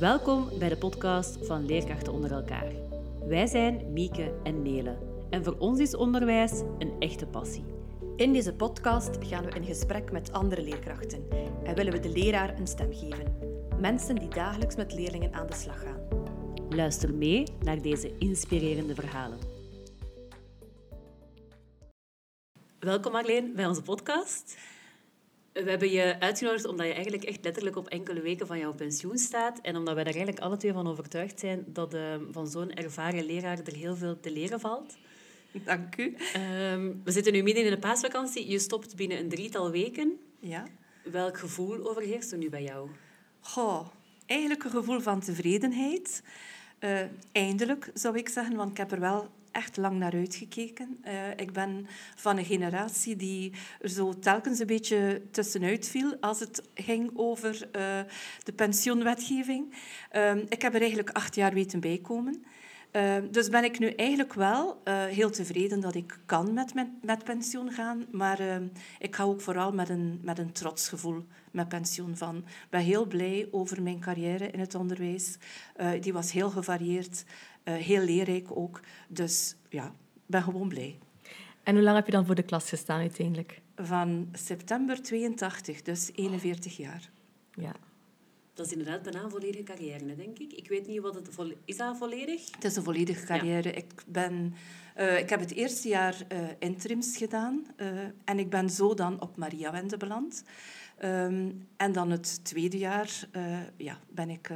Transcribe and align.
Welkom 0.00 0.58
bij 0.58 0.68
de 0.68 0.76
podcast 0.76 1.46
van 1.46 1.66
Leerkrachten 1.66 2.12
onder 2.12 2.32
elkaar. 2.32 2.72
Wij 3.28 3.46
zijn 3.46 3.92
Mieke 3.92 4.34
en 4.42 4.62
Nele 4.62 4.98
en 5.30 5.44
voor 5.44 5.56
ons 5.58 5.80
is 5.80 5.94
onderwijs 5.94 6.52
een 6.78 6.92
echte 6.98 7.26
passie. 7.26 7.64
In 8.16 8.32
deze 8.32 8.54
podcast 8.54 9.10
gaan 9.20 9.44
we 9.44 9.50
in 9.50 9.64
gesprek 9.64 10.12
met 10.12 10.32
andere 10.32 10.62
leerkrachten 10.62 11.28
en 11.64 11.74
willen 11.74 11.92
we 11.92 12.00
de 12.00 12.08
leraar 12.08 12.58
een 12.58 12.66
stem 12.66 12.92
geven. 12.92 13.38
Mensen 13.80 14.14
die 14.14 14.28
dagelijks 14.28 14.76
met 14.76 14.92
leerlingen 14.92 15.34
aan 15.34 15.46
de 15.46 15.54
slag 15.54 15.80
gaan. 15.80 16.08
Luister 16.68 17.14
mee 17.14 17.44
naar 17.64 17.82
deze 17.82 18.18
inspirerende 18.18 18.94
verhalen. 18.94 19.38
Welkom 22.78 23.12
Marleen 23.12 23.52
bij 23.54 23.66
onze 23.66 23.82
podcast. 23.82 24.56
We 25.64 25.70
hebben 25.70 25.90
je 25.90 26.16
uitgenodigd 26.20 26.64
omdat 26.64 26.86
je 26.86 26.92
eigenlijk 26.92 27.24
echt 27.24 27.44
letterlijk 27.44 27.76
op 27.76 27.88
enkele 27.88 28.20
weken 28.20 28.46
van 28.46 28.58
jouw 28.58 28.74
pensioen 28.74 29.18
staat. 29.18 29.60
En 29.60 29.76
omdat 29.76 29.94
wij 29.94 30.04
er 30.04 30.14
eigenlijk 30.14 30.44
alle 30.44 30.56
twee 30.56 30.72
van 30.72 30.86
overtuigd 30.86 31.40
zijn 31.40 31.64
dat 31.66 31.94
uh, 31.94 32.00
van 32.30 32.48
zo'n 32.48 32.72
ervaren 32.72 33.24
leraar 33.24 33.58
er 33.64 33.74
heel 33.74 33.96
veel 33.96 34.20
te 34.20 34.30
leren 34.30 34.60
valt. 34.60 34.96
Dank 35.64 35.96
u. 35.96 36.16
Ehm, 36.32 36.92
we 37.04 37.10
zitten 37.10 37.32
nu 37.32 37.42
midden 37.42 37.64
in 37.64 37.70
de 37.70 37.78
paasvakantie. 37.78 38.48
Je 38.48 38.58
stopt 38.58 38.96
binnen 38.96 39.18
een 39.18 39.28
drietal 39.28 39.70
weken. 39.70 40.18
Ja. 40.38 40.66
Welk 41.02 41.38
gevoel 41.38 41.88
overheerst 41.88 42.32
er 42.32 42.38
nu 42.38 42.50
bij 42.50 42.62
jou? 42.62 42.88
Goh, 43.40 43.86
eigenlijk 44.26 44.64
een 44.64 44.70
gevoel 44.70 45.00
van 45.00 45.20
tevredenheid. 45.20 46.22
Uh, 46.80 47.00
eindelijk, 47.32 47.90
zou 47.94 48.18
ik 48.18 48.28
zeggen, 48.28 48.56
want 48.56 48.70
ik 48.70 48.76
heb 48.76 48.92
er 48.92 49.00
wel 49.00 49.30
echt 49.56 49.76
lang 49.76 49.98
naar 49.98 50.12
uitgekeken. 50.12 50.98
Uh, 51.04 51.30
ik 51.36 51.52
ben 51.52 51.86
van 52.14 52.38
een 52.38 52.44
generatie 52.44 53.16
die 53.16 53.52
er 53.80 53.88
zo 53.88 54.18
telkens 54.18 54.58
een 54.58 54.66
beetje 54.66 55.22
tussenuit 55.30 55.88
viel 55.88 56.16
als 56.20 56.40
het 56.40 56.62
ging 56.74 57.10
over 57.14 57.54
uh, 57.54 58.00
de 58.44 58.52
pensioenwetgeving. 58.52 59.74
Uh, 60.12 60.36
ik 60.48 60.62
heb 60.62 60.74
er 60.74 60.80
eigenlijk 60.80 61.10
acht 61.10 61.34
jaar 61.34 61.52
weten 61.52 61.80
bijkomen. 61.80 62.44
Uh, 62.96 63.16
dus 63.30 63.48
ben 63.48 63.64
ik 63.64 63.78
nu 63.78 63.90
eigenlijk 63.90 64.34
wel 64.34 64.80
uh, 64.84 65.04
heel 65.04 65.30
tevreden 65.30 65.80
dat 65.80 65.94
ik 65.94 66.18
kan 66.26 66.52
met, 66.52 66.74
met, 66.74 66.88
met 67.02 67.24
pensioen 67.24 67.72
gaan. 67.72 68.04
Maar 68.10 68.40
uh, 68.40 68.56
ik 68.98 69.16
ga 69.16 69.22
ook 69.22 69.40
vooral 69.40 69.72
met 69.72 69.88
een, 69.88 70.20
met 70.22 70.38
een 70.38 70.52
trotsgevoel 70.52 71.26
met 71.50 71.68
pensioen 71.68 72.16
van. 72.16 72.36
Ik 72.36 72.70
ben 72.70 72.80
heel 72.80 73.06
blij 73.06 73.48
over 73.50 73.82
mijn 73.82 74.00
carrière 74.00 74.50
in 74.50 74.60
het 74.60 74.74
onderwijs. 74.74 75.38
die 76.00 76.12
was 76.12 76.32
heel 76.32 76.50
gevarieerd, 76.50 77.24
heel 77.70 78.04
leerrijk 78.04 78.56
ook. 78.56 78.80
Dus 79.08 79.56
ja, 79.68 79.86
ik 80.14 80.22
ben 80.26 80.42
gewoon 80.42 80.68
blij. 80.68 80.98
En 81.62 81.74
hoe 81.74 81.84
lang 81.84 81.96
heb 81.96 82.06
je 82.06 82.12
dan 82.12 82.26
voor 82.26 82.34
de 82.34 82.42
klas 82.42 82.68
gestaan 82.68 83.00
uiteindelijk? 83.00 83.60
Van 83.76 84.28
september 84.32 85.02
82, 85.02 85.82
dus 85.82 86.10
41 86.14 86.76
jaar. 86.76 87.10
Ja. 87.54 87.72
Dat 88.56 88.66
is 88.66 88.72
inderdaad 88.72 89.02
bijna 89.02 89.22
een 89.22 89.30
volledige 89.30 89.62
carrière, 89.62 90.16
denk 90.16 90.38
ik. 90.38 90.52
Ik 90.52 90.68
weet 90.68 90.86
niet 90.86 91.00
wat 91.00 91.14
het... 91.14 91.28
Is 91.64 91.76
dat 91.76 91.96
volledig? 91.96 92.54
Het 92.54 92.64
is 92.64 92.76
een 92.76 92.82
volledige 92.82 93.26
carrière. 93.26 93.68
Ja. 93.68 93.74
Ik, 93.74 94.04
ben, 94.06 94.54
uh, 94.96 95.18
ik 95.18 95.30
heb 95.30 95.40
het 95.40 95.52
eerste 95.52 95.88
jaar 95.88 96.16
uh, 96.32 96.38
interims 96.58 97.16
gedaan. 97.16 97.66
Uh, 97.76 97.88
en 98.24 98.38
ik 98.38 98.50
ben 98.50 98.70
zo 98.70 98.94
dan 98.94 99.20
op 99.22 99.36
Maria 99.36 99.72
Wende 99.72 99.96
beland. 99.96 100.44
Um, 101.04 101.68
en 101.76 101.92
dan 101.92 102.10
het 102.10 102.44
tweede 102.44 102.78
jaar 102.78 103.28
ja, 103.76 103.98
ben 104.10 104.30
ik 104.30 104.50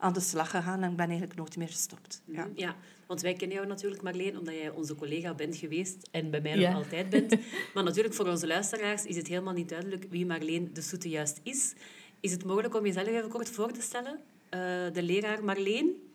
aan 0.00 0.12
de 0.12 0.20
slag 0.20 0.50
gegaan 0.50 0.82
en 0.82 0.96
ben 0.96 1.08
eigenlijk 1.08 1.38
nooit 1.38 1.56
meer 1.56 1.68
gestopt. 1.68 2.22
Ja. 2.24 2.48
ja, 2.54 2.76
want 3.06 3.20
wij 3.20 3.34
kennen 3.34 3.56
jou 3.56 3.68
natuurlijk, 3.68 4.02
Marleen, 4.02 4.38
omdat 4.38 4.54
jij 4.54 4.70
onze 4.70 4.94
collega 4.94 5.34
bent 5.34 5.56
geweest 5.56 6.08
en 6.10 6.30
bij 6.30 6.40
mij 6.40 6.52
nog 6.52 6.60
ja. 6.60 6.72
altijd 6.72 7.10
bent. 7.10 7.36
Maar 7.74 7.84
natuurlijk, 7.84 8.14
voor 8.14 8.26
onze 8.26 8.46
luisteraars 8.46 9.04
is 9.04 9.16
het 9.16 9.26
helemaal 9.26 9.54
niet 9.54 9.68
duidelijk 9.68 10.06
wie 10.10 10.26
Marleen 10.26 10.70
de 10.72 10.80
Soete 10.80 11.08
juist 11.08 11.40
is. 11.42 11.74
Is 12.20 12.32
het 12.32 12.44
mogelijk 12.44 12.74
om 12.74 12.86
jezelf 12.86 13.06
even 13.06 13.28
kort 13.28 13.50
voor 13.50 13.72
te 13.72 13.80
stellen? 13.80 14.12
Uh, 14.14 14.60
de 14.92 15.02
leraar 15.02 15.44
Marleen, 15.44 16.10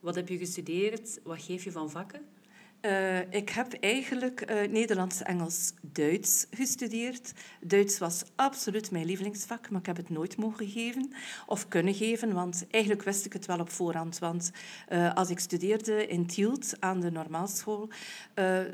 wat 0.00 0.14
heb 0.14 0.28
je 0.28 0.38
gestudeerd? 0.38 1.20
Wat 1.22 1.42
geef 1.42 1.64
je 1.64 1.72
van 1.72 1.90
vakken? 1.90 2.20
Uh, 2.82 3.32
ik 3.32 3.48
heb 3.48 3.72
eigenlijk 3.80 4.50
uh, 4.50 4.70
Nederlands, 4.70 5.22
Engels, 5.22 5.72
Duits 5.80 6.46
gestudeerd. 6.50 7.32
Duits 7.60 7.98
was 7.98 8.24
absoluut 8.34 8.90
mijn 8.90 9.04
lievelingsvak, 9.04 9.70
maar 9.70 9.80
ik 9.80 9.86
heb 9.86 9.96
het 9.96 10.10
nooit 10.10 10.36
mogen 10.36 10.68
geven 10.68 11.12
of 11.46 11.68
kunnen 11.68 11.94
geven, 11.94 12.32
want 12.32 12.66
eigenlijk 12.70 13.04
wist 13.04 13.26
ik 13.26 13.32
het 13.32 13.46
wel 13.46 13.58
op 13.58 13.70
voorhand. 13.70 14.18
Want 14.18 14.50
uh, 14.92 15.14
als 15.14 15.30
ik 15.30 15.38
studeerde 15.38 16.06
in 16.06 16.26
Tielt 16.26 16.74
aan 16.80 17.00
de 17.00 17.10
normaalschool, 17.10 17.88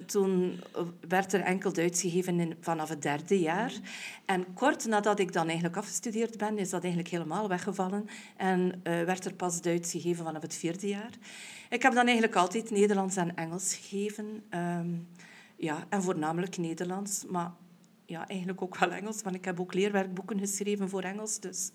toen 0.06 0.60
werd 1.08 1.32
er 1.32 1.40
enkel 1.40 1.72
Duits 1.72 2.00
gegeven 2.00 2.56
vanaf 2.60 2.88
het 2.88 3.02
derde 3.02 3.40
jaar. 3.40 3.72
En 4.24 4.54
kort 4.54 4.86
nadat 4.86 5.18
ik 5.18 5.32
dan 5.32 5.46
eigenlijk 5.46 5.76
afgestudeerd 5.76 6.38
ben, 6.38 6.58
is 6.58 6.70
dat 6.70 6.82
eigenlijk 6.82 7.12
helemaal 7.12 7.48
weggevallen 7.48 8.08
en 8.36 8.80
werd 8.82 9.24
er 9.24 9.34
pas 9.34 9.60
Duits 9.60 9.90
gegeven 9.90 10.24
vanaf 10.24 10.42
het 10.42 10.54
vierde 10.54 10.88
jaar. 10.88 11.12
Ik 11.74 11.82
heb 11.82 11.94
dan 11.94 12.04
eigenlijk 12.04 12.36
altijd 12.36 12.70
Nederlands 12.70 13.16
en 13.16 13.36
Engels 13.36 13.74
gegeven. 13.74 14.42
Um, 14.50 15.08
ja, 15.56 15.86
en 15.88 16.02
voornamelijk 16.02 16.56
Nederlands, 16.56 17.24
maar 17.28 17.52
ja, 18.06 18.28
eigenlijk 18.28 18.62
ook 18.62 18.78
wel 18.78 18.90
Engels, 18.90 19.22
want 19.22 19.36
ik 19.36 19.44
heb 19.44 19.60
ook 19.60 19.74
leerwerkboeken 19.74 20.38
geschreven 20.38 20.88
voor 20.88 21.02
Engels. 21.02 21.40
Dus 21.40 21.70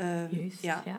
um, 0.00 0.28
Juist, 0.30 0.62
ja. 0.62 0.82
Ja. 0.84 0.98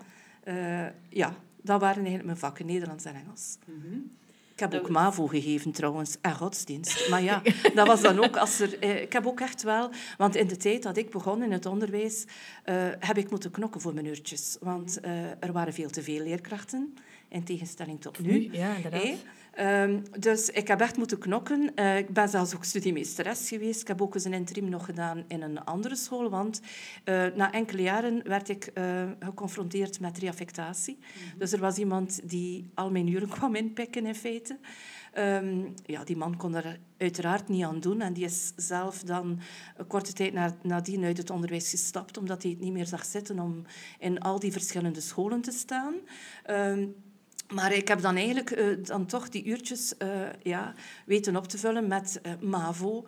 Uh, 0.85 0.91
ja, 1.09 1.35
dat 1.61 1.79
waren 1.79 1.95
eigenlijk 1.95 2.25
mijn 2.25 2.37
vakken, 2.37 2.65
Nederlands 2.65 3.05
en 3.05 3.15
Engels. 3.15 3.57
Mm 3.65 3.81
-hmm. 3.81 4.11
Ik 4.53 4.59
heb 4.59 4.73
ook 4.73 4.89
MAVO 4.89 5.27
gegeven 5.27 5.71
trouwens, 5.71 6.17
en 6.21 6.35
godsdienst. 6.35 7.09
Maar 7.09 7.23
ja, 7.23 7.41
dat 7.75 7.87
was 7.87 8.01
dan 8.01 8.23
ook 8.23 8.37
als 8.37 8.59
er... 8.59 8.79
Eh, 8.79 9.01
ik 9.01 9.13
heb 9.13 9.27
ook 9.27 9.39
echt 9.39 9.63
wel... 9.63 9.89
Want 10.17 10.35
in 10.35 10.47
de 10.47 10.57
tijd 10.57 10.83
dat 10.83 10.97
ik 10.97 11.09
begon 11.09 11.43
in 11.43 11.51
het 11.51 11.65
onderwijs, 11.65 12.25
uh, 12.65 12.87
heb 12.99 13.17
ik 13.17 13.29
moeten 13.29 13.51
knokken 13.51 13.81
voor 13.81 13.93
mijn 13.93 14.05
uurtjes. 14.05 14.57
Want 14.59 14.99
uh, 15.05 15.43
er 15.43 15.51
waren 15.51 15.73
veel 15.73 15.89
te 15.89 16.01
veel 16.01 16.23
leerkrachten 16.23 16.93
in 17.29 17.43
tegenstelling 17.43 18.01
tot 18.01 18.19
nu. 18.19 18.49
Ja, 18.51 18.75
inderdaad. 18.75 19.01
Hey. 19.01 19.17
Um, 19.59 20.03
dus 20.19 20.49
ik 20.49 20.67
heb 20.67 20.81
echt 20.81 20.97
moeten 20.97 21.17
knokken. 21.17 21.71
Uh, 21.75 21.97
ik 21.97 22.09
ben 22.09 22.29
zelfs 22.29 22.55
ook 22.55 22.63
studiemeesteres 22.63 23.47
geweest. 23.47 23.81
Ik 23.81 23.87
heb 23.87 24.01
ook 24.01 24.15
eens 24.15 24.23
een 24.23 24.33
interim 24.33 24.69
nog 24.69 24.85
gedaan 24.85 25.23
in 25.27 25.41
een 25.41 25.63
andere 25.63 25.95
school, 25.95 26.29
want 26.29 26.61
uh, 27.05 27.25
na 27.35 27.51
enkele 27.51 27.81
jaren 27.81 28.21
werd 28.23 28.49
ik 28.49 28.71
uh, 28.73 29.03
geconfronteerd 29.19 29.99
met 29.99 30.17
reaffectatie. 30.17 30.97
Mm 30.99 31.29
-hmm. 31.29 31.39
Dus 31.39 31.51
er 31.51 31.59
was 31.59 31.77
iemand 31.77 32.29
die 32.29 32.69
al 32.73 32.91
mijn 32.91 33.07
uren 33.07 33.29
kwam 33.37 33.55
inpikken, 33.55 34.05
in 34.05 34.15
feite. 34.15 34.57
Um, 35.17 35.73
ja, 35.85 36.03
die 36.03 36.17
man 36.17 36.37
kon 36.37 36.55
er 36.55 36.79
uiteraard 36.97 37.47
niet 37.47 37.63
aan 37.63 37.79
doen. 37.79 38.01
En 38.01 38.13
die 38.13 38.25
is 38.25 38.53
zelf 38.55 39.03
dan 39.03 39.39
een 39.77 39.87
korte 39.87 40.13
tijd 40.13 40.33
na, 40.33 40.55
nadien 40.61 41.03
uit 41.03 41.17
het 41.17 41.29
onderwijs 41.29 41.69
gestapt, 41.69 42.17
omdat 42.17 42.41
hij 42.41 42.51
het 42.51 42.59
niet 42.59 42.73
meer 42.73 42.85
zag 42.85 43.05
zitten 43.05 43.39
om 43.39 43.65
in 43.99 44.19
al 44.19 44.39
die 44.39 44.51
verschillende 44.51 45.01
scholen 45.01 45.41
te 45.41 45.51
staan. 45.51 45.93
Um, 46.49 46.95
maar 47.53 47.73
ik 47.73 47.87
heb 47.87 48.01
dan 48.01 48.15
eigenlijk 48.15 48.51
uh, 48.51 48.77
dan 48.85 49.05
toch 49.05 49.29
die 49.29 49.43
uurtjes 49.43 49.93
uh, 49.99 50.09
ja, 50.43 50.73
weten 51.05 51.35
op 51.35 51.47
te 51.47 51.57
vullen 51.57 51.87
met 51.87 52.21
uh, 52.23 52.49
MAVO, 52.49 53.05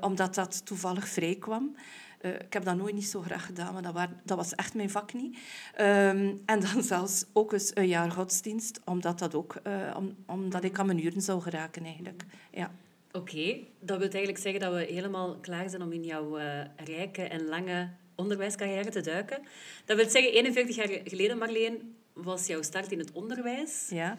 omdat 0.00 0.34
dat 0.34 0.66
toevallig 0.66 1.08
vrij 1.08 1.34
kwam. 1.34 1.76
ik 2.20 2.52
heb 2.52 2.64
dat 2.64 2.76
nooit 2.76 2.94
niet 2.94 3.06
zo 3.06 3.20
graag 3.20 3.46
gedaan, 3.46 3.72
maar 3.72 3.82
dat, 3.82 3.92
waren, 3.92 4.20
dat 4.24 4.36
was 4.36 4.54
echt 4.54 4.74
mijn 4.74 4.90
vak 4.90 5.12
niet. 5.12 5.38
Um, 5.80 6.42
en 6.46 6.60
dan 6.60 6.82
zelfs 6.94 7.24
ook 7.32 7.52
eens 7.52 7.70
een 7.74 7.88
jaar 7.88 8.10
godsdienst, 8.10 8.80
omdat, 8.84 9.18
dat 9.18 9.34
ook, 9.34 9.56
om, 9.96 10.16
omdat 10.26 10.64
ik 10.64 10.78
aan 10.78 10.86
mijn 10.86 11.04
uren 11.04 11.20
zou 11.20 11.42
geraken 11.42 11.84
eigenlijk. 11.84 12.24
Ja. 12.50 12.70
Oké, 13.12 13.58
dat 13.80 13.98
wil 13.98 14.08
eigenlijk 14.08 14.38
zeggen 14.38 14.60
dat 14.60 14.72
we 14.72 14.92
helemaal 14.92 15.36
klaar 15.36 15.70
zijn 15.70 15.82
om 15.82 15.92
in 15.92 16.04
jouw 16.04 16.36
rijke 16.76 17.22
en 17.22 17.44
lange 17.44 17.88
onderwijscarrière 18.14 18.90
te 18.90 19.00
duiken. 19.00 19.42
Dat 19.84 19.96
wil 19.96 20.08
zeggen, 20.08 20.32
41 20.32 20.76
jaar 20.76 21.00
geleden, 21.04 21.38
Marleen, 21.38 21.95
was 22.16 22.46
jouw 22.46 22.62
start 22.62 22.92
in 22.92 22.98
het 22.98 23.12
onderwijs. 23.12 23.86
Ja. 23.88 24.18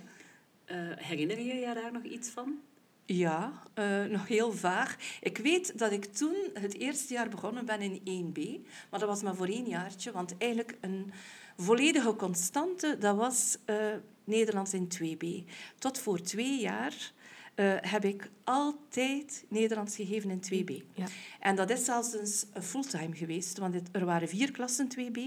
Uh, 0.72 0.78
herinner 0.96 1.40
je 1.40 1.54
je 1.54 1.74
daar 1.74 1.92
nog 1.92 2.04
iets 2.04 2.30
van? 2.30 2.60
Ja, 3.06 3.64
uh, 3.76 4.04
nog 4.04 4.28
heel 4.28 4.52
vaag. 4.52 4.96
Ik 5.22 5.38
weet 5.38 5.80
dat 5.80 5.92
ik 5.92 6.06
toen 6.06 6.36
het 6.54 6.74
eerste 6.74 7.14
jaar 7.14 7.30
begonnen 7.30 7.66
ben 7.66 7.82
in 7.82 8.34
1B. 8.34 8.68
Maar 8.90 9.00
dat 9.00 9.10
was 9.10 9.22
maar 9.22 9.36
voor 9.36 9.48
één 9.48 9.68
jaartje. 9.68 10.12
Want 10.12 10.38
eigenlijk 10.38 10.78
een 10.82 11.12
volledige 11.58 12.16
constante, 12.16 12.98
dat 13.00 13.16
was 13.16 13.58
uh, 13.66 13.76
Nederlands 14.24 14.74
in 14.74 14.88
2B. 14.88 15.52
Tot 15.80 16.00
voor 16.00 16.22
twee 16.22 16.60
jaar 16.60 17.12
uh, 17.58 17.74
heb 17.82 18.06
ik 18.06 18.30
altijd 18.44 19.46
Nederlands 19.50 19.96
gegeven 19.96 20.30
in 20.30 20.42
2B. 20.42 20.84
Ja. 20.94 21.06
En 21.40 21.56
dat 21.56 21.70
is 21.70 21.86
zelfs 21.86 22.14
eens 22.14 22.46
fulltime 22.62 23.16
geweest, 23.16 23.58
want 23.58 23.74
het, 23.74 23.90
er 23.92 24.06
waren 24.06 24.28
vier 24.28 24.52
klassen 24.52 24.88
2B. 24.98 25.20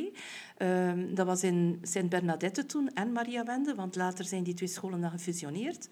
Um, 0.59 1.15
dat 1.15 1.27
was 1.27 1.43
in 1.43 1.79
Sint-Bernadette 1.83 2.67
toen 2.67 2.95
en 2.95 3.13
Maria 3.13 3.45
Wende, 3.45 3.75
want 3.75 3.97
later 3.97 4.25
zijn 4.25 4.43
die 4.43 4.55
twee 4.55 4.69
scholen 4.69 5.01
dan 5.01 5.11
gefusioneerd. 5.11 5.89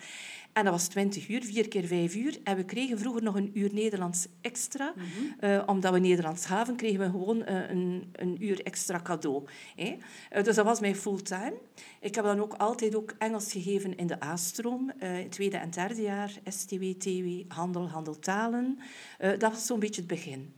En 0.59 0.65
dat 0.65 0.73
was 0.73 0.87
20 0.87 1.29
uur, 1.29 1.45
vier 1.45 1.69
keer 1.69 1.85
vijf 1.85 2.15
uur. 2.15 2.39
En 2.45 2.57
we 2.57 2.65
kregen 2.65 2.99
vroeger 2.99 3.23
nog 3.23 3.35
een 3.35 3.51
uur 3.55 3.75
Nederlands 3.75 4.27
extra. 4.41 4.93
Mm 4.97 5.03
-hmm. 5.03 5.51
uh, 5.51 5.63
omdat 5.67 5.93
we 5.93 5.99
Nederlands 5.99 6.47
gaven, 6.47 6.77
kregen 6.77 7.01
we 7.01 7.11
gewoon 7.11 7.37
uh, 7.37 7.71
een, 7.71 8.09
een 8.13 8.45
uur 8.45 8.63
extra 8.63 9.01
cadeau. 9.03 9.45
Hè? 9.77 9.97
Uh, 10.37 10.45
dus 10.45 10.55
dat 10.57 10.65
was 10.65 10.81
mijn 10.81 10.97
fulltime. 10.97 11.55
Ik 12.01 12.15
heb 12.15 12.25
dan 12.25 12.41
ook 12.41 12.55
altijd 12.55 12.95
ook 12.95 13.15
Engels 13.19 13.53
gegeven 13.53 13.97
in 13.97 14.07
de 14.07 14.25
A-stroom, 14.25 14.93
tweede 15.31 15.57
en 15.57 15.71
derde 15.71 16.03
jaar. 16.03 16.33
STW, 16.45 16.85
TW, 16.99 17.29
handel, 17.49 17.89
handeltalen. 17.89 18.79
dat 19.19 19.53
was 19.53 19.67
zo'n 19.67 19.81
beetje 19.81 20.01
het 20.01 20.11
begin. 20.11 20.55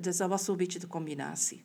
dus 0.00 0.16
dat 0.16 0.28
was 0.28 0.44
zo'n 0.44 0.56
beetje 0.56 0.78
de 0.78 0.86
combinatie. 0.86 1.62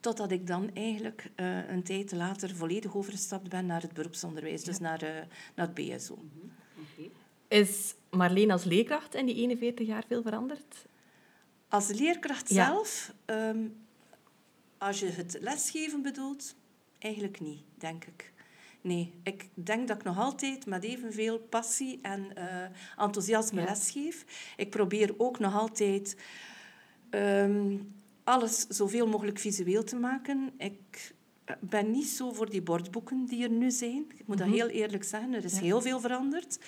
Totdat 0.00 0.30
ik 0.30 0.46
dan 0.46 0.70
eigenlijk 0.74 1.30
uh, 1.36 1.68
een 1.68 1.82
tijd 1.82 2.12
later 2.12 2.56
volledig 2.56 2.96
overgestapt 2.96 3.48
ben 3.48 3.66
naar 3.66 3.82
het 3.82 3.92
beroepsonderwijs, 3.92 4.64
dus 4.64 4.78
naar, 4.78 5.02
uh, 5.04 5.10
naar 5.54 5.66
het 5.66 5.74
BSO. 5.74 6.16
Mm 6.16 6.52
okay. 6.92 7.10
Is 7.48 7.94
Marleen 8.10 8.50
als 8.50 8.64
leerkracht 8.64 9.14
in 9.14 9.26
die 9.26 9.34
41 9.34 9.86
jaar 9.86 10.04
veel 10.08 10.22
veranderd? 10.22 10.86
Als 11.68 11.88
leerkracht 11.88 12.48
zelf, 12.48 13.14
um, 13.26 13.76
als 14.78 15.00
je 15.00 15.06
het 15.06 15.36
lesgeven 15.40 16.02
bedoelt, 16.02 16.54
eigenlijk 16.98 17.40
niet, 17.40 17.62
denk 17.74 18.04
ik. 18.04 18.32
Nee, 18.80 19.12
ik 19.22 19.48
denk 19.54 19.88
dat 19.88 19.96
ik 19.96 20.02
nog 20.02 20.18
altijd 20.18 20.66
met 20.66 20.84
evenveel 20.84 21.38
passie 21.38 21.98
en 22.02 22.30
uh, 22.38 23.04
enthousiasme 23.04 23.60
ja. 23.60 23.66
lesgeef. 23.66 24.24
Ik 24.56 24.70
probeer 24.70 25.14
ook 25.16 25.38
nog 25.38 25.54
altijd 25.54 26.16
um, 27.10 27.94
alles 28.30 28.66
zoveel 28.66 29.06
mogelijk 29.06 29.38
visueel 29.38 29.84
te 29.84 29.96
maken. 29.96 30.52
Ik 30.58 31.14
ben 31.60 31.90
niet 31.90 32.08
zo 32.08 32.32
voor 32.32 32.50
die 32.50 32.62
bordboeken 32.62 33.26
die 33.26 33.42
er 33.42 33.50
nu 33.50 33.70
zijn. 33.70 34.04
Ik 34.16 34.26
moet 34.26 34.38
dat 34.38 34.46
mhm. 34.46 34.56
heel 34.56 34.68
eerlijk 34.68 35.04
zeggen. 35.04 35.32
Er 35.32 35.44
is 35.44 35.58
heel 35.58 35.80
veel 35.80 36.00
veranderd. 36.00 36.58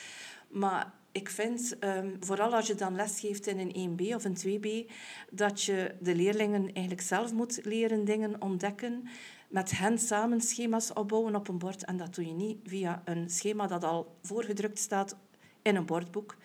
Maar 0.49 0.93
ik 1.13 1.29
vind, 1.29 1.77
um, 1.81 2.17
vooral 2.21 2.55
als 2.55 2.67
je 2.67 2.75
dan 2.75 2.95
lesgeeft 2.95 3.47
in 3.47 3.59
een 3.59 3.99
1B 3.99 4.15
of 4.15 4.25
een 4.25 4.37
2B, 4.37 4.91
dat 5.31 5.63
je 5.63 5.95
de 6.01 6.15
leerlingen 6.15 6.73
eigenlijk 6.73 7.01
zelf 7.01 7.33
moet 7.33 7.61
leren 7.65 8.05
dingen 8.05 8.43
ontdekken. 8.43 9.09
Met 9.49 9.71
hen 9.71 9.99
samen 9.99 10.41
schema's 10.41 10.93
opbouwen 10.93 11.35
op 11.35 11.49
een 11.49 11.59
bord. 11.59 11.85
En 11.85 11.97
dat 11.97 12.15
doe 12.15 12.27
je 12.27 12.33
niet 12.35 12.59
via 12.65 13.03
een 13.05 13.31
schema 13.31 13.67
dat 13.67 13.85
al 13.85 14.17
voorgedrukt 14.23 14.79
staat 14.79 15.17
in 15.63 15.77
een 15.77 15.87
bordboek. 15.87 16.37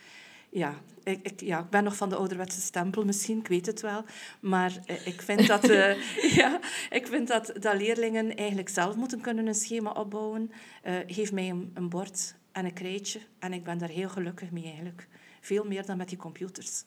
Ja 0.50 0.76
ik, 1.08 1.20
ik, 1.22 1.42
ja, 1.42 1.60
ik 1.60 1.70
ben 1.70 1.84
nog 1.84 1.96
van 1.96 2.10
de 2.10 2.16
ouderwetse 2.16 2.62
stempel 2.62 3.06
misschien, 3.06 3.40
ik 3.40 3.48
weet 3.48 3.66
het 3.66 3.82
wel. 3.82 4.04
Maar 4.40 4.78
eh, 4.86 5.08
ik 5.08 5.22
vind 5.22 5.48
dat, 5.48 5.70
uh, 5.70 6.18
ja, 6.40 6.60
ik 6.90 7.08
vind 7.08 7.28
dat, 7.28 7.54
dat 7.60 7.78
leerlingen 7.78 8.36
eigenlijk 8.36 8.70
zelf 8.70 8.96
moeten 8.96 9.22
kunnen 9.22 9.48
een 9.48 9.56
schema 9.56 9.92
opbouwen. 9.92 10.52
Uh, 10.86 10.96
geef 11.08 11.32
mij 11.32 11.50
een, 11.50 11.72
een 11.74 11.90
bord 11.90 12.36
en 12.52 12.66
een 12.66 12.74
krijtje. 12.74 13.20
En 13.40 13.54
ik 13.54 13.64
ben 13.64 13.78
daar 13.78 13.90
heel 13.90 14.10
gelukkig 14.10 14.52
mee 14.52 14.64
eigenlijk. 14.64 15.08
Veel 15.42 15.64
meer 15.64 15.86
dan 15.86 15.98
met 15.98 16.10
die 16.10 16.18
computers. 16.18 16.84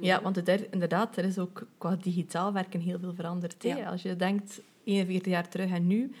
Ja, 0.00 0.22
want 0.22 0.36
het, 0.36 0.66
inderdaad, 0.70 1.16
er 1.16 1.24
is 1.24 1.38
ook 1.38 1.66
qua 1.78 1.96
digitaal 1.96 2.52
werken 2.52 2.80
heel 2.80 2.98
veel 2.98 3.14
veranderd. 3.14 3.62
Ja. 3.62 3.90
Als 3.90 4.02
je 4.02 4.16
denkt, 4.16 4.60
41 4.84 5.32
jaar 5.32 5.48
terug 5.48 5.70
en 5.70 5.86
nu... 5.86 6.12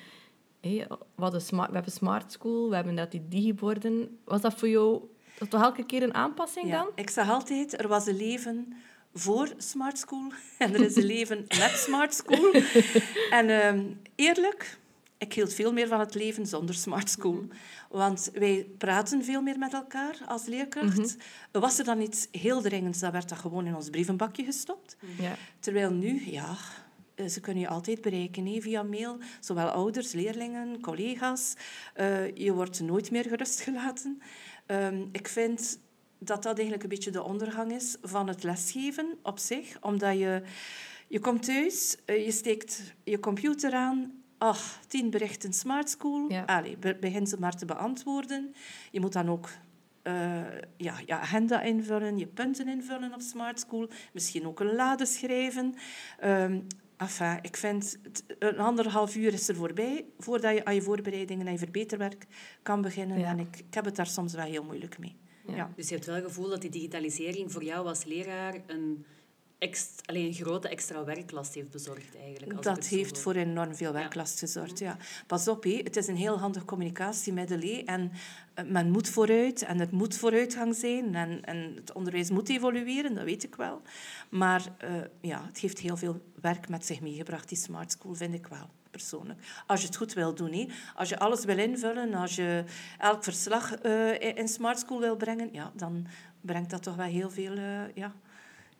Hey, 0.60 0.86
we, 1.14 1.40
smart, 1.40 1.68
we 1.68 1.74
hebben 1.74 1.92
smart 1.92 2.32
school, 2.32 2.68
we 2.68 2.74
hebben 2.74 2.94
dat 2.94 3.10
die 3.10 3.28
digiborden. 3.28 4.18
Was 4.24 4.40
dat 4.40 4.54
voor 4.54 4.68
jou 4.68 5.02
dat 5.38 5.50
toch 5.50 5.62
elke 5.62 5.86
keer 5.86 6.02
een 6.02 6.14
aanpassing 6.14 6.66
ja, 6.66 6.82
dan? 6.82 6.90
Ik 6.94 7.10
zeg 7.10 7.30
altijd, 7.30 7.80
er 7.80 7.88
was 7.88 8.06
een 8.06 8.16
leven 8.16 8.74
voor 9.14 9.52
Smart 9.56 9.98
School 9.98 10.32
en 10.58 10.74
er 10.74 10.80
is 10.80 10.96
een 10.96 11.04
leven 11.04 11.44
met 11.48 11.72
Smart 11.74 12.14
School. 12.14 12.52
en 13.38 13.48
uh, 13.48 13.90
eerlijk, 14.14 14.78
ik 15.18 15.32
hield 15.32 15.54
veel 15.54 15.72
meer 15.72 15.88
van 15.88 16.00
het 16.00 16.14
leven 16.14 16.46
zonder 16.46 16.74
Smart 16.74 17.10
School. 17.10 17.46
Want 17.90 18.30
wij 18.34 18.66
praten 18.78 19.24
veel 19.24 19.42
meer 19.42 19.58
met 19.58 19.72
elkaar 19.72 20.18
als 20.26 20.46
leerkracht. 20.46 20.96
Mm 20.96 21.60
Was 21.60 21.78
er 21.78 21.84
dan 21.84 22.00
iets 22.00 22.28
heel 22.30 22.60
dringends, 22.62 22.98
dan 22.98 23.12
werd 23.12 23.28
dat 23.28 23.38
gewoon 23.38 23.66
in 23.66 23.74
ons 23.74 23.90
brievenbakje 23.90 24.44
gestopt. 24.44 24.96
Ja. 25.18 25.36
Terwijl 25.60 25.90
nu, 25.90 26.30
ja, 26.30 26.56
eh, 27.14 27.26
ze 27.26 27.40
kunnen 27.40 27.62
je 27.62 27.68
altijd 27.68 28.00
bereiken 28.00 28.62
via 28.62 28.82
mail. 28.82 29.18
Zowel 29.40 29.68
ouders, 29.68 30.12
leerlingen, 30.12 30.80
collega's. 30.80 31.54
Uh, 31.96 32.36
je 32.36 32.52
wordt 32.52 32.80
nooit 32.80 33.10
meer 33.10 33.24
gerustgelaten. 33.24 34.22
Um, 34.66 35.08
ik 35.12 35.28
vind 35.28 35.78
dat 36.18 36.42
dat 36.42 36.54
eigenlijk 36.54 36.82
een 36.82 36.88
beetje 36.88 37.10
de 37.10 37.22
ondergang 37.22 37.72
is 37.72 37.96
van 38.02 38.28
het 38.28 38.42
lesgeven 38.42 39.18
op 39.22 39.38
zich. 39.38 39.76
Omdat 39.80 40.18
je, 40.18 40.42
je 41.08 41.20
komt 41.20 41.42
thuis, 41.42 41.96
eh, 42.04 42.24
je 42.24 42.32
steekt 42.32 42.94
je 43.04 43.20
computer 43.20 43.72
aan, 43.72 44.22
ach, 44.38 44.80
tien 44.86 45.10
berichten 45.10 45.52
Smart 45.52 45.90
School. 45.90 46.30
Ja. 46.30 46.44
Allee, 46.44 46.78
begin 47.00 47.26
ze 47.26 47.36
maar 47.38 47.56
te 47.56 47.64
beantwoorden. 47.64 48.54
Je 48.90 49.00
moet 49.00 49.12
dan 49.12 49.30
ook 49.30 49.48
uh, 50.02 50.40
ja, 50.76 50.94
je 51.06 51.14
agenda 51.14 51.62
invullen, 51.62 52.18
je 52.18 52.26
punten 52.26 52.68
invullen 52.68 53.14
op 53.14 53.20
Smart 53.20 53.60
School. 53.60 53.88
Misschien 54.12 54.46
ook 54.46 54.60
een 54.60 54.74
lade 54.74 55.06
schrijven. 55.06 55.74
Um, 56.24 56.66
enfin, 57.04 57.38
ik 57.42 57.56
vind, 57.56 57.98
een 58.38 58.58
anderhalf 58.58 59.16
uur 59.16 59.32
is 59.32 59.48
er 59.48 59.54
voorbij 59.54 60.04
voordat 60.18 60.54
je 60.54 60.64
aan 60.64 60.74
je 60.74 60.82
voorbereidingen 60.82 61.46
en 61.46 61.52
je 61.52 61.58
verbeterwerk 61.58 62.26
kan 62.62 62.82
beginnen. 62.82 63.24
En 63.24 63.38
ik, 63.38 63.56
ik 63.56 63.74
heb 63.74 63.84
het 63.84 63.96
daar 63.96 64.06
soms 64.06 64.34
wel 64.34 64.44
heel 64.44 64.64
moeilijk 64.64 64.98
mee. 64.98 65.16
Ja. 65.46 65.72
Dus 65.76 65.88
je 65.88 65.94
hebt 65.94 66.06
wel 66.06 66.14
het 66.14 66.24
gevoel 66.24 66.48
dat 66.48 66.60
die 66.60 66.70
digitalisering 66.70 67.52
voor 67.52 67.64
jou 67.64 67.86
als 67.86 68.04
leraar 68.04 68.54
een 68.66 69.04
alleen 70.04 70.26
een 70.26 70.34
grote 70.34 70.68
extra 70.68 71.04
werklast 71.04 71.54
heeft 71.54 71.70
bezorgd 71.70 72.16
eigenlijk. 72.16 72.62
dat 72.62 72.86
heeft 72.86 73.18
voor 73.18 73.34
enorm 73.34 73.74
veel 73.74 73.92
werklast 73.92 74.38
gezorgd, 74.38 74.78
ja. 74.78 74.96
Pas 75.26 75.48
op, 75.48 75.64
hé. 75.64 75.80
het 75.84 75.96
is 75.96 76.06
een 76.06 76.16
heel 76.16 76.38
handig 76.38 76.64
communicatiemiddel. 76.64 77.60
Hé. 77.60 77.82
En 77.86 78.12
eh, 78.54 78.64
men 78.64 78.90
moet 78.90 79.08
vooruit 79.08 79.62
en 79.62 79.78
het 79.78 79.90
moet 79.90 80.16
vooruitgang 80.16 80.74
zijn. 80.74 81.14
En, 81.14 81.44
en 81.44 81.72
het 81.74 81.92
onderwijs 81.92 82.30
moet 82.30 82.48
evolueren, 82.48 83.14
dat 83.14 83.24
weet 83.24 83.44
ik 83.44 83.54
wel. 83.54 83.82
Maar 84.30 84.62
uh, 84.84 84.90
ja, 85.20 85.44
het 85.46 85.58
heeft 85.58 85.78
heel 85.78 85.96
veel 85.96 86.20
werk 86.40 86.68
met 86.68 86.86
zich 86.86 87.00
meegebracht, 87.00 87.48
die 87.48 87.58
smart 87.58 87.92
school, 87.92 88.14
vind 88.14 88.34
ik 88.34 88.46
wel. 88.46 88.70
Persoonlijk. 88.90 89.40
Als 89.66 89.80
je 89.80 89.86
het 89.86 89.96
goed 89.96 90.12
wil 90.12 90.34
doen. 90.34 90.52
Hé. 90.52 90.68
Als 90.94 91.08
je 91.08 91.18
alles 91.18 91.44
wil 91.44 91.58
invullen, 91.58 92.14
als 92.14 92.34
je 92.36 92.64
elk 92.98 93.24
verslag 93.24 93.84
uh, 93.84 94.20
in 94.20 94.48
Smart 94.48 94.78
School 94.78 95.00
wil 95.00 95.16
brengen, 95.16 95.48
ja, 95.52 95.72
dan 95.74 96.06
brengt 96.40 96.70
dat 96.70 96.82
toch 96.82 96.96
wel 96.96 97.06
heel 97.06 97.30
veel 97.30 97.52
ja, 97.94 98.14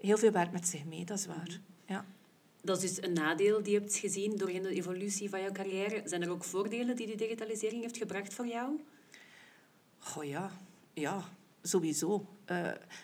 heel 0.04 0.18
veel 0.18 0.30
werk 0.30 0.52
met 0.52 0.68
zich 0.68 0.84
mee, 0.84 1.04
dat 1.04 1.18
is 1.18 1.26
waar. 1.26 1.60
Ja. 1.86 2.04
Dat 2.62 2.82
is 2.82 2.94
dus 2.94 3.04
een 3.04 3.12
nadeel 3.12 3.62
die 3.62 3.72
je 3.72 3.78
hebt 3.78 3.96
gezien 3.96 4.36
doorheen 4.36 4.62
de 4.62 4.74
evolutie 4.74 5.30
van 5.30 5.40
jouw 5.40 5.52
carrière. 5.52 6.02
Zijn 6.04 6.22
er 6.22 6.30
ook 6.30 6.44
voordelen 6.44 6.96
die 6.96 7.06
de 7.06 7.14
digitalisering 7.14 7.82
heeft 7.82 7.96
gebracht 7.96 8.34
voor 8.34 8.46
jou? 8.46 8.80
Goh 9.98 10.24
ja, 10.24 10.50
ja 10.94 11.24
sowieso. 11.62 12.26
Uh, 12.50 12.58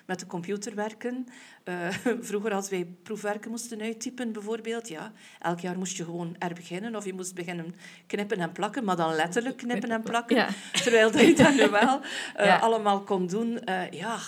met 0.07 0.21
de 0.21 0.27
computer 0.27 0.75
werken. 0.75 1.27
Uh, 1.65 1.89
vroeger 2.29 2.53
als 2.53 2.69
wij 2.69 2.87
proefwerken 3.03 3.51
moesten 3.51 3.81
uittypen 3.81 4.33
bijvoorbeeld, 4.33 4.89
ja, 4.89 5.13
elk 5.39 5.61
jaar 5.61 5.79
moest 5.79 5.97
je 5.97 6.05
gewoon 6.05 6.37
er 6.39 6.55
beginnen 6.55 6.97
of 6.97 7.05
je 7.05 7.13
moest 7.13 7.35
beginnen 7.35 7.75
knippen 8.07 8.39
en 8.39 8.53
plakken, 8.53 8.85
maar 8.85 8.97
dan 8.97 9.15
letterlijk 9.15 9.57
knippen 9.57 9.91
en 9.91 10.03
plakken. 10.03 10.47
Terwijl 10.83 11.11
dat 11.11 11.21
je 11.21 11.35
dat 11.35 11.55
nu 11.55 11.69
wel 11.71 12.01
uh, 12.41 12.63
allemaal 12.63 13.01
kon 13.01 13.27
doen. 13.27 13.59
ja, 13.91 14.19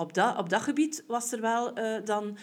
op 0.00 0.14
dat, 0.14 0.38
op 0.38 0.48
dat 0.48 0.62
gebied 0.62 1.04
was 1.06 1.32
er 1.32 1.40
wel 1.40 1.78
uh, 1.78 2.04
dan 2.04 2.38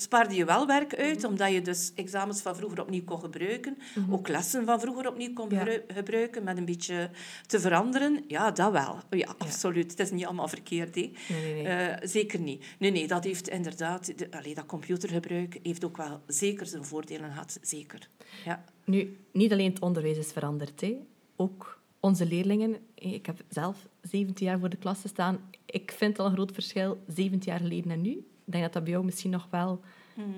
spaarde 0.00 0.34
je 0.34 0.44
wel 0.44 0.66
werk 0.66 0.94
uit, 0.94 1.18
mhm. 1.18 1.26
omdat 1.26 1.52
je 1.52 1.62
dus 1.62 1.92
examens 1.94 2.40
van 2.40 2.56
vroeger 2.56 2.80
opnieuw 2.80 3.04
kon 3.04 3.20
gebruiken. 3.20 3.78
Mhm. 3.94 4.12
Ook 4.12 4.28
lessen 4.28 4.64
van 4.64 4.80
vroeger 4.80 5.08
opnieuw 5.08 5.32
kon 5.32 5.50
gebruiken, 5.86 6.44
met 6.44 6.56
een 6.56 6.64
beetje 6.64 7.10
te 7.46 7.60
veranderen. 7.60 8.24
Ja, 8.26 8.50
dat 8.50 8.72
wel. 8.72 8.98
Ja, 9.10 9.34
absoluut. 9.38 9.90
Het 9.90 10.00
is 10.00 10.10
niet 10.10 10.24
allemaal 10.24 10.48
verkeerd, 10.48 10.94
hè. 10.94 11.10
Nee, 11.28 11.54
nee, 11.54 11.62
nee. 11.62 11.88
Uh, 11.88 11.94
zeker 12.02 12.40
niet. 12.40 12.64
Nee, 12.78 12.90
nee, 12.90 13.06
dat 13.06 13.24
heeft 13.24 13.48
inderdaad... 13.48 14.18
De, 14.18 14.30
allee, 14.30 14.54
dat 14.54 14.66
computergebruik 14.66 15.58
heeft 15.62 15.84
ook 15.84 15.96
wel 15.96 16.20
zeker 16.26 16.66
zijn 16.66 16.84
voordelen 16.84 17.30
gehad. 17.30 17.58
Zeker. 17.62 18.08
Ja. 18.44 18.64
Nu, 18.84 19.18
niet 19.32 19.52
alleen 19.52 19.70
het 19.70 19.80
onderwijs 19.80 20.16
is 20.16 20.32
veranderd, 20.32 20.80
hè. 20.80 20.98
Ook 21.36 21.80
onze 22.00 22.26
leerlingen, 22.26 22.76
ik 22.94 23.26
heb 23.26 23.44
zelf 23.48 23.86
17 24.02 24.46
jaar 24.46 24.58
voor 24.58 24.68
de 24.68 24.76
klas 24.76 25.00
gestaan. 25.00 25.40
Ik 25.66 25.92
vind 25.96 26.18
al 26.18 26.26
een 26.26 26.32
groot 26.32 26.52
verschil, 26.52 26.98
17 27.06 27.52
jaar 27.52 27.60
geleden 27.60 27.90
en 27.90 28.00
nu. 28.00 28.10
Ik 28.10 28.54
denk 28.54 28.64
dat 28.64 28.72
dat 28.72 28.82
bij 28.82 28.92
jou 28.92 29.04
misschien 29.04 29.30
nog 29.30 29.46
wel 29.50 29.80
mhm. 30.14 30.28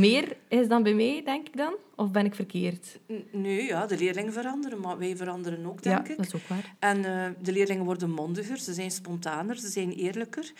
meer 0.00 0.36
is 0.48 0.68
dan 0.68 0.82
bij 0.82 0.94
mij, 0.94 1.22
denk 1.24 1.46
ik 1.46 1.56
dan. 1.56 1.74
Of 1.96 2.10
ben 2.10 2.24
ik 2.24 2.34
verkeerd? 2.34 2.98
Nee, 3.32 3.62
ja, 3.62 3.86
de 3.86 3.98
leerlingen 3.98 4.32
veranderen, 4.32 4.80
maar 4.80 4.98
wij 4.98 5.16
veranderen 5.16 5.66
ook, 5.66 5.82
denk 5.82 6.06
ja, 6.06 6.12
ik. 6.12 6.16
dat 6.16 6.26
is 6.26 6.34
ook 6.34 6.48
waar. 6.48 6.74
En 6.78 6.98
uh, 6.98 7.26
de 7.42 7.52
leerlingen 7.52 7.84
worden 7.84 8.10
mondiger, 8.10 8.56
ze 8.56 8.72
zijn 8.72 8.90
spontaner, 8.90 9.56
ze 9.56 9.68
zijn 9.68 9.92
eerlijker. 9.92 10.52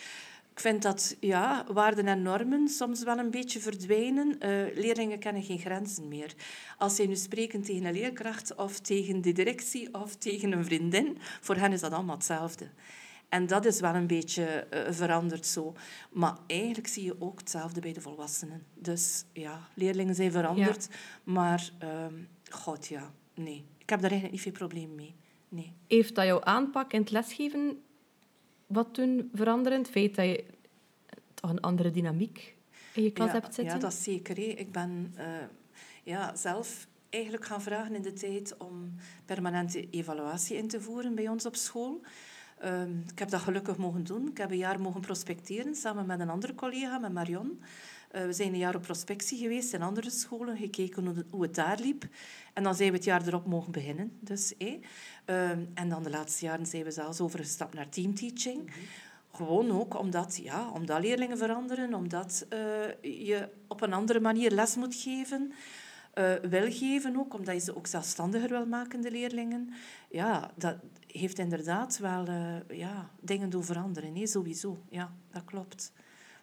Ik 0.55 0.61
vind 0.61 0.81
dat 0.81 1.15
ja, 1.19 1.65
waarden 1.73 2.07
en 2.07 2.21
normen 2.21 2.67
soms 2.67 3.03
wel 3.03 3.17
een 3.17 3.31
beetje 3.31 3.59
verdwijnen. 3.59 4.27
Uh, 4.27 4.75
leerlingen 4.75 5.19
kennen 5.19 5.43
geen 5.43 5.59
grenzen 5.59 6.07
meer. 6.07 6.33
Als 6.77 6.95
zij 6.95 7.05
nu 7.07 7.15
spreken 7.15 7.61
tegen 7.61 7.85
een 7.85 7.93
leerkracht 7.93 8.55
of 8.55 8.79
tegen 8.79 9.21
de 9.21 9.31
directie 9.31 9.93
of 9.93 10.15
tegen 10.15 10.51
een 10.51 10.65
vriendin, 10.65 11.17
voor 11.41 11.55
hen 11.55 11.71
is 11.71 11.81
dat 11.81 11.91
allemaal 11.91 12.15
hetzelfde. 12.15 12.69
En 13.29 13.47
dat 13.47 13.65
is 13.65 13.79
wel 13.79 13.95
een 13.95 14.07
beetje 14.07 14.67
uh, 14.73 14.79
veranderd 14.89 15.45
zo. 15.45 15.73
Maar 16.11 16.37
eigenlijk 16.47 16.87
zie 16.87 17.03
je 17.03 17.21
ook 17.21 17.39
hetzelfde 17.39 17.81
bij 17.81 17.93
de 17.93 18.01
volwassenen. 18.01 18.63
Dus 18.73 19.25
ja, 19.33 19.67
leerlingen 19.73 20.15
zijn 20.15 20.31
veranderd. 20.31 20.87
Maar, 21.23 21.69
uh, 21.83 21.89
god 22.49 22.87
ja, 22.87 23.11
nee. 23.33 23.65
Ik 23.77 23.89
heb 23.89 24.01
daar 24.01 24.11
eigenlijk 24.11 24.31
niet 24.31 24.41
veel 24.41 24.67
probleem 24.67 24.95
mee. 24.95 25.15
Nee. 25.49 25.73
Heeft 25.87 26.15
dat 26.15 26.25
jouw 26.25 26.43
aanpak 26.43 26.93
in 26.93 26.99
het 26.99 27.11
lesgeven 27.11 27.83
wat 28.65 28.93
toen 28.93 29.29
veranderen? 29.33 29.77
Het 29.77 29.89
feit 29.89 30.15
dat 30.15 30.25
je 30.25 30.43
toch 31.33 31.49
een 31.49 31.61
andere 31.61 31.91
dynamiek 31.91 32.55
in 32.93 33.03
je 33.03 33.11
klas 33.11 33.31
hebt 33.31 33.53
zitten? 33.53 33.75
Ja, 33.75 33.79
dat 33.79 33.91
is 33.91 34.03
zeker. 34.03 34.37
Ik 34.37 34.71
ben 34.71 35.13
uh, 35.17 35.23
ja, 36.03 36.35
zelf 36.35 36.87
eigenlijk 37.09 37.45
gaan 37.45 37.61
vragen 37.61 37.95
in 37.95 38.01
de 38.01 38.13
tijd 38.13 38.57
om 38.57 38.95
permanente 39.25 39.89
evaluatie 39.89 40.57
in 40.57 40.67
te 40.67 40.81
voeren 40.81 41.15
bij 41.15 41.27
ons 41.27 41.45
op 41.45 41.55
school. 41.55 42.01
Um, 42.63 43.03
ik 43.11 43.19
heb 43.19 43.29
dat 43.29 43.41
gelukkig 43.41 43.77
mogen 43.77 44.03
doen. 44.03 44.27
Ik 44.27 44.37
heb 44.37 44.51
een 44.51 44.57
jaar 44.57 44.81
mogen 44.81 45.01
prospecteren 45.01 45.75
samen 45.75 46.05
met 46.05 46.19
een 46.19 46.29
andere 46.29 46.55
collega, 46.55 46.97
met 46.97 47.13
Marion. 47.13 47.61
We 48.23 48.33
zijn 48.33 48.53
een 48.53 48.57
jaar 48.57 48.75
op 48.75 48.81
prospectie 48.81 49.37
geweest 49.37 49.73
in 49.73 49.81
andere 49.81 50.09
scholen, 50.09 50.57
gekeken 50.57 51.25
hoe 51.29 51.41
het 51.41 51.55
daar 51.55 51.79
liep. 51.79 52.07
En 52.53 52.63
dan 52.63 52.75
zijn 52.75 52.89
we 52.89 52.95
het 52.95 53.05
jaar 53.05 53.27
erop 53.27 53.45
mogen 53.45 53.71
beginnen. 53.71 54.17
Dus, 54.19 54.57
eh. 54.57 55.49
en 55.73 55.89
dan 55.89 56.03
de 56.03 56.09
laatste 56.09 56.45
jaren 56.45 56.65
zijn 56.65 56.83
we 56.83 56.91
zelfs 56.91 57.21
overgestapt 57.21 57.73
naar 57.73 57.89
teamteaching. 57.89 58.71
Gewoon 59.31 59.71
ook 59.71 59.99
omdat, 59.99 60.39
ja, 60.43 60.69
omdat 60.69 61.01
leerlingen 61.01 61.37
veranderen, 61.37 61.93
omdat 61.93 62.45
uh, 62.53 62.59
je 63.27 63.49
op 63.67 63.81
een 63.81 63.93
andere 63.93 64.19
manier 64.19 64.51
les 64.51 64.75
moet 64.75 64.95
geven. 64.95 65.51
Uh, 66.15 66.33
wil 66.33 66.71
geven 66.71 67.17
ook, 67.17 67.33
omdat 67.33 67.55
je 67.55 67.61
ze 67.61 67.75
ook 67.75 67.87
zelfstandiger 67.87 68.49
wil 68.49 68.65
maken, 68.65 69.01
de 69.01 69.11
leerlingen. 69.11 69.73
Ja, 70.09 70.51
dat 70.55 70.75
heeft 71.07 71.39
inderdaad 71.39 71.97
wel 71.97 72.25
ja, 72.69 73.09
dingen 73.21 73.49
doen 73.49 73.63
veranderen. 73.63 74.13
Nee, 74.13 74.27
sowieso. 74.27 74.83
Ja, 74.89 75.13
dat 75.31 75.45
klopt. 75.45 75.91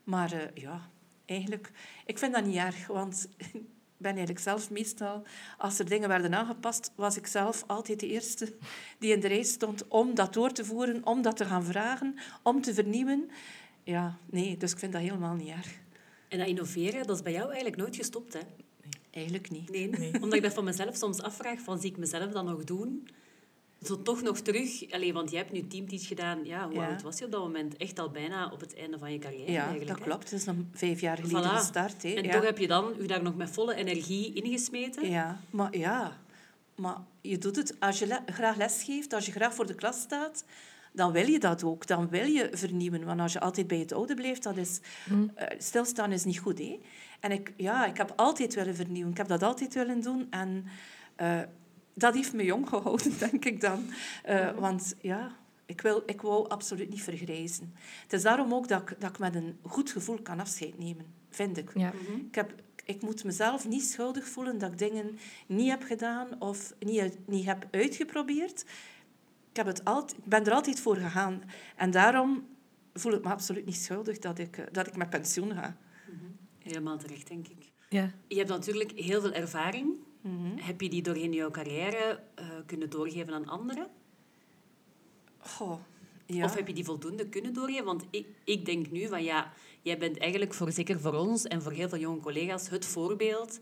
Maar 0.04 0.50
ja, 0.54 0.90
eigenlijk... 1.26 1.70
Ik 2.06 2.18
vind 2.18 2.34
dat 2.34 2.44
niet 2.44 2.56
erg, 2.56 2.86
want 2.86 3.28
ik 3.52 3.62
ben 3.96 4.10
eigenlijk 4.10 4.38
zelf 4.38 4.70
meestal... 4.70 5.22
Als 5.58 5.78
er 5.78 5.88
dingen 5.88 6.08
werden 6.08 6.34
aangepast, 6.34 6.92
was 6.94 7.16
ik 7.16 7.26
zelf 7.26 7.64
altijd 7.66 8.00
de 8.00 8.08
eerste 8.08 8.52
die 8.98 9.12
in 9.12 9.20
de 9.20 9.28
rij 9.28 9.42
stond 9.42 9.88
om 9.88 10.14
dat 10.14 10.32
door 10.32 10.52
te 10.52 10.64
voeren, 10.64 11.06
om 11.06 11.22
dat 11.22 11.36
te 11.36 11.44
gaan 11.44 11.64
vragen, 11.64 12.14
om 12.42 12.62
te 12.62 12.74
vernieuwen. 12.74 13.30
Ja, 13.82 14.18
nee, 14.30 14.56
dus 14.56 14.72
ik 14.72 14.78
vind 14.78 14.92
dat 14.92 15.02
helemaal 15.02 15.34
niet 15.34 15.48
erg. 15.48 15.80
En 16.28 16.38
dat 16.38 16.46
innoveren, 16.48 17.06
dat 17.06 17.16
is 17.16 17.22
bij 17.22 17.32
jou 17.32 17.46
eigenlijk 17.46 17.76
nooit 17.76 17.96
gestopt, 17.96 18.32
hè? 18.32 18.40
Eigenlijk 19.10 19.50
niet. 19.50 19.70
Nee, 19.70 19.88
nee. 19.88 20.14
omdat 20.14 20.34
ik 20.34 20.42
dat 20.42 20.54
van 20.54 20.64
mezelf 20.64 20.96
soms 20.96 21.22
afvraag, 21.22 21.60
van 21.60 21.80
zie 21.80 21.90
ik 21.90 21.96
mezelf 21.96 22.32
dat 22.32 22.44
nog 22.44 22.64
doen? 22.64 23.08
Zo 23.84 24.02
toch 24.02 24.22
nog 24.22 24.40
terug, 24.40 24.90
alleen, 24.90 25.14
want 25.14 25.30
jij 25.30 25.40
hebt 25.40 25.52
nu 25.52 25.66
teamteach 25.66 26.06
gedaan. 26.06 26.44
Ja, 26.44 26.68
hoe 26.68 26.80
oud 26.80 27.02
was 27.02 27.18
je 27.18 27.24
op 27.24 27.30
dat 27.30 27.40
moment? 27.40 27.76
Echt 27.76 27.98
al 27.98 28.10
bijna 28.10 28.50
op 28.50 28.60
het 28.60 28.76
einde 28.76 28.98
van 28.98 29.12
je 29.12 29.18
carrière 29.18 29.52
ja, 29.52 29.66
eigenlijk. 29.66 29.88
dat 29.88 30.00
klopt. 30.00 30.30
Het 30.30 30.32
is 30.32 30.44
nog 30.44 30.56
vijf 30.72 31.00
jaar 31.00 31.16
geleden 31.16 31.50
voilà. 31.50 31.54
gestart. 31.54 32.02
Hè. 32.02 32.08
En 32.08 32.30
toch 32.30 32.44
heb 32.44 32.58
je 32.58 32.66
dan 32.66 32.94
je 33.00 33.06
daar 33.06 33.22
nog 33.22 33.36
met 33.36 33.50
volle 33.50 33.74
energie 33.74 34.32
ingesmeten? 34.32 35.10
Ja, 35.10 35.40
maar 35.50 35.76
ja. 35.76 36.20
Maar 36.74 36.96
je 37.20 37.38
doet 37.38 37.56
het 37.56 37.76
als 37.80 37.98
je 37.98 38.20
graag 38.26 38.56
les 38.56 38.82
geeft, 38.82 39.12
als 39.12 39.26
je 39.26 39.32
graag 39.32 39.54
voor 39.54 39.66
de 39.66 39.74
klas 39.74 40.00
staat, 40.00 40.44
dan 40.92 41.12
wil 41.12 41.26
je 41.26 41.38
dat 41.38 41.64
ook. 41.64 41.86
Dan 41.86 42.08
wil 42.08 42.26
je 42.26 42.48
vernieuwen. 42.52 43.04
Want 43.04 43.20
als 43.20 43.32
je 43.32 43.40
altijd 43.40 43.66
bij 43.66 43.78
het 43.78 43.92
oude 43.92 44.14
blijft, 44.14 44.42
dat 44.42 44.56
is... 44.56 44.80
Mm. 45.08 45.30
Uh, 45.38 45.44
stilstaan 45.58 46.12
is 46.12 46.24
niet 46.24 46.38
goed, 46.38 46.58
hè. 46.58 46.80
En 47.20 47.30
ik, 47.30 47.52
ja, 47.56 47.86
ik 47.86 47.96
heb 47.96 48.12
altijd 48.16 48.54
willen 48.54 48.74
vernieuwen. 48.74 49.10
Ik 49.10 49.16
heb 49.16 49.28
dat 49.28 49.42
altijd 49.42 49.74
willen 49.74 50.00
doen. 50.00 50.26
En 50.30 50.66
uh, 51.20 51.40
dat 51.94 52.14
heeft 52.14 52.32
me 52.32 52.44
jong 52.44 52.68
gehouden, 52.68 53.18
denk 53.30 53.44
ik 53.44 53.60
dan. 53.60 53.86
Uh, 54.28 54.58
want 54.58 54.94
ja, 55.00 55.36
ik, 55.66 55.80
wil, 55.80 56.02
ik 56.06 56.20
wou 56.20 56.48
absoluut 56.48 56.90
niet 56.90 57.02
vergrijzen. 57.02 57.74
Het 58.02 58.12
is 58.12 58.22
daarom 58.22 58.54
ook 58.54 58.68
dat 58.68 58.90
ik, 58.90 59.00
dat 59.00 59.10
ik 59.10 59.18
met 59.18 59.34
een 59.34 59.58
goed 59.62 59.90
gevoel 59.90 60.22
kan 60.22 60.40
afscheid 60.40 60.78
nemen, 60.78 61.06
vind 61.30 61.56
ik. 61.56 61.70
Ja. 61.74 61.92
ik, 62.28 62.34
heb, 62.34 62.52
ik 62.84 63.02
moet 63.02 63.24
mezelf 63.24 63.68
niet 63.68 63.84
schuldig 63.84 64.28
voelen 64.28 64.58
dat 64.58 64.72
ik 64.72 64.78
dingen 64.78 65.18
niet 65.46 65.70
heb 65.70 65.82
gedaan 65.82 66.40
of 66.40 66.74
niet, 66.78 67.18
niet 67.26 67.44
heb 67.44 67.68
uitgeprobeerd. 67.70 68.64
Ik, 69.50 69.56
heb 69.56 69.66
het 69.66 69.84
altijd, 69.84 70.18
ik 70.18 70.24
ben 70.24 70.44
er 70.44 70.52
altijd 70.52 70.80
voor 70.80 70.96
gegaan. 70.96 71.42
En 71.76 71.90
daarom 71.90 72.46
voel 72.94 73.12
ik 73.12 73.24
me 73.24 73.30
absoluut 73.30 73.66
niet 73.66 73.76
schuldig 73.76 74.18
dat 74.18 74.38
ik, 74.38 74.68
dat 74.74 74.86
ik 74.86 74.96
met 74.96 75.10
pensioen 75.10 75.52
ga. 75.52 75.76
Helemaal 76.58 76.98
terecht, 76.98 77.28
denk 77.28 77.48
ik. 77.48 77.70
Ja. 77.88 78.10
Je 78.28 78.36
hebt 78.36 78.48
natuurlijk 78.48 78.90
heel 78.90 79.20
veel 79.20 79.32
ervaring. 79.32 79.94
Mhm. 80.22 80.56
Heb 80.56 80.80
je 80.80 80.88
die 80.88 81.02
doorheen 81.02 81.32
jouw 81.32 81.50
carrière 81.50 82.20
uh, 82.38 82.46
kunnen 82.66 82.90
doorgeven 82.90 83.34
aan 83.34 83.48
anderen? 83.48 83.86
Goh, 85.38 85.80
ja. 86.26 86.44
Of 86.44 86.54
heb 86.54 86.66
je 86.66 86.74
die 86.74 86.84
voldoende 86.84 87.28
kunnen 87.28 87.52
doorgeven? 87.52 87.84
Want 87.84 88.04
ik, 88.10 88.26
ik 88.44 88.64
denk 88.64 88.90
nu 88.90 89.06
van 89.06 89.22
ja, 89.22 89.52
jij 89.82 89.98
bent 89.98 90.18
eigenlijk 90.18 90.54
voor, 90.54 90.72
zeker 90.72 91.00
voor 91.00 91.14
ons 91.14 91.44
en 91.44 91.62
voor 91.62 91.72
heel 91.72 91.88
veel 91.88 91.98
jonge 91.98 92.20
collega's 92.20 92.68
het 92.68 92.86
voorbeeld. 92.86 93.60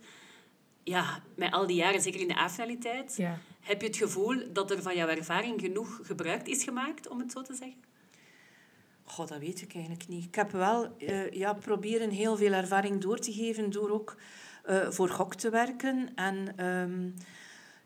Ja, 0.84 1.22
met 1.34 1.52
al 1.52 1.66
die 1.66 1.76
jaren, 1.76 2.00
zeker 2.00 2.20
in 2.20 2.28
de 2.28 2.36
affinaliteit, 2.36 3.16
ja. 3.16 3.38
heb 3.60 3.80
je 3.80 3.86
het 3.86 3.96
gevoel 3.96 4.52
dat 4.52 4.70
er 4.70 4.82
van 4.82 4.96
jouw 4.96 5.08
ervaring 5.08 5.60
genoeg 5.60 6.00
gebruik 6.02 6.48
is 6.48 6.64
gemaakt, 6.64 7.08
om 7.08 7.18
het 7.18 7.32
zo 7.32 7.42
te 7.42 7.54
zeggen? 7.54 7.88
Goh, 9.04 9.26
dat 9.26 9.38
weet 9.38 9.62
ik 9.62 9.74
eigenlijk 9.74 10.08
niet. 10.08 10.24
Ik 10.24 10.34
heb 10.34 10.50
wel 10.50 10.94
uh, 10.98 11.30
ja, 11.30 11.54
proberen 11.54 12.10
heel 12.10 12.36
veel 12.36 12.52
ervaring 12.52 13.00
door 13.00 13.18
te 13.18 13.32
geven 13.32 13.70
door 13.70 13.90
ook 13.90 14.16
voor 14.88 15.08
GOK 15.08 15.34
te 15.34 15.50
werken. 15.50 16.08
En 16.14 16.66
um, 16.66 17.14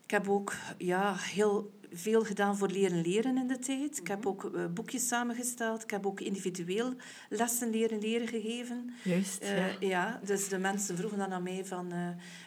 ik 0.04 0.10
heb 0.10 0.28
ook 0.28 0.54
ja, 0.78 1.16
heel 1.16 1.72
veel 1.92 2.24
gedaan 2.24 2.56
voor 2.56 2.68
leren 2.68 3.00
leren 3.00 3.36
in 3.36 3.46
de 3.46 3.58
tijd. 3.58 3.98
Ik 3.98 4.06
heb 4.06 4.18
mhm. 4.18 4.28
ook 4.28 4.50
uh, 4.54 4.66
boekjes 4.66 5.08
samengesteld. 5.08 5.82
Ik 5.82 5.90
heb 5.90 6.06
ook 6.06 6.20
individueel 6.20 6.94
lessen 7.28 7.70
leren 7.70 7.98
leren 7.98 8.28
gegeven. 8.28 8.94
Juist, 9.02 9.44
ja. 9.44 9.68
ja. 9.80 10.20
Dus 10.24 10.48
de 10.48 10.58
mensen 10.58 10.96
vroegen 10.96 11.18
dan 11.18 11.32
aan 11.32 11.42
mij 11.42 11.64
van... 11.64 11.92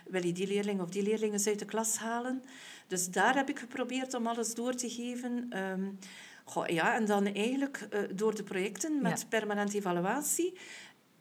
wil 0.08 0.25
je 0.25 0.32
die 0.32 0.48
leerling 0.48 0.82
of 0.82 0.89
die 0.89 1.03
leerlingen 1.03 1.46
uit 1.46 1.60
de 1.60 1.65
klas 1.65 1.98
halen? 1.98 2.44
Dus 2.88 3.10
daar 3.10 3.36
heb 3.36 3.50
ik 3.50 3.60
geprobeerd 3.60 4.13
om 4.13 4.27
alles 4.27 4.53
door 4.53 4.74
te 4.74 4.89
geven... 4.89 5.58
Um, 5.58 5.98
Goh, 6.44 6.67
ja, 6.67 6.96
en 6.96 7.06
dan 7.06 7.25
eigenlijk 7.25 7.88
door 8.15 8.36
de 8.36 8.44
projecten 8.44 9.01
met 9.01 9.20
ja. 9.20 9.27
permanente 9.29 9.77
evaluatie, 9.77 10.58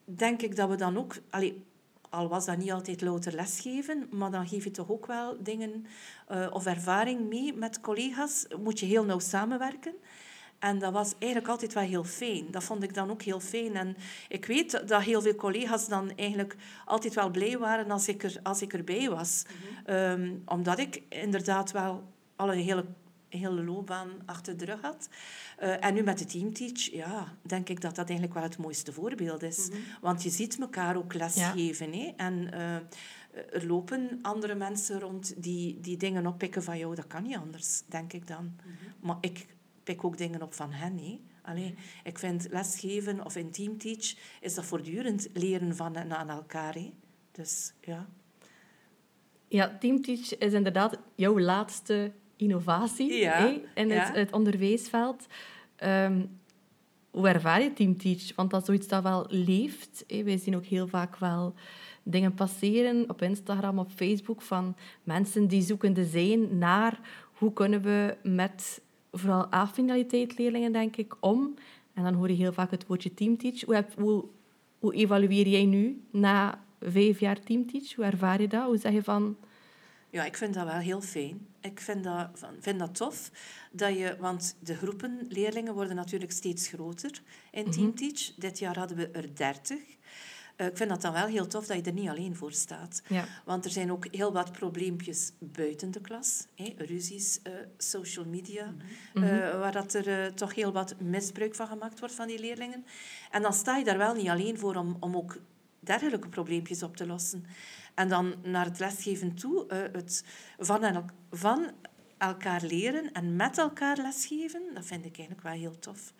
denk 0.04 0.42
ik 0.42 0.56
dat 0.56 0.68
we 0.68 0.76
dan 0.76 0.96
ook... 0.96 1.14
Allee, 1.30 1.64
al 2.10 2.28
was 2.28 2.44
dat 2.44 2.56
niet 2.56 2.72
altijd 2.72 3.00
louter 3.00 3.34
lesgeven, 3.34 4.08
maar 4.10 4.30
dan 4.30 4.48
geef 4.48 4.64
je 4.64 4.70
toch 4.70 4.90
ook 4.90 5.06
wel 5.06 5.36
dingen 5.42 5.86
uh, 6.32 6.46
of 6.50 6.66
ervaring 6.66 7.28
mee 7.28 7.52
met 7.52 7.80
collega's. 7.80 8.46
Moet 8.62 8.80
je 8.80 8.86
heel 8.86 9.04
nauw 9.04 9.18
samenwerken. 9.18 9.94
En 10.58 10.78
dat 10.78 10.92
was 10.92 11.14
eigenlijk 11.18 11.50
altijd 11.52 11.72
wel 11.72 11.82
heel 11.82 12.04
fijn. 12.04 12.50
Dat 12.50 12.64
vond 12.64 12.82
ik 12.82 12.94
dan 12.94 13.10
ook 13.10 13.22
heel 13.22 13.40
fijn. 13.40 13.76
En 13.76 13.96
ik 14.28 14.44
weet 14.44 14.88
dat 14.88 15.02
heel 15.02 15.22
veel 15.22 15.34
collega's 15.34 15.88
dan 15.88 16.12
eigenlijk 16.16 16.56
altijd 16.84 17.14
wel 17.14 17.30
blij 17.30 17.58
waren 17.58 17.90
als 17.90 18.08
ik, 18.08 18.22
er, 18.22 18.38
als 18.42 18.62
ik 18.62 18.72
erbij 18.72 19.10
was. 19.10 19.44
Mm 19.48 19.84
-hmm. 19.84 19.94
um, 19.96 20.42
omdat 20.44 20.78
ik 20.78 21.02
inderdaad 21.08 21.72
wel 21.72 22.02
al 22.36 22.52
een 22.52 22.58
hele 22.58 22.84
hele 23.36 23.64
loopbaan 23.64 24.10
achter 24.24 24.56
de 24.56 24.64
rug 24.64 24.80
had. 24.80 25.08
Uh, 25.62 25.84
en 25.84 25.94
nu 25.94 26.02
met 26.02 26.18
de 26.18 26.24
teamteach, 26.24 26.90
ja, 26.92 27.34
denk 27.42 27.68
ik 27.68 27.80
dat 27.80 27.94
dat 27.94 28.04
eigenlijk 28.04 28.34
wel 28.34 28.42
het 28.42 28.58
mooiste 28.58 28.92
voorbeeld 28.92 29.42
is. 29.42 29.68
Mhm. 29.68 29.78
Want 30.00 30.22
je 30.22 30.30
ziet 30.30 30.60
elkaar 30.60 30.96
ook 30.96 31.14
lesgeven. 31.14 31.92
Ja. 31.92 32.04
Hè? 32.04 32.12
En 32.16 32.50
uh, 32.54 32.74
er 33.52 33.66
lopen 33.66 34.18
andere 34.22 34.54
mensen 34.54 35.00
rond 35.00 35.42
die, 35.42 35.80
die 35.80 35.96
dingen 35.96 36.26
oppikken 36.26 36.62
van 36.62 36.78
jou. 36.78 36.94
Dat 36.94 37.06
kan 37.06 37.22
niet 37.22 37.36
anders, 37.36 37.82
denk 37.86 38.12
ik 38.12 38.26
dan. 38.26 38.56
Mhm. 38.56 39.06
Maar 39.06 39.16
ik 39.20 39.46
pik 39.82 40.04
ook 40.04 40.18
dingen 40.18 40.42
op 40.42 40.54
van 40.54 40.72
hen. 40.72 40.98
Hè? 40.98 41.20
Allee, 41.42 41.74
ik 42.04 42.18
vind 42.18 42.46
lesgeven 42.50 43.24
of 43.24 43.36
in 43.36 43.50
teamteach 43.50 44.14
is 44.40 44.54
dat 44.54 44.64
voortdurend 44.64 45.28
leren 45.32 45.76
van 45.76 45.96
en 45.96 46.16
aan 46.16 46.30
elkaar. 46.30 46.76
Dus 47.32 47.72
ja. 47.80 48.08
Ja, 49.48 49.76
teamteach 49.78 50.38
is 50.38 50.52
inderdaad 50.52 50.98
jouw 51.14 51.40
laatste 51.40 52.12
innovatie 52.36 53.12
ja, 53.12 53.54
in 53.74 53.90
het, 53.90 54.14
het, 54.14 54.32
onderwijsveld. 54.32 55.26
Um, 55.84 56.38
hoe 57.10 57.28
ervaar 57.28 57.62
je 57.62 57.72
teamteach? 57.72 58.34
Want 58.34 58.50
dat 58.50 58.60
is 58.60 58.66
zoiets 58.66 58.88
dat 58.88 59.02
wel 59.02 59.26
leeft. 59.28 60.04
Hé. 60.06 60.22
Wij 60.22 60.38
zien 60.38 60.56
ook 60.56 60.64
heel 60.64 60.86
vaak 60.86 61.16
wel 61.16 61.54
dingen 62.02 62.34
passeren 62.34 63.04
op 63.10 63.22
Instagram, 63.22 63.78
op 63.78 63.90
Facebook, 63.90 64.42
van 64.42 64.76
mensen 65.02 65.46
die 65.46 65.62
zoekende 65.62 66.04
zijn 66.04 66.58
naar 66.58 67.00
hoe 67.32 67.52
kunnen 67.52 67.82
we 67.82 68.16
met 68.22 68.80
vooral 69.12 69.46
affinaliteit 69.46 70.38
leerlingen, 70.38 70.72
denk 70.72 70.96
ik, 70.96 71.16
om. 71.20 71.54
En 71.94 72.02
dan 72.02 72.14
hoor 72.14 72.28
je 72.28 72.34
heel 72.34 72.52
vaak 72.52 72.70
het 72.70 72.86
woordje 72.86 73.14
teamteach. 73.14 73.60
Hoe, 73.60 73.74
heb, 73.74 73.94
hoe, 73.98 74.24
hoe 74.78 74.94
evalueer 74.94 75.48
jij 75.48 75.64
nu 75.64 76.02
na 76.10 76.64
vijf 76.80 77.20
jaar 77.20 77.40
teamteach? 77.40 77.94
Hoe 77.94 78.04
ervaar 78.04 78.40
je 78.40 78.48
dat? 78.48 78.66
Hoe 78.66 78.78
zeg 78.78 78.92
je 78.92 79.02
van... 79.02 79.36
Ja, 80.16 80.24
ik 80.24 80.36
vind 80.36 80.54
dat 80.54 80.66
wel 80.66 80.78
heel 80.78 81.00
fijn. 81.00 81.46
Ik 81.60 81.80
vind 81.80 82.04
dat, 82.04 82.28
vind 82.60 82.78
dat 82.78 82.94
tof. 82.94 83.30
Dat 83.72 83.98
je, 83.98 84.16
want 84.18 84.56
de 84.60 84.74
groepen 84.74 85.26
leerlingen 85.28 85.74
worden 85.74 85.96
natuurlijk 85.96 86.32
steeds 86.32 86.68
groter 86.68 87.22
in 87.50 87.64
mm 87.64 87.70
Teamteach. 87.70 88.34
Dit 88.36 88.58
jaar 88.58 88.78
hadden 88.78 88.96
we 88.96 89.08
er 89.08 89.36
dertig. 89.36 89.80
Uh, 90.56 90.66
ik 90.66 90.76
vind 90.76 90.90
dat 90.90 91.02
dan 91.02 91.12
wel 91.12 91.26
heel 91.26 91.46
tof 91.46 91.66
dat 91.66 91.76
je 91.76 91.82
er 91.82 91.92
niet 91.92 92.08
alleen 92.08 92.36
voor 92.36 92.52
staat. 92.52 93.02
Ja. 93.08 93.24
Want 93.44 93.64
er 93.64 93.70
zijn 93.70 93.92
ook 93.92 94.06
heel 94.10 94.32
wat 94.32 94.52
probleempjes 94.52 95.32
buiten 95.38 95.90
de 95.90 96.00
klas. 96.00 96.46
Hè? 96.54 96.74
Ruzies, 96.76 97.40
uh, 97.46 97.52
social 97.78 98.24
media, 98.24 98.66
mm 98.66 98.78
-hmm. 99.12 99.24
uh, 99.24 99.58
waar 99.58 99.72
dat 99.72 99.94
er 99.94 100.34
toch 100.34 100.54
heel 100.54 100.72
wat 100.72 101.00
misbruik 101.00 101.54
van 101.54 101.66
gemaakt 101.66 101.98
wordt 101.98 102.14
van 102.14 102.26
die 102.26 102.38
leerlingen. 102.38 102.84
En 103.30 103.42
dan 103.42 103.52
sta 103.52 103.76
je 103.76 103.84
daar 103.84 103.98
wel 103.98 104.14
niet 104.14 104.28
alleen 104.28 104.58
voor 104.58 104.74
om, 104.74 104.96
om 105.00 105.16
ook 105.16 105.38
dergelijke 105.80 106.28
probleempjes 106.28 106.82
op 106.82 106.96
te 106.96 107.06
lossen. 107.06 107.46
En 107.96 108.08
dan 108.08 108.34
naar 108.42 108.64
het 108.64 108.78
lesgeven 108.78 109.34
toe, 109.34 109.66
uh, 109.72 109.78
het 109.92 110.24
van, 110.58 110.82
el 110.82 111.04
van 111.30 111.70
elkaar 112.18 112.62
leren 112.62 113.12
en 113.12 113.36
met 113.36 113.58
elkaar 113.58 113.96
lesgeven, 113.96 114.62
dat 114.74 114.84
vind 114.84 115.04
ik 115.04 115.18
eigenlijk 115.18 115.48
wel 115.48 115.52
heel 115.52 115.78
tof. 115.78 116.12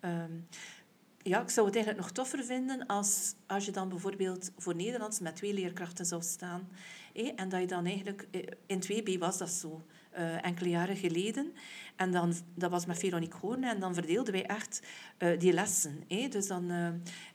Um, 0.00 0.46
ja, 1.22 1.40
ik 1.40 1.50
zou 1.50 1.66
het 1.66 1.74
eigenlijk 1.74 2.04
nog 2.04 2.14
toffer 2.14 2.44
vinden 2.44 2.86
als, 2.86 3.34
als 3.46 3.64
je 3.64 3.70
dan 3.70 3.88
bijvoorbeeld 3.88 4.50
voor 4.56 4.74
Nederlands 4.74 5.20
met 5.20 5.36
twee 5.36 5.54
leerkrachten 5.54 6.06
zou 6.06 6.22
staan. 6.22 6.68
en 7.36 7.48
dat 7.48 7.60
je 7.60 7.66
dan 7.66 7.86
eigenlijk... 7.86 8.26
Eh, 8.30 8.40
in 8.66 8.82
2B 8.82 9.18
was 9.18 9.38
dat 9.38 9.50
zo. 9.50 9.82
Uh, 10.18 10.44
enkele 10.44 10.68
jaren 10.68 10.96
geleden. 10.96 11.52
En 11.96 12.12
dan, 12.12 12.34
dat 12.54 12.70
was 12.70 12.86
met 12.86 12.98
Veronique 12.98 13.38
Hoorn. 13.40 13.64
En 13.64 13.80
dan 13.80 13.94
verdeelden 13.94 14.32
wij 14.32 14.46
echt 14.46 14.82
uh, 15.18 15.38
die 15.38 15.52
lessen. 15.52 16.04
Hè. 16.08 16.28
Dus 16.28 16.46
dan, 16.46 16.70
uh, 16.70 16.88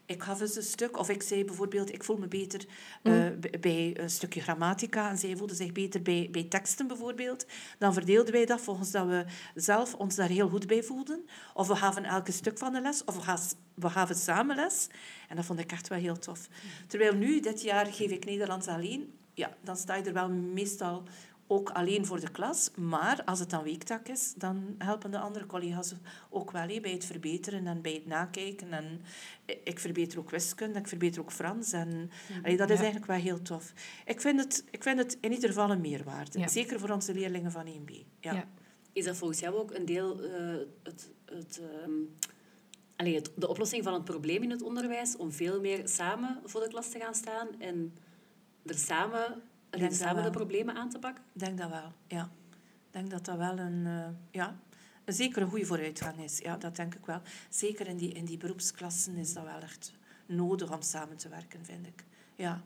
ik 0.06 0.22
gaf 0.22 0.40
eens 0.40 0.56
een 0.56 0.62
stuk. 0.62 0.98
Of 0.98 1.08
ik 1.08 1.22
zei 1.22 1.44
bijvoorbeeld, 1.44 1.92
ik 1.92 2.04
voel 2.04 2.16
me 2.16 2.28
beter 2.28 2.64
mm. 3.02 3.38
bij 3.60 4.00
een 4.00 4.10
stukje 4.10 4.40
grammatica. 4.40 5.10
En 5.10 5.18
zij 5.18 5.36
voelde 5.36 5.54
zich 5.54 5.72
beter 5.72 6.02
bij, 6.02 6.28
bij 6.30 6.44
teksten 6.44 6.86
bijvoorbeeld. 6.86 7.46
Dan 7.78 7.92
verdeelden 7.92 8.32
wij 8.32 8.46
dat 8.46 8.60
volgens 8.60 8.90
dat 8.90 9.06
we 9.06 9.24
zelf 9.54 9.94
ons 9.94 10.14
daar 10.14 10.28
heel 10.28 10.48
goed 10.48 10.66
bij 10.66 10.82
voelden. 10.82 11.26
Of 11.54 11.68
we 11.68 11.76
gaven 11.76 12.04
elke 12.04 12.32
stuk 12.32 12.58
van 12.58 12.72
de 12.72 12.80
les. 12.80 13.04
Of 13.04 13.14
we 13.14 13.22
gaven, 13.22 13.56
we 13.74 13.90
gaven 13.90 14.16
samen 14.16 14.56
les. 14.56 14.86
En 15.28 15.36
dat 15.36 15.44
vond 15.44 15.58
ik 15.58 15.72
echt 15.72 15.88
wel 15.88 15.98
heel 15.98 16.18
tof. 16.18 16.48
Terwijl 16.86 17.14
nu, 17.14 17.40
dit 17.40 17.62
jaar, 17.62 17.86
geef 17.86 18.10
ik 18.10 18.24
Nederlands 18.24 18.66
alleen. 18.66 19.12
Ja, 19.34 19.56
dan 19.60 19.76
sta 19.76 19.94
je 19.94 20.02
er 20.02 20.12
wel 20.12 20.28
meestal 20.30 21.02
ook 21.50 21.70
alleen 21.70 22.06
voor 22.06 22.20
de 22.20 22.30
klas. 22.30 22.70
Maar 22.76 23.22
als 23.24 23.38
het 23.38 23.50
dan 23.50 23.62
weektak 23.62 24.08
is, 24.08 24.34
dan 24.36 24.74
helpen 24.78 25.10
de 25.10 25.18
andere 25.18 25.46
collega's 25.46 25.94
ook 26.30 26.50
wel 26.50 26.80
bij 26.80 26.92
het 26.92 27.04
verbeteren 27.04 27.66
en 27.66 27.82
bij 27.82 27.92
het 27.92 28.06
nakijken. 28.06 28.72
En 28.72 29.00
ik 29.64 29.78
verbeter 29.78 30.18
ook 30.18 30.30
wiskunde, 30.30 30.78
ik 30.78 30.88
verbeter 30.88 31.20
ook 31.20 31.32
Frans. 31.32 31.72
En 31.72 32.10
dat 32.56 32.70
is 32.70 32.78
eigenlijk 32.78 33.06
wel 33.06 33.16
heel 33.16 33.42
tof. 33.42 33.72
Ik 34.06 34.20
vind 34.20 34.40
het, 34.40 34.64
ik 34.70 34.82
vind 34.82 34.98
het 34.98 35.18
in 35.20 35.32
ieder 35.32 35.48
geval 35.48 35.70
een 35.70 35.80
meerwaarde. 35.80 36.48
Zeker 36.48 36.80
voor 36.80 36.90
onze 36.90 37.14
leerlingen 37.14 37.50
van 37.50 37.66
1B. 37.66 37.92
Ja. 38.20 38.48
Is 38.92 39.04
dat 39.04 39.16
volgens 39.16 39.40
jou 39.40 39.54
ook 39.54 39.74
een 39.74 39.84
deel 39.84 40.24
uh, 40.24 40.56
het... 40.82 41.10
het 41.24 41.60
um, 41.84 42.14
de 43.36 43.48
oplossing 43.48 43.84
van 43.84 43.92
het 43.92 44.04
probleem 44.04 44.42
in 44.42 44.50
het 44.50 44.62
onderwijs 44.62 45.16
om 45.16 45.32
veel 45.32 45.60
meer 45.60 45.88
samen 45.88 46.40
voor 46.44 46.60
de 46.60 46.68
klas 46.68 46.90
te 46.90 46.98
gaan 46.98 47.14
staan 47.14 47.48
en 47.58 47.94
er 48.66 48.78
samen 48.78 49.42
Denk 49.70 49.92
samen 49.92 50.22
de 50.22 50.30
problemen 50.30 50.74
aan 50.74 50.90
te 50.90 50.98
pakken? 50.98 51.24
Ik 51.32 51.40
denk 51.40 51.58
dat 51.58 51.70
wel, 51.70 51.92
ja. 52.06 52.30
Ik 52.86 52.90
denk 52.90 53.10
dat 53.10 53.24
dat 53.24 53.36
wel 53.36 53.58
een, 53.58 53.86
uh, 53.86 54.06
ja, 54.30 54.56
een 55.04 55.12
zekere 55.12 55.46
goede 55.46 55.66
vooruitgang 55.66 56.18
is. 56.18 56.38
Ja, 56.38 56.56
dat 56.56 56.76
denk 56.76 56.94
ik 56.94 57.06
wel. 57.06 57.20
Zeker 57.48 57.86
in 57.88 57.96
die, 57.96 58.12
in 58.12 58.24
die 58.24 58.36
beroepsklassen 58.36 59.16
is 59.16 59.32
dat 59.32 59.44
wel 59.44 59.60
echt 59.60 59.92
nodig 60.26 60.72
om 60.72 60.82
samen 60.82 61.16
te 61.16 61.28
werken, 61.28 61.64
vind 61.64 61.86
ik. 61.86 62.04
Ja. 62.36 62.62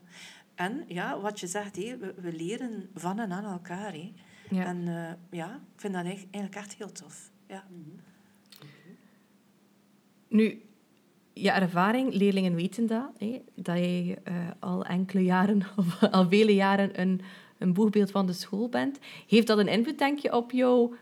En 0.54 0.84
ja, 0.86 1.20
wat 1.20 1.40
je 1.40 1.46
zegt, 1.46 1.76
hé, 1.76 1.96
we, 1.96 2.14
we 2.16 2.32
leren 2.32 2.90
van 2.94 3.18
en 3.18 3.32
aan 3.32 3.44
elkaar. 3.44 3.92
Hé. 3.92 4.12
Ja. 4.50 4.64
En 4.64 4.86
uh, 4.86 5.12
ja, 5.30 5.54
ik 5.54 5.80
vind 5.80 5.94
dat 5.94 6.04
eigenlijk 6.04 6.54
echt 6.54 6.74
heel 6.74 6.92
tof. 6.92 7.30
Ja. 7.46 7.64
Mm 7.68 7.84
-hmm. 7.84 8.00
Nu, 10.28 10.62
je 11.32 11.50
ervaring, 11.50 12.14
leerlingen 12.14 12.54
weten 12.54 12.86
dat, 12.86 13.10
hè, 13.18 13.42
dat 13.54 13.76
je 13.76 14.16
uh, 14.28 14.34
al 14.60 14.84
enkele 14.84 15.24
jaren, 15.24 15.62
of 15.76 16.02
al 16.02 16.28
vele 16.28 16.54
jaren, 16.54 17.00
een, 17.00 17.20
een 17.58 17.72
boegbeeld 17.72 18.10
van 18.10 18.26
de 18.26 18.32
school 18.32 18.68
bent. 18.68 18.98
Heeft 19.26 19.46
dat 19.46 19.58
een 19.58 19.68
invloed, 19.68 19.98
denk 19.98 20.18
je, 20.18 20.32
op 20.32 20.50
jouw 20.50 20.94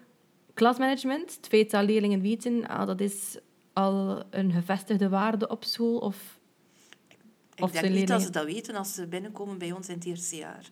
klasmanagement? 0.54 1.36
Het 1.36 1.46
feit 1.46 1.70
dat 1.70 1.84
leerlingen 1.84 2.20
weten, 2.20 2.66
ah, 2.66 2.86
dat 2.86 3.00
is 3.00 3.38
al 3.72 4.22
een 4.30 4.52
gevestigde 4.52 5.08
waarde 5.08 5.48
op 5.48 5.64
school? 5.64 5.98
Of, 5.98 6.38
ik 7.54 7.64
of 7.64 7.70
denk 7.70 7.94
niet 7.94 8.08
dat 8.08 8.22
ze 8.22 8.30
dat 8.30 8.44
weten 8.44 8.74
als 8.74 8.94
ze 8.94 9.06
binnenkomen 9.06 9.58
bij 9.58 9.72
ons 9.72 9.88
in 9.88 9.94
het 9.94 10.04
eerste 10.04 10.36
jaar. 10.36 10.70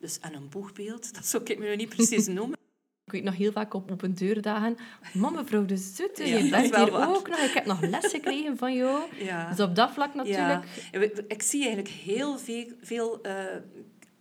Dus 0.00 0.20
aan 0.20 0.34
een 0.34 0.48
boegbeeld, 0.48 1.08
dat 1.14 1.26
zou 1.26 1.44
ik 1.44 1.58
me 1.58 1.66
nu 1.66 1.76
niet 1.76 1.88
precies 1.88 2.26
noemen. 2.38 2.58
Ik 3.06 3.12
weet 3.12 3.22
nog 3.22 3.36
heel 3.36 3.52
vaak 3.52 3.74
op 3.74 3.90
open 3.90 4.14
deurdagen. 4.14 4.76
Mama, 5.12 5.40
mevrouw 5.40 5.64
de 5.64 5.76
Zoete, 5.76 6.28
je 6.28 6.50
bent 6.50 6.76
hier 6.76 7.08
ook 7.08 7.28
nog. 7.28 7.38
Ik 7.38 7.50
heb 7.54 7.66
nog 7.66 7.80
les 7.80 8.06
gekregen 8.06 8.56
van 8.56 8.74
jou. 8.74 9.02
Ja. 9.18 9.48
Dus 9.48 9.60
op 9.60 9.74
dat 9.74 9.90
vlak 9.90 10.14
natuurlijk. 10.14 10.64
Ja. 10.92 11.00
Ik 11.28 11.42
zie 11.42 11.64
eigenlijk 11.64 11.94
heel 11.94 12.38
veel, 12.38 12.66
veel 12.80 13.18
uh, 13.26 13.32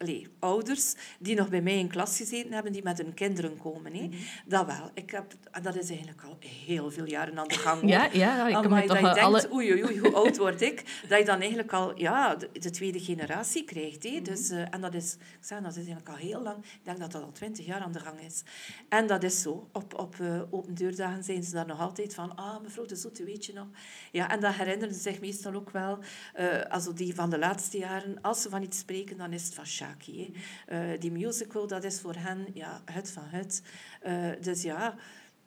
allee, 0.04 0.28
ouders 0.40 0.96
die 1.20 1.36
nog 1.36 1.50
bij 1.50 1.62
mij 1.62 1.78
in 1.78 1.88
klas 1.88 2.18
gezeten 2.18 2.54
hebben, 2.54 2.72
die 2.72 2.84
met 2.84 2.98
hun 2.98 3.14
kinderen 3.14 3.58
komen. 3.58 3.94
Hè. 3.94 4.02
Mm 4.02 4.12
Dat 4.46 4.66
wel. 4.66 4.92
Ik 4.94 5.12
heb, 5.12 5.34
dat 5.62 5.76
is 5.76 5.90
eigenlijk 5.90 6.24
al 6.24 6.38
heel 6.66 6.92
veel 6.92 7.06
jaren 7.06 7.40
aan 7.40 7.48
de 7.48 7.58
gang. 7.58 7.90
Ja, 7.90 8.10
ja, 8.12 8.48
ik 8.48 8.54
kan 8.54 8.86
toch 8.86 9.00
denkt, 9.00 9.20
alle... 9.20 9.48
oei, 9.54 9.72
oei, 9.72 9.84
oei, 9.84 10.00
hoe 10.00 10.14
oud 10.14 10.38
word 10.38 10.62
ik? 10.62 10.84
Dat 11.10 11.20
je 11.20 11.26
dan 11.26 11.40
eigenlijk 11.40 11.74
al 11.74 12.00
ja, 12.00 12.36
de, 12.36 12.70
tweede 12.70 13.00
generatie 13.00 13.64
krijgt. 13.64 14.04
Hè. 14.04 14.10
Mm 14.10 14.24
dus, 14.24 14.52
uh, 14.52 14.74
en 14.74 14.82
dat 14.82 14.94
is, 14.94 15.14
ik 15.14 15.20
zeg, 15.40 15.60
dat 15.60 15.72
is 15.72 15.76
eigenlijk 15.76 16.10
al 16.10 16.16
heel 16.16 16.42
lang. 16.42 16.58
Ik 16.58 16.80
denk 16.84 17.00
dat 17.00 17.12
dat 17.12 17.24
al 17.24 17.32
twintig 17.32 17.66
jaar 17.66 17.82
aan 17.82 17.92
de 17.92 18.00
gang 18.00 18.20
is. 18.20 18.44
En 18.90 19.08
dat 19.08 19.24
is 19.24 19.42
zo. 19.42 19.70
Op, 19.72 20.00
op 20.00 20.16
uh, 20.22 20.42
open 20.50 20.74
deurdagen 20.74 21.24
zijn 21.24 21.44
ze 21.44 21.52
daar 21.52 21.66
nog 21.66 21.80
altijd 21.80 22.14
van, 22.14 22.36
ah, 22.36 22.62
mevrouw 22.62 22.86
de 22.86 22.96
Zoete, 22.96 23.24
weet 23.24 23.46
je 23.46 23.54
nog? 23.54 23.68
Ja, 24.12 24.30
en 24.30 24.40
dat 24.40 24.54
herinneren 24.54 24.94
ze 24.94 25.02
zich 25.02 25.20
meestal 25.20 25.54
ook 25.54 25.70
wel. 25.70 26.00
Uh, 26.40 26.62
also 26.62 26.94
die 26.94 27.16
van 27.16 27.30
de 27.30 27.38
laatste 27.38 27.78
jaren, 27.78 28.22
als 28.22 28.42
ze 28.42 28.50
van 28.50 28.64
iets 28.64 28.80
spreken, 28.80 29.18
dan 29.18 29.34
is 29.34 29.46
het 29.46 29.54
van 29.54 29.66
Sjaak. 29.66 29.93
Uh, 30.08 31.00
die 31.00 31.12
musical, 31.12 31.68
dat 31.68 31.84
is 31.84 32.00
voor 32.00 32.16
hen 32.16 32.48
ja, 32.54 32.82
het 32.86 33.12
van 33.12 33.24
het. 33.28 33.62
Uh, 34.06 34.32
dus 34.42 34.62
ja, 34.62 34.96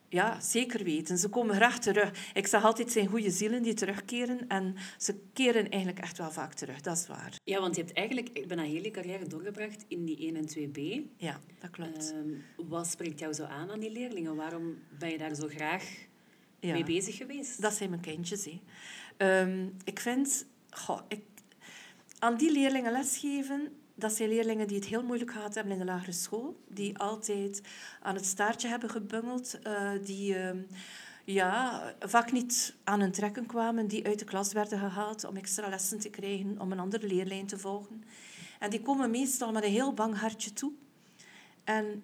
ja, 0.08 0.40
zeker 0.40 0.84
weten. 0.84 1.18
Ze 1.18 1.28
komen 1.28 1.54
graag 1.54 1.78
terug. 1.78 2.30
Ik 2.34 2.46
zeg 2.46 2.64
altijd, 2.64 2.92
zijn 2.92 3.06
goede 3.06 3.30
zielen 3.30 3.62
die 3.62 3.74
terugkeren. 3.74 4.48
En 4.48 4.74
ze 4.98 5.20
keren 5.32 5.68
eigenlijk 5.68 6.02
echt 6.02 6.18
wel 6.18 6.30
vaak 6.30 6.54
terug, 6.54 6.80
dat 6.80 6.96
is 6.96 7.06
waar. 7.06 7.38
Ja, 7.44 7.60
want 7.60 7.76
je 7.76 7.82
hebt 7.82 7.96
eigenlijk 7.96 8.28
ik 8.32 8.48
ben 8.48 8.58
een 8.58 8.64
hele 8.64 8.90
carrière 8.90 9.26
doorgebracht 9.26 9.84
in 9.88 10.04
die 10.04 10.18
1 10.18 10.36
en 10.36 10.48
2B. 10.48 11.10
Ja, 11.16 11.40
dat 11.60 11.70
klopt. 11.70 12.14
Uh, 12.26 12.68
wat 12.68 12.86
spreekt 12.86 13.18
jou 13.18 13.32
zo 13.32 13.44
aan 13.44 13.70
aan 13.70 13.80
die 13.80 13.90
leerlingen? 13.90 14.36
Waarom 14.36 14.78
ben 14.98 15.10
je 15.10 15.18
daar 15.18 15.34
zo 15.34 15.48
graag 15.48 15.84
mee 16.60 16.84
bezig 16.84 17.16
geweest? 17.16 17.62
Dat 17.62 17.74
zijn 17.74 17.90
mijn 17.90 18.02
kindjes. 18.02 18.44
Hè. 18.44 18.60
Um, 19.40 19.76
ik 19.84 20.00
vind... 20.00 20.46
Goh, 20.70 21.00
ik, 21.08 21.22
aan 22.18 22.36
die 22.36 22.52
leerlingen 22.52 22.92
lesgeven 22.92 23.72
dat 23.98 24.12
zijn 24.12 24.28
leerlingen 24.28 24.66
die 24.66 24.76
het 24.76 24.86
heel 24.86 25.02
moeilijk 25.02 25.30
gehad 25.30 25.54
hebben 25.54 25.72
in 25.72 25.78
de 25.78 25.84
lagere 25.84 26.12
school. 26.12 26.60
Die 26.68 26.98
altijd 26.98 27.62
aan 28.02 28.14
het 28.14 28.26
staartje 28.26 28.68
hebben 28.68 28.90
gebungeld. 28.90 29.58
Uh, 29.66 29.90
die 30.02 30.34
uh, 30.34 30.50
ja, 31.24 31.82
vaak 32.00 32.32
niet 32.32 32.74
aan 32.84 33.00
hun 33.00 33.12
trekken 33.12 33.46
kwamen. 33.46 33.86
Die 33.86 34.06
uit 34.06 34.18
de 34.18 34.24
klas 34.24 34.52
werden 34.52 34.78
gehaald 34.78 35.24
om 35.24 35.36
extra 35.36 35.68
lessen 35.68 35.98
te 35.98 36.10
krijgen. 36.10 36.60
Om 36.60 36.72
een 36.72 36.80
andere 36.80 37.06
leerlijn 37.06 37.46
te 37.46 37.58
volgen. 37.58 38.04
En 38.58 38.70
die 38.70 38.82
komen 38.82 39.10
meestal 39.10 39.52
met 39.52 39.64
een 39.64 39.70
heel 39.70 39.92
bang 39.92 40.18
hartje 40.18 40.52
toe. 40.52 40.72
En 41.64 42.02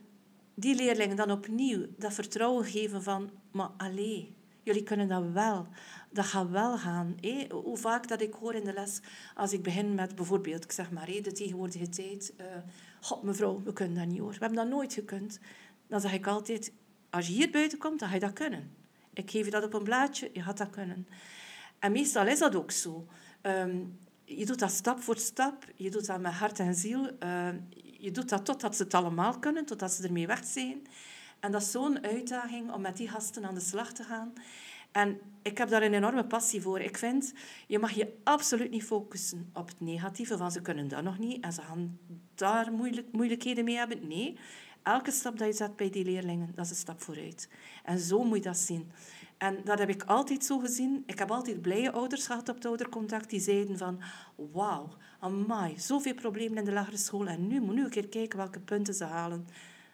die 0.55 0.74
leerlingen 0.74 1.16
dan 1.16 1.31
opnieuw 1.31 1.87
dat 1.96 2.12
vertrouwen 2.12 2.64
geven 2.64 3.02
van... 3.02 3.31
Maar 3.50 3.70
allee, 3.76 4.35
jullie 4.62 4.83
kunnen 4.83 5.09
dat 5.09 5.25
wel 5.33 5.66
dat 6.12 6.25
gaat 6.25 6.51
wel 6.51 6.79
gaan. 6.79 7.16
Hoe 7.51 7.77
vaak 7.77 8.09
dat 8.09 8.20
ik 8.20 8.35
hoor 8.35 8.55
in 8.55 8.64
de 8.64 8.72
les, 8.72 9.01
als 9.35 9.53
ik 9.53 9.62
begin 9.62 9.94
met 9.94 10.14
bijvoorbeeld, 10.14 10.64
ik 10.64 10.72
zeg 10.72 10.90
maar, 10.90 11.07
hé, 11.07 11.20
de 11.20 11.33
tegenwoordige 11.33 11.88
tijd. 11.88 12.33
Uh, 12.40 12.46
God, 13.01 13.22
mevrouw, 13.22 13.62
we 13.64 13.72
kunnen 13.72 13.96
dat 13.96 14.07
niet 14.07 14.18
hoor. 14.18 14.31
We 14.31 14.38
hebben 14.38 14.59
dat 14.59 14.68
nooit 14.68 14.92
gekund. 14.92 15.40
Dan 15.87 16.01
zeg 16.01 16.12
ik 16.12 16.27
altijd, 16.27 16.72
als 17.11 17.27
je 17.27 17.33
hier 17.33 17.51
buiten 17.51 17.79
komt, 17.79 18.01
dan 18.01 18.09
ga 18.09 18.14
je 18.14 18.20
dat 18.20 18.33
kunnen. 18.33 18.75
Ik 19.12 19.31
geef 19.31 19.44
je 19.44 19.51
dat 19.51 19.64
op 19.64 19.75
een 19.75 19.83
blaadje, 19.83 20.31
je 20.33 20.42
gaat 20.42 20.59
dat 20.59 20.70
kunnen. 20.70 21.09
En 21.79 21.92
meestal 21.92 22.27
is 22.27 22.38
dat 22.38 22.55
ook 22.55 22.70
zo. 22.70 23.07
Um, 23.42 23.98
je 24.25 24.46
doet 24.46 24.59
dat 24.59 24.70
stap 24.70 25.01
voor 25.01 25.18
stap, 25.18 25.64
je 25.77 25.90
doet 25.90 26.07
dat 26.07 26.20
met 26.20 26.33
hart 26.33 26.59
en 26.59 26.75
ziel. 26.75 27.11
Uh, 27.25 27.48
je 27.98 28.11
doet 28.11 28.29
dat 28.29 28.44
totdat 28.44 28.77
ze 28.77 28.83
het 28.83 28.94
allemaal 28.94 29.38
kunnen, 29.38 29.64
totdat 29.64 29.92
ze 29.92 30.03
ermee 30.03 30.27
weg 30.27 30.44
zijn. 30.44 30.87
En 31.42 31.52
dat 31.52 31.62
is 31.62 31.70
zo'n 31.70 32.05
uitdaging 32.05 32.72
om 32.72 32.81
met 32.81 32.96
die 32.96 33.09
gasten 33.09 33.44
aan 33.44 33.55
de 33.55 33.61
slag 33.61 33.92
te 33.92 34.02
gaan. 34.02 34.33
En 34.92 35.20
ik 35.42 35.59
heb 35.59 35.68
daar 35.68 35.83
een 35.83 35.94
enorme 35.94 36.26
passie 36.26 36.62
voor. 36.62 36.81
Ik 36.81 36.98
vind, 36.98 37.33
je 37.66 37.78
mag 37.78 37.90
je 37.90 38.14
absoluut 38.24 38.70
niet 38.70 38.85
focussen 38.85 39.50
op 39.55 39.68
het 39.68 39.81
negatieve, 39.81 40.37
van 40.37 40.52
ze 40.52 40.62
kunnen 40.62 40.88
dat 40.88 41.02
nog 41.02 41.18
niet 41.18 41.44
en 41.44 41.52
ze 41.52 41.62
gaan 41.62 41.98
daar 42.35 42.72
moeilijk, 42.72 43.12
moeilijkheden 43.12 43.64
mee 43.64 43.76
hebben. 43.76 44.09
Nee, 44.09 44.38
elke 44.83 45.11
stap 45.11 45.38
dat 45.38 45.46
je 45.46 45.52
zet 45.52 45.76
bij 45.76 45.90
die 45.90 46.05
leerlingen, 46.05 46.52
dat 46.55 46.64
is 46.64 46.70
een 46.70 46.76
stap 46.76 47.02
vooruit. 47.02 47.48
En 47.85 47.98
zo 47.98 48.24
moet 48.24 48.37
je 48.37 48.42
dat 48.42 48.59
zien. 48.59 48.92
En 49.38 49.61
dat 49.64 49.78
heb 49.78 49.88
ik 49.88 50.02
altijd 50.02 50.44
zo 50.44 50.59
gezien. 50.59 51.02
Ik 51.07 51.18
heb 51.18 51.31
altijd 51.31 51.62
blije 51.62 51.92
ouders 51.92 52.26
gehad 52.26 52.48
op 52.48 52.55
het 52.55 52.64
oudercontact 52.64 53.31
die 53.31 53.40
zeiden 53.40 53.78
van... 53.78 54.00
Wauw, 54.52 54.88
amai, 55.20 55.78
zoveel 55.78 56.14
problemen 56.14 56.59
in 56.59 56.64
de 56.64 56.72
lagere 56.72 56.96
school 56.96 57.26
en 57.26 57.46
nu 57.46 57.61
moet 57.61 57.74
nu 57.74 57.85
een 57.85 57.90
keer 57.90 58.09
kijken 58.09 58.38
welke 58.38 58.61
punten 58.61 58.94
ze 58.94 59.05
halen. 59.05 59.46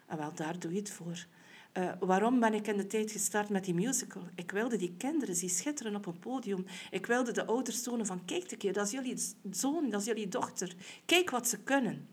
En 0.07 0.19
wel, 0.19 0.35
daar 0.35 0.59
doe 0.59 0.73
je 0.73 0.79
het 0.79 0.91
voor. 0.91 1.27
Uh, 1.75 1.93
waarom 2.01 2.41
ben 2.41 2.55
ik 2.55 2.67
in 2.67 2.77
de 2.77 2.87
tijd 2.87 3.11
gestart 3.11 3.49
met 3.49 3.65
die 3.65 3.75
musical? 3.75 4.23
Ik 4.35 4.51
wilde 4.51 4.77
die 4.77 4.95
kinderen 4.99 5.35
zien 5.35 5.49
schitteren 5.49 5.97
op 5.97 6.07
een 6.07 6.19
podium. 6.19 6.67
Ik 6.91 7.07
wilde 7.07 7.33
de 7.33 7.47
ouders 7.47 7.83
tonen 7.83 8.07
van, 8.07 8.25
kijk 8.25 8.51
een 8.51 8.59
keer, 8.59 8.73
dat 8.73 8.87
is 8.87 8.93
jullie 8.93 9.17
zoon, 9.51 9.91
dat 9.91 10.01
is 10.01 10.07
jullie 10.07 10.29
dochter. 10.29 10.75
Kijk 11.05 11.31
wat 11.31 11.49
ze 11.49 11.59
kunnen. 11.59 12.09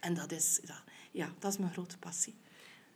En 0.00 0.14
dat 0.14 0.32
is, 0.32 0.60
ja, 0.64 0.82
ja 1.10 1.28
dat 1.38 1.52
is 1.52 1.58
mijn 1.58 1.72
grote 1.72 1.98
passie. 1.98 2.34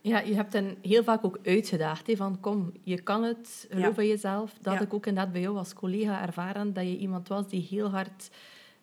Ja, 0.01 0.19
je 0.19 0.35
hebt 0.35 0.53
hen 0.53 0.77
heel 0.81 1.03
vaak 1.03 1.25
ook 1.25 1.39
uitgedaagd. 1.43 2.07
Hè, 2.07 2.15
van 2.15 2.39
kom, 2.39 2.71
je 2.83 3.01
kan 3.01 3.23
het, 3.23 3.67
geloof 3.69 3.97
in 3.97 4.07
jezelf. 4.07 4.53
Dat 4.61 4.73
ja. 4.73 4.79
ik 4.79 4.93
ook 4.93 5.05
inderdaad 5.05 5.33
bij 5.33 5.41
jou 5.41 5.57
als 5.57 5.73
collega 5.73 6.21
ervaren. 6.21 6.73
Dat 6.73 6.83
je 6.83 6.97
iemand 6.97 7.27
was 7.27 7.47
die 7.47 7.67
heel 7.69 7.89
hard 7.89 8.29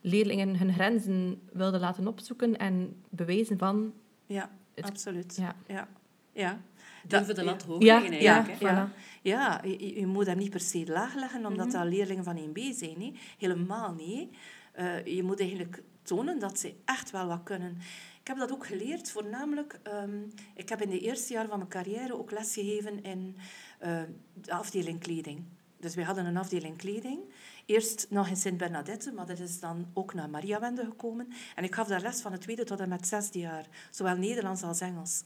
leerlingen 0.00 0.58
hun 0.58 0.72
grenzen 0.72 1.40
wilde 1.52 1.78
laten 1.78 2.06
opzoeken 2.06 2.58
en 2.58 3.02
bewijzen 3.08 3.58
van... 3.58 3.92
Ja, 4.26 4.50
absoluut. 4.80 5.36
Ja. 5.36 5.56
Ja. 5.66 5.88
ja. 6.32 6.60
Durven 7.06 7.34
de 7.34 7.44
lat 7.44 7.62
hoog 7.62 7.82
ja, 7.82 8.00
leggen 8.00 8.22
Ja, 8.22 8.46
ja, 8.60 8.90
ja 9.22 9.60
je, 9.64 10.00
je, 10.00 10.06
moet 10.06 10.26
hem 10.26 10.38
niet 10.38 10.50
per 10.50 10.60
se 10.60 10.84
laag 10.86 11.14
leggen, 11.14 11.46
omdat 11.46 11.66
mm 11.66 11.72
dat 11.72 11.84
leerlingen 11.84 12.24
van 12.24 12.38
1B 12.38 12.76
zijn. 12.76 13.00
Hè. 13.00 13.12
Helemaal 13.38 13.92
niet. 13.92 14.36
Uh, 14.78 15.04
je 15.04 15.22
moet 15.22 15.40
eigenlijk 15.40 15.82
tonen 16.02 16.38
dat 16.38 16.58
ze 16.58 16.74
echt 16.84 17.10
wel 17.10 17.26
wat 17.26 17.42
kunnen. 17.42 17.78
Ik 18.20 18.26
heb 18.26 18.38
dat 18.38 18.52
ook 18.52 18.66
geleerd, 18.66 19.10
voornamelijk... 19.10 19.80
Um, 20.02 20.32
ik 20.54 20.68
heb 20.68 20.82
in 20.82 20.90
de 20.90 21.00
eerste 21.00 21.32
jaar 21.32 21.46
van 21.46 21.58
mijn 21.58 21.70
carrière 21.70 22.18
ook 22.18 22.30
lesgegeven 22.30 23.02
in 23.02 23.36
uh, 23.82 24.02
de 24.34 24.52
afdeling 24.52 25.00
kleding. 25.00 25.44
Dus 25.80 25.94
we 25.94 26.04
hadden 26.04 26.26
een 26.26 26.36
afdeling 26.36 26.76
kleding. 26.76 27.20
Eerst 27.66 28.06
nog 28.10 28.28
in 28.28 28.36
Sint-Bernadette, 28.36 29.12
maar 29.12 29.26
dat 29.26 29.38
is 29.38 29.60
dan 29.60 29.90
ook 29.94 30.14
naar 30.14 30.30
Mariawende 30.30 30.84
gekomen. 30.84 31.28
En 31.54 31.64
ik 31.64 31.74
gaf 31.74 31.88
daar 31.88 32.00
les 32.00 32.20
van 32.20 32.32
het 32.32 32.40
tweede 32.40 32.64
tot 32.64 32.80
en 32.80 32.88
met 32.88 33.06
zesde 33.06 33.38
jaar. 33.38 33.66
Zowel 33.90 34.16
Nederlands 34.16 34.62
als 34.62 34.80
Engels. 34.80 35.22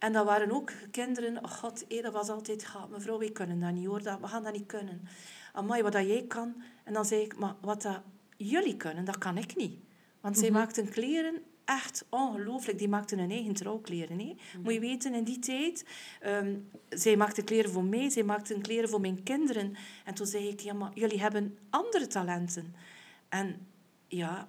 En 0.00 0.12
dat 0.12 0.24
waren 0.24 0.50
ook 0.50 0.72
kinderen... 0.90 1.44
Oh 1.44 1.50
god, 1.50 1.84
hé, 1.88 2.00
dat 2.00 2.12
was 2.12 2.28
altijd... 2.28 2.62
Ja, 2.62 2.86
mevrouw, 2.86 3.18
wij 3.18 3.30
kunnen 3.30 3.60
dat 3.60 3.72
niet 3.72 3.86
hoor. 3.86 4.02
Dat, 4.02 4.20
we 4.20 4.26
gaan 4.26 4.42
dat 4.42 4.52
niet 4.52 4.66
kunnen. 4.66 5.02
Amai, 5.52 5.82
wat 5.82 5.92
dat 5.92 6.06
jij 6.06 6.24
kan. 6.28 6.62
En 6.84 6.92
dan 6.92 7.04
zei 7.04 7.20
ik, 7.20 7.36
maar 7.36 7.54
wat 7.60 7.82
dat 7.82 8.00
jullie 8.36 8.76
kunnen, 8.76 9.04
dat 9.04 9.18
kan 9.18 9.38
ik 9.38 9.56
niet. 9.56 9.78
Want 10.20 10.38
zij 10.38 10.50
mhm. 10.50 10.58
maakten 10.58 10.88
kleren 10.88 11.42
echt 11.64 12.04
ongelooflijk. 12.08 12.78
Die 12.78 12.88
maakten 12.88 13.18
hun 13.18 13.30
eigen 13.30 13.54
trouwkleren. 13.54 14.18
Hè. 14.18 14.24
Mhm. 14.24 14.62
Moet 14.62 14.72
je 14.72 14.80
weten, 14.80 15.14
in 15.14 15.24
die 15.24 15.38
tijd... 15.38 15.84
Um, 16.26 16.70
zij 16.88 17.16
maakten 17.16 17.44
kleren 17.44 17.70
voor 17.70 17.84
mij, 17.84 18.10
zij 18.10 18.22
maakten 18.22 18.60
kleren 18.60 18.88
voor 18.88 19.00
mijn 19.00 19.22
kinderen. 19.22 19.74
En 20.04 20.14
toen 20.14 20.26
zei 20.26 20.48
ik, 20.48 20.60
ja, 20.60 20.72
maar 20.72 20.90
jullie 20.94 21.20
hebben 21.20 21.58
andere 21.70 22.06
talenten. 22.06 22.74
En 23.28 23.66
ja, 24.08 24.48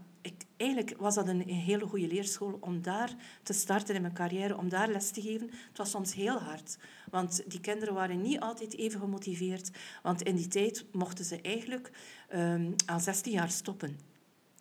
eigenlijk 0.62 0.96
was 0.98 1.16
dat 1.16 1.28
een, 1.28 1.50
hele 1.50 1.86
goede 1.86 2.08
leerschool 2.08 2.58
om 2.60 2.82
daar 2.82 3.16
te 3.44 3.54
starten 3.54 3.96
in 3.96 4.02
mijn 4.02 4.14
carrière, 4.14 4.58
om 4.58 4.70
daar 4.70 4.88
les 4.88 5.12
te 5.12 5.22
geven. 5.22 5.50
Het 5.68 5.78
was 5.78 5.90
soms 5.90 6.14
heel 6.14 6.40
hard, 6.40 6.78
want 7.10 7.44
die 7.48 7.60
kinderen 7.60 7.94
waren 7.94 8.22
niet 8.22 8.40
altijd 8.40 8.78
even 8.78 9.00
gemotiveerd. 9.00 9.72
Want 10.04 10.22
in 10.22 10.36
die 10.36 10.48
tijd 10.48 10.86
mochten 10.92 11.26
ze 11.26 11.42
eigenlijk 11.42 11.92
um, 12.34 12.76
aan 12.86 13.02
16 13.02 13.32
jaar 13.32 13.50
stoppen. 13.50 14.00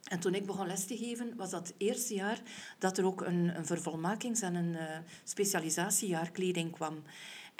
En 0.04 0.20
toen 0.20 0.34
ik 0.34 0.46
begon 0.46 0.66
les 0.66 0.84
te 0.84 0.96
geven, 0.96 1.36
was 1.36 1.50
dat 1.50 1.66
het 1.66 1.76
eerste 1.78 2.14
jaar 2.14 2.40
dat 2.78 2.98
er 2.98 3.04
ook 3.04 3.20
een, 3.20 3.56
een 3.56 3.66
vervolmakings- 3.66 4.40
en 4.40 4.54
een 4.54 4.72
uh, 4.72 4.98
specialisatiejaar 5.24 6.30
kleding 6.30 6.72
kwam. 6.72 7.02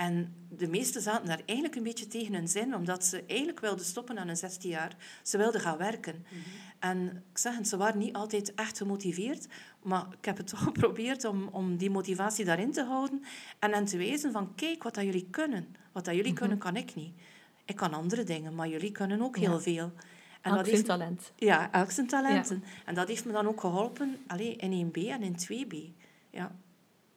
En 0.01 0.35
de 0.49 0.69
meesten 0.69 1.03
zaten 1.03 1.27
daar 1.27 1.41
eigenlijk 1.47 1.77
een 1.77 1.83
beetje 1.83 2.07
tegen 2.07 2.35
hun 2.35 2.49
zin, 2.49 2.75
omdat 2.75 3.05
ze 3.05 3.25
eigenlijk 3.27 3.61
wilden 3.61 3.85
stoppen 3.85 4.19
aan 4.19 4.29
een 4.29 4.37
16 4.37 4.71
jaar. 4.71 4.97
Ze 5.23 5.37
wilden 5.37 5.61
gaan 5.61 5.79
werken. 5.79 6.25
Mhm. 6.29 6.41
En 6.79 7.25
ik 7.31 7.39
zeg 7.39 7.57
het, 7.57 7.69
ze 7.69 7.77
waren 7.77 7.99
niet 7.99 8.15
altijd 8.15 8.55
echt 8.55 8.79
gemotiveerd, 8.79 9.47
maar 9.83 10.07
ik 10.19 10.25
heb 10.25 10.37
het 10.37 10.47
toch 10.47 10.63
geprobeerd 10.73 11.25
om, 11.25 11.49
om 11.49 11.77
die 11.77 11.91
motivatie 11.91 12.45
daarin 12.45 12.73
te 12.73 12.85
houden 12.85 13.23
en 13.59 13.73
hen 13.73 13.85
te 13.85 13.97
wijzen 13.97 14.33
van, 14.33 14.55
kijk 14.55 14.83
wat 14.83 14.95
dat 14.95 15.05
jullie 15.05 15.29
kunnen. 15.31 15.77
Wat 15.93 16.05
dat 16.05 16.15
jullie 16.15 16.33
kunnen, 16.33 16.57
mhm. 16.57 16.67
kan 16.67 16.77
ik 16.77 16.95
niet. 16.95 17.15
Ik 17.65 17.77
kan 17.77 17.95
andere 17.95 18.25
dingen, 18.25 18.55
maar 18.55 18.69
jullie 18.69 18.93
kunnen 18.93 19.23
ook 19.23 19.37
heel 19.37 19.61
veel. 19.61 19.93
En 20.41 20.53
elk 20.53 20.67
zijn 20.67 20.85
talent. 20.85 21.33
Ja, 21.37 21.73
elk 21.73 21.91
zijn 21.91 22.07
talenten. 22.07 22.65
En 22.85 22.95
dat 22.95 23.09
heeft 23.09 23.25
me 23.25 23.33
dan 23.33 23.47
ook 23.47 23.61
geholpen 23.61 24.19
allee, 24.27 24.57
in 24.57 24.87
1B 24.87 25.09
en 25.09 25.23
in 25.23 25.37
2B. 25.37 25.77
Ja. 26.31 26.57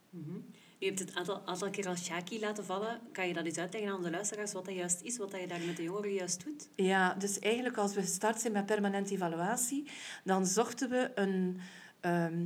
Mm 0.09 0.45
Je 0.83 0.89
hebt 0.89 1.01
het 1.01 1.15
aantal, 1.15 1.41
aantal 1.45 1.69
keer 1.69 1.87
als 1.87 2.03
Shaki 2.03 2.39
laten 2.39 2.65
vallen. 2.65 2.99
Kan 3.11 3.27
je 3.27 3.33
dat 3.33 3.45
eens 3.45 3.57
uitleggen 3.57 3.91
aan 3.91 4.03
de 4.03 4.09
luisteraars 4.09 4.53
wat 4.53 4.65
dat 4.65 4.75
juist 4.75 5.01
is, 5.01 5.17
wat 5.17 5.31
dat 5.31 5.39
je 5.39 5.47
daar 5.47 5.59
met 5.65 5.77
de 5.77 5.83
jongeren 5.83 6.13
juist 6.13 6.43
doet? 6.43 6.69
Ja, 6.75 7.13
dus 7.13 7.39
eigenlijk 7.39 7.77
als 7.77 7.93
we 7.93 8.01
gestart 8.01 8.41
zijn 8.41 8.53
met 8.53 8.65
permanente 8.65 9.13
evaluatie, 9.13 9.87
dan 10.23 10.45
zochten 10.45 10.89
we 10.89 11.11
een, 11.15 11.59
ehm, 11.99 12.45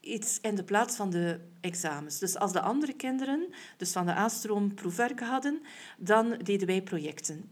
iets 0.00 0.40
in 0.40 0.54
de 0.54 0.64
plaats 0.64 0.96
van 0.96 1.10
de 1.10 1.40
examens. 1.60 2.18
Dus 2.18 2.36
als 2.36 2.52
de 2.52 2.60
andere 2.60 2.92
kinderen, 2.92 3.48
dus 3.76 3.92
van 3.92 4.06
de 4.06 4.12
A-stroom 4.12 4.74
proefwerk 4.74 5.20
hadden, 5.20 5.62
dan 5.98 6.38
deden 6.42 6.66
wij 6.66 6.82
projecten. 6.82 7.50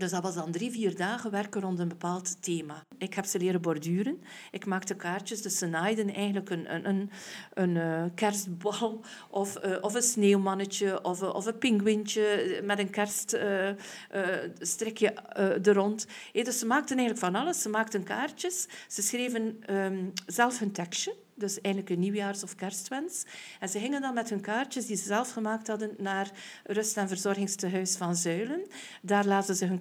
Dus 0.00 0.10
dat 0.10 0.22
was 0.22 0.34
dan 0.34 0.50
drie, 0.50 0.70
vier 0.70 0.96
dagen 0.96 1.30
werken 1.30 1.60
rond 1.60 1.78
een 1.78 1.88
bepaald 1.88 2.42
thema. 2.42 2.84
Ik 2.98 3.14
heb 3.14 3.24
ze 3.24 3.38
leren 3.38 3.60
borduren. 3.60 4.22
Ik 4.50 4.66
maakte 4.66 4.94
kaartjes, 4.94 5.42
dus 5.42 5.58
ze 5.58 5.66
naaiden 5.66 6.14
eigenlijk 6.14 6.50
een, 6.50 6.74
een, 6.74 6.88
een, 6.88 7.10
een 7.54 7.76
uh, 7.76 8.04
kerstbal 8.14 9.04
of, 9.30 9.64
uh, 9.64 9.76
of 9.80 9.94
een 9.94 10.02
sneeuwmannetje 10.02 11.04
of, 11.04 11.22
of 11.22 11.46
een 11.46 11.58
pinguïntje 11.58 12.60
met 12.64 12.78
een 12.78 12.90
kerststrikje 12.90 15.14
uh, 15.36 15.66
er 15.66 15.74
rond. 15.74 16.06
Dus 16.32 16.58
ze 16.58 16.66
maakten 16.66 16.98
eigenlijk 16.98 17.26
van 17.26 17.34
alles. 17.42 17.62
Ze 17.62 17.68
maakten 17.68 18.02
kaartjes. 18.02 18.68
Ze 18.88 19.02
schreven 19.02 19.74
um, 19.74 20.12
zelf 20.26 20.58
hun 20.58 20.72
tekstje. 20.72 21.14
Dus 21.40 21.60
eigenlijk 21.60 21.94
een 21.94 22.00
nieuwjaars- 22.00 22.42
of 22.42 22.54
kerstwens. 22.54 23.24
En 23.60 23.68
ze 23.68 23.78
gingen 23.78 24.00
dan 24.00 24.14
met 24.14 24.30
hun 24.30 24.40
kaartjes 24.40 24.86
die 24.86 24.96
ze 24.96 25.04
zelf 25.04 25.32
gemaakt 25.32 25.66
hadden 25.66 25.94
naar 25.98 26.30
rust- 26.64 26.96
en 26.96 27.08
verzorgingstehuis 27.08 27.96
van 27.96 28.16
Zuilen. 28.16 28.66
Daar 29.02 29.26
lazen 29.26 29.56
ze 29.56 29.66
hun, 29.66 29.80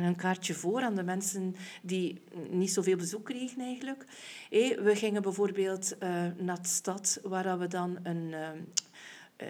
hun 0.00 0.16
kaartje 0.16 0.54
voor 0.54 0.82
aan 0.82 0.94
de 0.94 1.02
mensen 1.02 1.54
die 1.82 2.22
niet 2.50 2.72
zoveel 2.72 2.96
bezoek 2.96 3.24
kregen 3.24 3.60
eigenlijk. 3.60 4.04
we 4.50 4.92
gingen 4.94 5.22
bijvoorbeeld 5.22 5.92
uh, 5.92 6.08
naar 6.36 6.62
de 6.62 6.68
stad, 6.68 7.20
waar 7.22 7.58
we 7.58 7.66
dan 7.66 7.98
een... 8.02 8.28
Uh, 8.30 8.48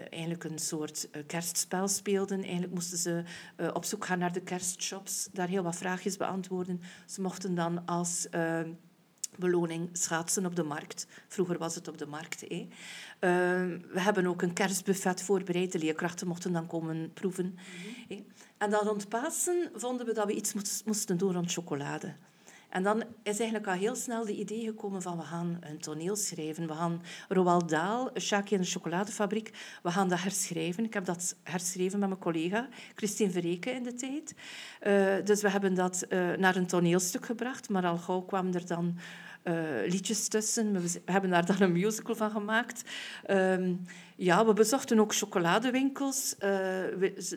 eigenlijk 0.09 0.43
een 0.43 0.59
soort 0.59 1.09
kerstspel 1.27 1.87
speelden. 1.87 2.41
Eigenlijk 2.41 2.73
moesten 2.73 2.97
ze 2.97 3.23
op 3.73 3.85
zoek 3.85 4.05
gaan 4.05 4.19
naar 4.19 4.33
de 4.33 4.41
kerstshops, 4.41 5.29
daar 5.31 5.47
heel 5.47 5.63
wat 5.63 5.75
vraagjes 5.75 6.17
beantwoorden. 6.17 6.81
Ze 7.05 7.21
mochten 7.21 7.55
dan 7.55 7.85
als 7.85 8.27
beloning 9.35 9.89
schaatsen 9.91 10.45
op 10.45 10.55
de 10.55 10.63
markt. 10.63 11.07
Vroeger 11.27 11.57
was 11.57 11.75
het 11.75 11.87
op 11.87 11.97
de 11.97 12.05
markt. 12.05 12.41
Hè. 12.41 12.67
Uh, 12.67 12.69
we 13.93 13.99
hebben 13.99 14.27
ook 14.27 14.41
een 14.41 14.53
kerstbuffet 14.53 15.23
voorbereid. 15.23 15.71
De 15.71 15.79
leerkrachten 15.79 16.27
mochten 16.27 16.51
dan 16.51 16.67
komen 16.67 17.13
proeven. 17.13 17.57
Mm 18.09 18.25
En 18.57 18.69
dan 18.69 18.87
rond 18.87 19.09
Pasen 19.09 19.71
vonden 19.75 20.05
we 20.05 20.13
dat 20.13 20.25
we 20.25 20.33
iets 20.33 20.53
moesten 20.85 21.17
doen 21.17 21.33
rond 21.33 21.51
chocolade. 21.51 22.13
En 22.71 22.83
dan 22.83 23.03
is 23.23 23.39
eigenlijk 23.39 23.67
al 23.67 23.73
heel 23.73 23.95
snel 23.95 24.25
de 24.25 24.35
idee 24.35 24.65
gekomen 24.65 25.01
van 25.01 25.17
we 25.17 25.23
gaan 25.23 25.57
een 25.59 25.79
toneel 25.79 26.15
schrijven. 26.15 26.67
We 26.67 26.73
gaan 26.73 27.01
Roald 27.27 27.69
Dahl, 27.69 28.09
Shaki 28.19 28.55
en 28.55 28.61
de 28.61 28.67
chocoladefabriek, 28.67 29.51
we 29.83 29.91
gaan 29.91 30.09
dat 30.09 30.21
herschrijven. 30.21 30.83
Ik 30.83 30.93
heb 30.93 31.05
dat 31.05 31.35
herschreven 31.43 31.99
met 31.99 32.09
mijn 32.09 32.21
collega 32.21 32.67
Christine 32.95 33.31
Verreken 33.31 33.73
in 33.73 33.83
de 33.83 33.93
tijd. 33.93 34.35
Uh, 34.87 35.25
dus 35.25 35.41
we 35.41 35.49
hebben 35.49 35.73
dat 35.73 36.05
uh, 36.09 36.33
naar 36.33 36.55
een 36.55 36.67
toneelstuk 36.67 37.25
gebracht, 37.25 37.69
maar 37.69 37.85
al 37.85 37.97
gauw 37.97 38.21
kwam 38.21 38.53
er 38.53 38.65
dan 38.65 38.97
liedjes 39.85 40.27
tussen. 40.27 40.81
We 40.81 41.01
hebben 41.05 41.29
daar 41.29 41.45
dan 41.45 41.61
een 41.61 41.71
musical 41.71 42.15
van 42.15 42.31
gemaakt. 42.31 42.83
Um, 43.29 43.85
ja, 44.15 44.45
we 44.45 44.53
bezochten 44.53 44.99
ook 44.99 45.15
chocoladewinkels. 45.15 46.33
Uh, 46.33 46.39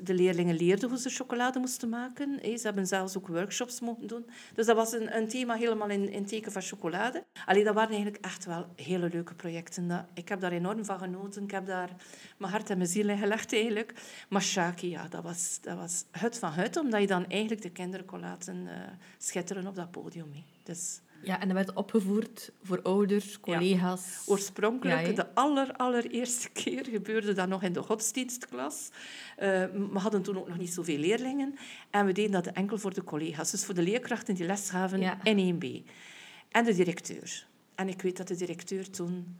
de 0.03 0.15
leerlingen 0.15 0.57
leerden 0.57 0.89
hoe 0.89 0.99
ze 0.99 1.09
chocolade 1.11 1.59
moesten 1.59 1.89
maken. 1.89 2.39
Ze 2.43 2.61
hebben 2.63 2.87
zelfs 2.87 3.17
ook 3.17 3.29
workshops 3.29 3.81
mogen 3.81 4.07
doen. 4.07 4.27
Dus 4.55 4.67
dat 4.67 4.77
was 4.77 4.93
een, 4.93 5.17
een 5.17 5.29
thema 5.29 5.55
helemaal 5.55 5.89
in, 5.89 6.13
in 6.13 6.25
teken 6.25 6.53
van 6.53 6.63
chocolade. 6.63 7.25
Alleen 7.47 7.65
dat 7.65 7.75
waren 7.75 7.93
eigenlijk 7.93 8.25
echt 8.25 8.45
wel 8.45 8.67
hele 8.77 9.09
leuke 9.09 9.35
projecten. 9.35 10.09
Ik 10.15 10.29
heb 10.29 10.41
daar 10.41 10.53
enorm 10.53 10.85
van 10.85 10.99
genoten. 10.99 11.43
Ik 11.43 11.51
heb 11.51 11.67
daar 11.67 11.91
mijn 12.37 12.53
hart 12.53 12.71
en 12.71 12.77
mijn 12.77 12.89
ziel 12.89 13.09
in 13.09 13.19
gelegd 13.19 13.53
eigenlijk. 13.53 13.95
Maar 14.29 14.43
Shaki, 14.43 14.91
ja, 14.91 15.09
dat 15.09 15.23
was, 15.23 15.59
dat 15.61 15.77
was 15.77 16.05
het 16.11 16.39
van 16.39 16.53
het, 16.53 16.77
omdat 16.77 17.01
je 17.01 17.07
dan 17.07 17.27
eigenlijk 17.27 17.63
de 17.63 17.71
kinderen 17.71 18.07
kon 18.07 18.21
laten 18.21 18.57
uh, 18.57 18.73
schitteren 19.19 19.67
op 19.67 19.75
dat 19.75 19.91
podium. 19.91 20.29
Mee. 20.29 20.45
Dus 20.63 21.01
ja, 21.25 21.41
en 21.41 21.49
dat 21.49 21.57
werd 21.57 21.73
opgevoerd 21.73 22.53
voor 22.63 22.83
ouders, 22.83 23.41
collega's. 23.41 24.23
Oorspronkelijk, 24.27 25.17
de 25.17 25.35
aller, 25.35 25.73
allereerste 25.77 26.49
keer 26.63 26.87
gebeurde 26.87 27.33
dat 27.33 27.49
nog 27.49 27.63
in 27.63 27.73
de 27.73 27.83
godsdienstklas. 27.83 28.91
Uh, 28.91 29.43
we 29.93 29.99
hadden 29.99 30.23
toen 30.23 30.39
ook 30.39 30.49
nog 30.49 30.59
niet 30.59 30.73
zoveel 30.73 30.99
leerlingen. 30.99 31.55
En 31.91 32.07
we 32.07 32.13
deden 32.13 32.31
dat 32.31 32.47
enkel 32.47 32.79
voor 32.79 32.95
de 32.95 33.05
collega's. 33.05 33.51
Dus 33.51 33.65
voor 33.65 33.75
de 33.75 33.83
leerkrachten 33.83 34.35
die 34.35 34.47
les 34.47 34.71
gaven 34.71 35.19
in 35.23 35.55
1B. 35.55 35.91
En 36.51 36.65
de 36.65 36.75
directeur. 36.75 37.47
En 37.75 37.89
ik 37.89 38.03
weet 38.03 38.17
dat 38.17 38.29
de 38.29 38.37
directeur 38.37 38.91
toen 38.91 39.37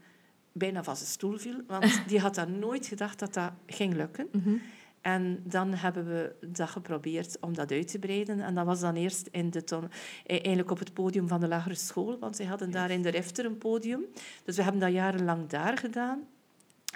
bijna 0.51 0.83
van 0.83 0.95
zijn 0.95 1.09
stoel 1.09 1.37
viel. 1.37 1.61
Want 1.67 2.01
die 2.07 2.19
had 2.19 2.35
dan 2.35 2.59
nooit 2.59 2.85
gedacht 2.85 3.19
dat 3.19 3.33
dat 3.33 3.51
ging 3.65 3.93
lukken. 3.93 4.27
Mhm. 4.31 4.55
En 5.05 5.41
dan 5.43 5.73
hebben 5.73 6.05
we 6.05 6.35
dat 6.47 6.69
geprobeerd 6.69 7.37
om 7.39 7.53
dat 7.53 7.71
uit 7.71 7.87
te 7.87 7.99
breiden. 7.99 8.39
En 8.39 8.55
dat 8.55 8.65
was 8.65 8.79
dan 8.79 8.95
eerst 8.95 9.27
in 9.31 9.49
de 9.49 9.63
ton, 9.63 9.83
eh, 10.25 10.35
eigenlijk 10.35 10.71
op 10.71 10.79
het 10.79 10.93
podium 10.93 11.27
van 11.27 11.39
de 11.39 11.47
lagere 11.47 11.75
school, 11.75 12.19
want 12.19 12.35
zij 12.35 12.45
hadden 12.45 12.71
daar 12.71 12.91
in 12.91 13.01
de 13.01 13.09
Refter 13.09 13.45
een 13.45 13.57
podium. 13.57 14.05
Dus 14.43 14.55
we 14.55 14.63
hebben 14.63 14.81
dat 14.81 14.91
jarenlang 14.91 15.47
daar 15.47 15.77
gedaan. 15.77 16.27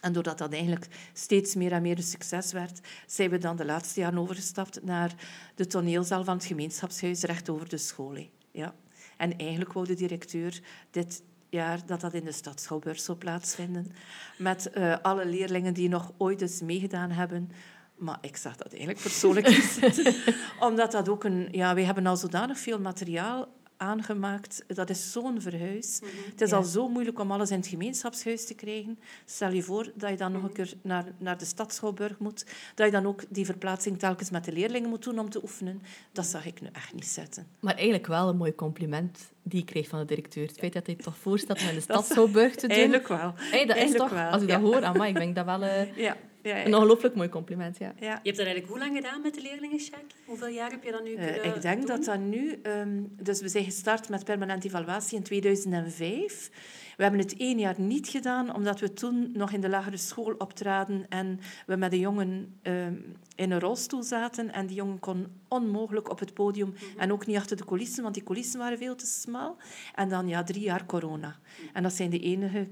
En 0.01 0.13
doordat 0.13 0.37
dat 0.37 0.53
eigenlijk 0.53 0.87
steeds 1.13 1.55
meer 1.55 1.71
en 1.71 1.81
meer 1.81 1.97
een 1.97 2.03
succes 2.03 2.51
werd, 2.51 2.79
zijn 3.05 3.29
we 3.29 3.37
dan 3.37 3.55
de 3.55 3.65
laatste 3.65 3.99
jaren 3.99 4.19
overgestapt 4.19 4.83
naar 4.83 5.13
de 5.55 5.67
toneelzaal 5.67 6.23
van 6.23 6.35
het 6.35 6.45
gemeenschapshuis 6.45 7.23
recht 7.23 7.49
over 7.49 7.69
de 7.69 7.77
school. 7.77 8.17
Ja. 8.51 8.75
En 9.17 9.37
eigenlijk 9.37 9.73
wou 9.73 9.85
de 9.85 9.93
directeur 9.95 10.61
dit 10.91 11.23
jaar 11.49 11.85
dat 11.85 12.01
dat 12.01 12.13
in 12.13 12.25
de 12.25 12.31
stad 12.31 12.61
Schouwburg 12.61 12.99
zou 12.99 13.17
plaatsvinden. 13.17 13.91
Met 14.37 14.69
uh, 14.73 14.97
alle 15.01 15.25
leerlingen 15.25 15.73
die 15.73 15.89
nog 15.89 16.11
ooit 16.17 16.41
eens 16.41 16.61
meegedaan 16.61 17.11
hebben 17.11 17.51
maar 17.99 18.17
ik 18.21 18.37
zag 18.37 18.55
dat 18.55 18.71
eigenlijk 18.71 19.01
persoonlijk 19.01 19.47
niet 19.55 20.15
Omdat 20.59 20.91
dat 20.91 21.09
ook 21.09 21.23
een... 21.23 21.47
Ja, 21.51 21.73
wij 21.73 21.83
hebben 21.83 22.05
al 22.05 22.17
zodanig 22.17 22.59
veel 22.59 22.79
materiaal 22.79 23.47
aangemaakt. 23.77 24.63
Dat 24.67 24.89
is 24.89 25.11
zo'n 25.11 25.41
verhuis. 25.41 25.99
Mhm. 26.01 26.11
Het 26.31 26.41
is 26.41 26.49
Ja. 26.49 26.55
al 26.55 26.63
zo 26.63 26.89
moeilijk 26.89 27.19
om 27.19 27.31
alles 27.31 27.51
in 27.51 27.57
het 27.57 27.67
gemeenschapshuis 27.67 28.45
te 28.45 28.53
krijgen. 28.53 28.99
Stel 29.25 29.51
je 29.51 29.61
voor 29.61 29.91
dat 29.95 30.09
je 30.09 30.15
dan 30.17 30.31
nog 30.31 30.43
een 30.43 30.51
keer 30.51 30.73
naar, 30.81 31.05
naar 31.17 31.37
de 31.37 31.45
stad 31.45 31.73
Schouwburg 31.73 32.17
moet. 32.19 32.45
Dat 32.75 32.85
je 32.85 32.91
dan 32.91 33.05
ook 33.05 33.23
die 33.29 33.45
verplaatsing 33.45 33.99
telkens 33.99 34.29
met 34.29 34.45
de 34.45 34.51
leerlingen 34.51 34.89
moet 34.89 35.03
doen 35.03 35.19
om 35.19 35.29
te 35.29 35.41
oefenen. 35.41 35.81
Dat 36.11 36.25
zag 36.25 36.45
ik 36.45 36.61
nu 36.61 36.67
echt 36.71 36.93
niet 36.93 37.05
zitten. 37.07 37.47
Maar 37.59 37.73
eigenlijk 37.75 38.07
wel 38.07 38.29
een 38.29 38.37
mooi 38.37 38.55
compliment 38.55 39.19
die 39.43 39.59
ik 39.59 39.65
kreeg 39.65 39.87
van 39.87 39.99
de 39.99 40.05
directeur. 40.05 40.47
Het 40.47 40.57
feit 40.57 40.73
dat 40.73 40.85
hij 40.85 40.95
het 40.95 41.03
toch 41.03 41.17
voorstelt 41.17 41.61
om 41.61 41.67
in 41.67 41.73
de 41.75 41.81
stad 41.89 42.05
Schouwburg 42.05 42.55
te 42.55 42.67
doen. 42.67 42.75
Eigenlijk 42.77 43.07
wel. 43.07 43.33
Hey, 43.35 43.65
dat 43.65 43.77
is 43.77 43.91
toch, 43.91 44.09
wel, 44.09 44.29
als 44.29 44.41
ik 44.41 44.49
ja. 44.49 44.59
dat 44.59 44.71
hoor, 44.71 44.83
amai, 44.83 45.09
ik 45.09 45.17
denk 45.17 45.35
dat 45.35 45.45
wel 45.45 45.63
eh, 45.63 45.95
Ja, 46.05 46.17
ja, 46.43 46.55
ja. 46.57 46.65
een 46.65 46.75
ongelooflijk 46.75 47.15
mooi 47.15 47.29
compliment. 47.29 47.77
Ja. 47.77 47.93
ja. 47.99 48.05
Je 48.07 48.07
hebt 48.09 48.37
dat 48.37 48.45
eigenlijk 48.45 48.67
hoe 48.67 48.79
lang 48.79 48.95
gedaan 48.95 49.21
met 49.21 49.33
de 49.33 49.41
leerlingen, 49.41 49.79
Shaki? 49.79 50.03
Hoeveel 50.25 50.47
jaar 50.47 50.71
heb 50.71 50.83
je 50.83 50.91
dat 50.91 51.03
nu 51.03 51.13
Eh, 51.15 51.25
kunnen 51.33 51.55
ik 51.55 51.61
denk 51.61 51.77
doen? 51.77 51.87
dat 51.87 52.03
dat 52.05 52.19
nu... 52.19 52.59
ehm, 52.63 53.01
dus 53.21 53.41
we 53.41 53.49
zijn 53.49 53.63
gestart 53.63 54.09
met 54.09 54.23
permanente 54.23 54.67
evaluatie 54.67 55.17
in 55.17 55.23
2005. 55.23 56.49
We 56.97 57.05
hebben 57.05 57.21
het 57.23 57.37
één 57.37 57.59
jaar 57.59 57.79
niet 57.79 58.07
gedaan, 58.07 58.55
omdat 58.55 58.79
we 58.79 58.93
toen 58.93 59.29
nog 59.33 59.51
in 59.51 59.61
de 59.61 59.69
lagere 59.69 59.97
school 59.97 60.33
optraden 60.37 61.05
en 61.09 61.39
we 61.65 61.75
met 61.75 61.93
een 61.93 61.99
jongen 61.99 62.59
ehm, 62.61 62.95
in 63.35 63.51
een 63.51 63.59
rolstoel 63.59 64.03
zaten. 64.03 64.53
En 64.53 64.65
die 64.67 64.75
jongen 64.75 64.99
kon 64.99 65.27
onmogelijk 65.47 66.09
op 66.09 66.19
het 66.19 66.33
podium 66.33 66.73
en 66.97 67.11
ook 67.11 67.25
niet 67.25 67.37
achter 67.37 67.57
de 67.57 67.65
coulissen, 67.65 68.03
want 68.03 68.13
die 68.13 68.23
coulissen 68.23 68.59
waren 68.59 68.77
veel 68.77 68.95
te 68.95 69.05
smal. 69.05 69.57
En 69.95 70.09
dan 70.09 70.27
ja, 70.27 70.43
drie 70.43 70.61
jaar 70.63 70.85
corona. 70.85 71.35
En 71.73 71.83
dat 71.83 71.93
zijn 71.93 72.09
de 72.09 72.19
enige 72.19 72.67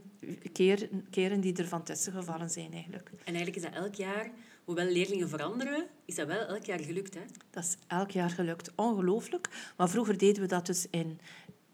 keer, 0.52 0.90
keren 1.10 1.42
die 1.42 1.56
er 1.58 1.68
van 1.68 1.84
tussen 1.84 2.14
gevallen 2.14 2.50
zijn 2.50 2.74
eigenlijk. 2.74 3.10
En 3.24 3.34
eigenlijk 3.34 3.57
is 3.58 3.64
dat 3.64 3.74
elk 3.74 3.96
jaar, 3.96 4.32
hoewel 4.64 4.86
leerlingen 4.86 5.30
veranderen, 5.30 5.88
is 6.06 6.16
dat 6.16 6.28
wel 6.28 6.46
elk 6.46 6.66
jaar 6.66 6.80
gelukt, 6.80 7.14
hè? 7.14 7.22
Dat 7.50 7.64
is 7.64 7.78
elk 7.88 8.12
jaar 8.12 8.30
gelukt. 8.30 8.72
Ongelooflijk. 8.76 9.48
Maar 9.78 9.90
vroeger 9.90 10.18
deden 10.18 10.42
we 10.42 10.48
dat 10.48 10.66
dus 10.66 10.88
in 10.90 11.20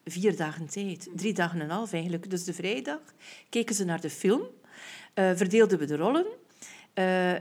vier 0.06 0.36
dagen 0.36 0.67
tijd. 0.67 1.10
Drie 1.15 1.34
dagen 1.34 1.60
en 1.60 1.65
een 1.65 1.72
half 1.72 1.93
eigenlijk. 1.93 2.30
Dus 2.30 2.43
de 2.43 2.54
vrijdag 2.54 3.00
keken 3.50 3.76
ze 3.76 3.84
naar 3.84 4.02
de 4.02 4.10
film, 4.10 4.41
eh, 5.13 5.32
verdeelden 5.36 5.80
we 5.80 5.86
de 5.86 5.96
rollen. 5.96 6.26
Eh, 6.93 7.34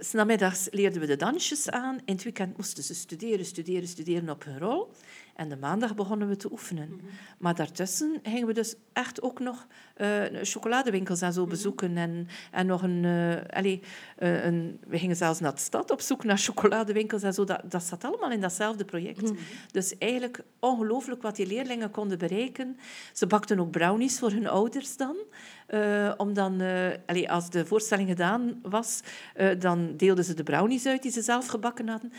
S 0.00 0.12
namiddags 0.12 0.68
leerden 0.70 1.00
we 1.00 1.06
de 1.06 1.16
dansjes 1.16 1.70
aan. 1.70 1.98
In 2.04 2.14
het 2.14 2.22
weekend 2.22 2.56
moesten 2.56 2.82
ze 2.82 2.94
studeren, 2.94 3.44
studeren, 3.44 3.88
studeren 3.88 4.30
op 4.30 4.44
hun 4.44 4.58
rol. 4.58 4.90
En 5.36 5.48
de 5.48 5.56
maandag 5.56 5.94
begonnen 5.94 6.28
we 6.28 6.36
te 6.36 6.50
oefenen. 6.50 7.00
Maar 7.38 7.54
daartussen 7.54 8.20
gingen 8.22 8.46
we 8.46 8.52
dus 8.52 8.74
echt 8.92 9.22
ook 9.22 9.40
nog 9.40 9.66
eh, 9.94 10.22
chocoladewinkels 10.42 11.20
en 11.20 11.32
zo 11.32 11.46
bezoeken. 11.46 11.96
En, 11.96 12.28
en 12.50 12.66
nog 12.66 12.82
een, 12.82 13.04
allee, 13.50 13.82
een... 14.16 14.80
We 14.86 14.98
gingen 14.98 15.16
zelfs 15.16 15.40
naar 15.40 15.54
de 15.54 15.60
stad 15.60 15.90
op 15.90 16.00
zoek 16.00 16.24
naar 16.24 16.38
chocoladewinkels 16.38 17.22
en 17.22 17.34
zo. 17.34 17.44
Dat, 17.44 17.60
dat 17.64 17.82
zat 17.82 18.04
allemaal 18.04 18.30
in 18.30 18.40
datzelfde 18.40 18.84
project. 18.84 19.32
Dus 19.70 19.98
eigenlijk 19.98 20.42
ongelooflijk 20.58 21.22
wat 21.22 21.36
die 21.36 21.46
leerlingen 21.46 21.90
konden 21.90 22.18
bereiken. 22.18 22.78
Ze 23.12 23.26
bakten 23.26 23.60
ook 23.60 23.70
brownies 23.70 24.18
voor 24.18 24.30
hun 24.30 24.48
ouders 24.48 24.96
dan. 24.96 25.16
Om 26.16 26.34
dan, 26.34 26.62
allee, 27.06 27.30
als 27.30 27.50
de 27.50 27.66
voorstelling 27.66 28.08
gedaan 28.08 28.60
was, 28.62 29.00
dan 29.58 29.96
deelden 29.96 30.24
ze 30.24 30.34
de 30.34 30.42
brownies 30.42 30.86
uit 30.86 31.02
die 31.02 31.12
ze 31.12 31.22
zelf 31.22 31.46
gebakken 31.46 31.88
hadden. 31.88 32.12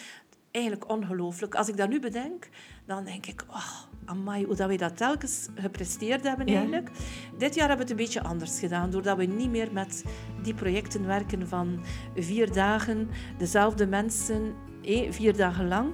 Eigenlijk 0.52 0.90
ongelooflijk. 0.90 1.56
Als 1.56 1.70
ik 1.70 1.78
dat 1.78 1.90
nu 1.90 2.00
bedenk, 2.00 2.50
dan 2.86 3.04
denk 3.04 3.26
ik... 3.26 3.44
Oh, 3.50 3.72
amai, 4.06 4.46
hoe 4.46 4.56
dat 4.56 4.68
wij 4.68 4.78
dat 4.78 4.98
telkens 4.98 5.48
gepresteerd 5.56 6.24
hebben 6.24 6.48
Ja. 6.48 6.56
eigenlijk. 6.56 6.90
Dit 7.38 7.56
jaar 7.56 7.68
hebben 7.68 7.88
we 7.88 7.92
het 7.92 8.00
een 8.02 8.06
beetje 8.06 8.24
anders 8.30 8.60
gedaan. 8.60 8.90
Doordat 8.90 9.18
we 9.18 9.26
niet 9.26 9.50
meer 9.50 9.74
met 9.74 10.04
die 10.44 10.54
projecten 10.54 11.06
werken 11.08 11.48
van 11.48 11.80
vier 12.16 12.54
dagen, 12.54 13.10
dezelfde 13.38 13.88
mensen, 13.88 14.54
eh, 14.84 15.12
vier 15.12 15.36
dagen 15.38 15.68
lang. 15.68 15.94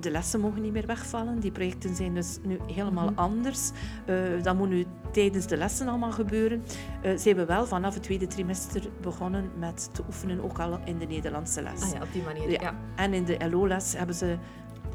De 0.00 0.10
lessen 0.10 0.40
mogen 0.40 0.62
niet 0.62 0.72
meer 0.72 0.86
wegvallen. 0.86 1.40
Die 1.40 1.50
projecten 1.50 1.94
zijn 1.96 2.14
dus 2.14 2.38
nu 2.42 2.58
helemaal 2.72 3.12
anders. 3.14 3.70
Eh, 4.06 4.42
dat 4.42 4.56
moet 4.56 4.68
nu 4.68 4.84
tijdens 5.12 5.46
de 5.46 5.56
lessen 5.56 5.88
allemaal 5.88 6.12
gebeuren. 6.12 6.62
Eh 7.02 7.16
zijn 7.16 7.36
we 7.36 7.44
wel 7.44 7.66
vanaf 7.66 7.94
het 7.94 8.02
tweede 8.02 8.26
trimester 8.26 8.90
begonnen 9.00 9.50
met 9.58 9.94
te 9.94 10.02
oefenen, 10.06 10.42
ook 10.42 10.58
al 10.58 10.78
in 10.84 10.98
de 10.98 11.06
Nederlandse 11.06 11.62
les. 11.62 11.82
Ah 11.82 11.92
ja, 11.92 12.02
op 12.02 12.12
die 12.12 12.22
manier. 12.22 12.50
Ja. 12.50 12.60
Ja. 12.62 12.78
En 12.96 13.14
in 13.14 13.24
de 13.24 13.48
LO-les 13.50 13.92
hebben 13.96 14.14
ze 14.16 14.38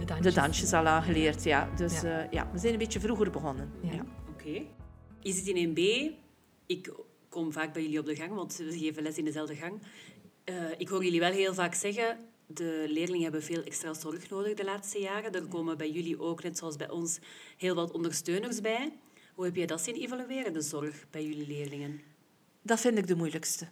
De 0.05 0.19
de 0.21 0.31
dansjes. 0.33 0.73
al 0.73 0.85
aangeleerd. 0.87 1.43
Ja. 1.43 1.69
Dus 1.75 2.01
Ja. 2.01 2.19
eh, 2.23 2.31
ja, 2.31 2.47
we 2.51 2.57
zijn 2.59 2.73
een 2.73 2.79
beetje 2.79 2.99
vroeger 2.99 3.31
begonnen. 3.31 3.71
Ja. 3.81 3.91
Ja. 3.93 4.01
Oké. 4.29 4.61
Je 5.19 5.31
zit 5.33 5.47
in 5.47 5.55
1B. 5.69 5.79
Ik 6.65 6.93
kom 7.29 7.51
vaak 7.51 7.73
bij 7.73 7.81
jullie 7.81 7.99
op 7.99 8.05
de 8.05 8.15
gang, 8.15 8.33
want 8.33 8.55
we 8.57 8.77
geven 8.77 9.03
les 9.03 9.17
in 9.17 9.25
dezelfde 9.25 9.55
gang. 9.55 9.81
Eh, 10.43 10.55
ik 10.77 10.87
hoor 10.87 11.03
jullie 11.03 11.19
wel 11.19 11.31
heel 11.31 11.53
vaak 11.53 11.73
zeggen... 11.73 12.17
De 12.53 12.85
leerlingen 12.87 13.23
hebben 13.23 13.43
veel 13.43 13.63
extra 13.63 13.93
zorg 13.93 14.29
nodig 14.29 14.53
de 14.53 14.63
laatste 14.63 14.99
jaren. 14.99 15.31
Er 15.31 15.47
komen 15.47 15.77
bij 15.77 15.91
jullie 15.91 16.19
ook, 16.19 16.43
net 16.43 16.57
zoals 16.57 16.75
bij 16.75 16.89
ons, 16.89 17.19
heel 17.57 17.75
wat 17.75 17.91
ondersteuners 17.91 18.61
bij. 18.61 18.93
Hoe 19.33 19.45
heb 19.45 19.55
je 19.55 19.67
dat 19.67 19.81
zien 19.81 19.95
evalueren, 19.95 20.53
de 20.53 20.61
zorg 20.61 21.05
bij 21.09 21.25
jullie 21.25 21.47
leerlingen? 21.47 22.01
Dat 22.61 22.79
vind 22.79 22.97
ik 22.97 23.07
de 23.07 23.15
moeilijkste. 23.15 23.67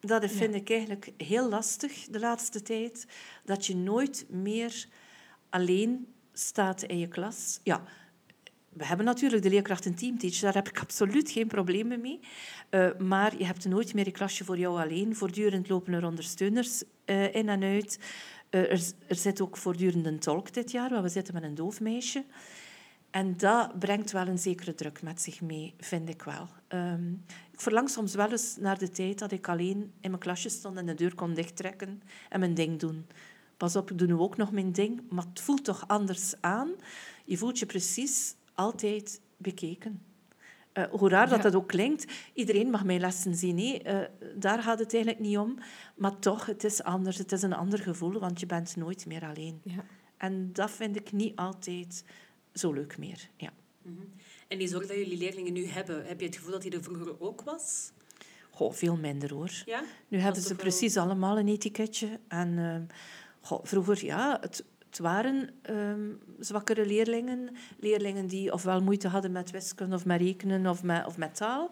Dat 0.00 0.30
vind 0.30 0.54
ik 0.54 0.70
eigenlijk 0.70 1.12
heel 1.16 1.48
lastig 1.48 1.92
de 2.10 2.18
laatste 2.18 2.62
tijd. 2.62 3.06
Dat 3.44 3.66
je 3.66 3.76
nooit 3.76 4.26
meer 4.28 4.86
alleen 5.50 6.06
staat 6.32 6.82
in 6.82 6.98
je 6.98 7.08
klas. 7.08 7.60
Ja, 7.62 7.84
we 8.68 8.86
hebben 8.86 9.06
natuurlijk 9.06 9.42
de 9.42 9.50
leerkracht 9.50 9.86
en 9.86 9.94
teamteach, 9.94 10.38
daar 10.38 10.54
heb 10.54 10.68
ik 10.68 10.80
absoluut 10.86 11.30
geen 11.30 11.46
problemen 11.46 12.00
mee. 12.00 12.20
Eh, 12.70 12.96
maar 12.98 13.38
je 13.38 13.44
hebt 13.44 13.64
nooit 13.64 13.94
meer 13.94 14.06
een 14.06 14.12
klasje 14.12 14.44
voor 14.44 14.58
jou 14.58 14.80
alleen. 14.80 15.16
Voortdurend 15.16 15.68
lopen 15.68 15.92
er 15.92 16.06
ondersteuners 16.06 16.82
eh, 17.08 17.34
in 17.34 17.48
en 17.48 17.62
uit. 17.62 17.98
Eh, 18.50 18.60
er, 18.60 18.92
er 19.06 19.16
zit 19.16 19.40
ook 19.40 19.56
voortdurend 19.56 20.06
een 20.06 20.18
tolk 20.18 20.52
dit 20.52 20.70
jaar, 20.70 20.90
want 20.90 21.02
we 21.02 21.08
zitten 21.08 21.34
met 21.34 21.42
een 21.42 21.54
doof 21.54 21.80
meisje. 21.80 22.24
En 23.10 23.36
dat 23.36 23.78
brengt 23.78 24.12
wel 24.12 24.26
een 24.26 24.38
zekere 24.38 24.74
druk 24.74 25.02
met 25.02 25.22
zich 25.22 25.40
mee, 25.40 25.74
vind 25.78 26.08
ik 26.08 26.22
wel. 26.22 26.48
Ehm, 26.68 27.12
ik 27.52 27.60
verlang 27.60 27.90
soms 27.90 28.14
wel 28.14 28.30
eens 28.30 28.56
naar 28.56 28.78
de 28.78 28.90
tijd 28.90 29.18
dat 29.18 29.32
ik 29.32 29.48
alleen 29.48 29.92
in 30.00 30.10
mijn 30.10 30.18
klasje 30.18 30.48
stond 30.48 30.76
en 30.76 30.86
de 30.86 30.94
deur 30.94 31.14
kon 31.14 31.34
dichttrekken 31.34 32.02
en 32.28 32.40
mijn 32.40 32.54
ding 32.54 32.78
doen. 32.78 33.06
Pas 33.56 33.76
op, 33.76 33.90
ik 33.90 33.98
doe 33.98 34.06
nu 34.06 34.14
ook 34.14 34.36
nog 34.36 34.52
mijn 34.52 34.72
ding, 34.72 35.02
maar 35.10 35.24
het 35.24 35.40
voelt 35.40 35.64
toch 35.64 35.84
anders 35.86 36.34
aan. 36.40 36.70
Je 37.24 37.36
voelt 37.36 37.58
je 37.58 37.66
precies 37.66 38.34
altijd 38.54 39.20
bekeken. 39.36 40.07
Eh, 40.78 40.84
hoe 40.90 41.08
raar 41.08 41.28
dat 41.28 41.36
Ja. 41.36 41.42
dat 41.42 41.54
ook 41.54 41.68
klinkt, 41.68 42.12
iedereen 42.34 42.70
mag 42.70 42.84
mijn 42.84 43.00
lessen 43.00 43.34
zien. 43.34 43.54
Nee, 43.54 43.82
Eh, 43.82 44.08
daar 44.36 44.62
gaat 44.62 44.78
het 44.78 44.94
eigenlijk 44.94 45.24
niet 45.24 45.38
om. 45.38 45.58
Maar 45.96 46.18
toch, 46.18 46.46
het 46.46 46.64
is 46.64 46.82
anders. 46.82 47.18
Het 47.18 47.32
is 47.32 47.42
een 47.42 47.52
ander 47.52 47.78
gevoel, 47.78 48.18
want 48.18 48.40
je 48.40 48.46
bent 48.46 48.76
nooit 48.76 49.06
meer 49.06 49.24
alleen. 49.24 49.60
Ja. 49.64 49.84
En 50.16 50.52
dat 50.52 50.70
vind 50.70 50.96
ik 50.96 51.12
niet 51.12 51.36
altijd 51.36 52.04
zo 52.52 52.72
leuk 52.72 52.98
meer. 52.98 53.28
Ja. 53.36 53.50
En 54.48 54.58
die 54.58 54.68
zorg 54.68 54.86
dat 54.86 54.96
jullie 54.96 55.18
leerlingen 55.18 55.52
nu 55.52 55.66
hebben, 55.66 56.06
heb 56.06 56.20
je 56.20 56.26
het 56.26 56.36
gevoel 56.36 56.52
dat 56.52 56.62
die 56.62 56.70
er 56.72 56.82
vroeger 56.82 57.20
ook 57.20 57.42
was? 57.42 57.92
Goh, 58.50 58.72
veel 58.72 58.96
minder 58.96 59.32
hoor. 59.34 59.62
Ja? 59.66 59.82
Nu 60.08 60.18
hebben 60.18 60.42
ze 60.42 60.48
wel- 60.48 60.56
precies 60.56 60.96
allemaal 60.96 61.38
een 61.38 61.48
etiketje. 61.48 62.20
En 62.28 62.58
ehm, 62.58 62.82
goh, 63.40 63.64
vroeger, 63.64 64.04
ja, 64.04 64.38
het, 64.40 64.64
het 64.88 64.98
waren 64.98 65.50
ehm, 65.62 66.10
zwakkere 66.38 66.86
leerlingen. 66.86 67.48
Leerlingen 67.78 68.26
die 68.26 68.52
ofwel 68.52 68.82
moeite 68.82 69.08
hadden 69.08 69.32
met 69.32 69.50
wiskunde 69.50 69.94
of 69.94 70.04
met 70.04 70.20
rekenen 70.20 70.66
of 70.66 70.82
met, 70.82 71.06
of 71.06 71.16
met 71.16 71.34
taal. 71.34 71.70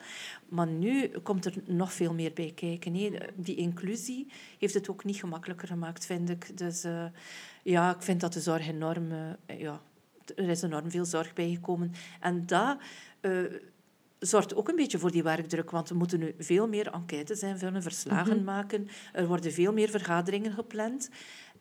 Maar 0.49 0.67
nu 0.67 1.09
komt 1.09 1.45
er 1.45 1.55
nog 1.67 1.93
veel 1.93 2.15
meer 2.15 2.33
bij 2.33 2.53
kijken. 2.55 2.93
Die 3.35 3.57
inclusie 3.57 4.33
heeft 4.59 4.75
het 4.75 4.89
ook 4.89 5.05
niet 5.05 5.17
gemakkelijker 5.17 5.69
gemaakt, 5.69 6.07
vind 6.07 6.31
ik. 6.31 6.59
Dus 6.59 6.85
eh, 6.85 7.05
ja, 7.63 7.95
ik 7.95 8.03
vind 8.03 8.21
dat 8.21 8.33
de 8.33 8.41
zorg 8.41 8.69
enorm... 8.69 9.11
eh, 9.47 9.61
ja, 9.61 9.81
er 10.37 10.49
is 10.49 10.63
enorm 10.63 10.91
veel 10.91 11.05
zorg 11.05 11.33
bijgekomen. 11.33 11.93
En 12.21 12.47
dat... 12.47 12.79
eh, 13.21 13.31
zorgt 14.19 14.55
ook 14.55 14.69
een 14.69 14.77
beetje 14.77 14.99
voor 14.99 15.11
die 15.11 15.23
werkdruk, 15.23 15.71
want 15.71 15.89
we 15.89 15.95
moeten 15.95 16.19
nu 16.19 16.35
veel 16.39 16.69
meer 16.69 16.93
enquêtes 16.93 17.41
invullen, 17.43 17.83
verslagen 17.83 18.45
maken. 18.45 18.89
Er 19.13 19.27
worden 19.27 19.53
veel 19.53 19.73
meer 19.73 19.89
vergaderingen 19.89 20.53
gepland. 20.53 21.11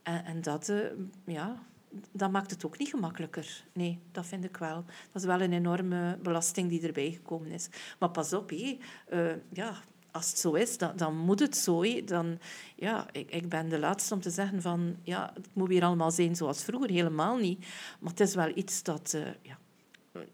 En, 0.06 0.26
en 0.26 0.42
dat, 0.42 0.70
eh, 0.70 0.78
ja, 1.26 1.64
dat 2.12 2.32
maakt 2.32 2.52
het 2.52 2.66
ook 2.66 2.78
niet 2.78 2.90
gemakkelijker. 2.90 3.64
Nee, 3.74 4.00
dat 4.12 4.26
vind 4.26 4.44
ik 4.44 4.58
wel. 4.58 4.84
Dat 5.12 5.22
is 5.22 5.28
wel 5.28 5.42
een 5.42 5.54
enorme 5.54 6.18
belasting 6.22 6.70
die 6.70 6.88
erbij 6.88 7.12
gekomen 7.12 7.52
is. 7.52 7.70
Maar 8.00 8.10
pas 8.10 8.34
op, 8.34 8.50
hé. 8.50 8.78
Eh, 9.08 9.34
ja, 9.54 9.76
als 10.12 10.30
het 10.30 10.40
zo 10.40 10.54
is, 10.54 10.78
dan, 10.78 11.18
moet 11.18 11.40
het 11.40 11.58
zo. 11.58 11.84
hé. 11.84 12.04
Dan, 12.04 12.40
ja, 12.76 13.08
ik, 13.12 13.32
ik 13.32 13.50
ben 13.50 13.70
de 13.70 13.80
laatste 13.80 14.14
om 14.14 14.22
te 14.22 14.30
zeggen 14.30 14.62
van... 14.62 14.96
Ja, 15.04 15.32
het 15.34 15.48
moet 15.54 15.68
weer 15.68 15.84
allemaal 15.84 16.12
zijn 16.12 16.36
zoals 16.36 16.64
vroeger. 16.64 16.90
Helemaal 16.90 17.38
niet. 17.38 17.66
Maar 18.00 18.12
het 18.12 18.20
is 18.20 18.36
wel 18.36 18.52
iets 18.56 18.84
dat... 18.84 19.14
eh, 19.14 19.22
ja, 19.42 19.58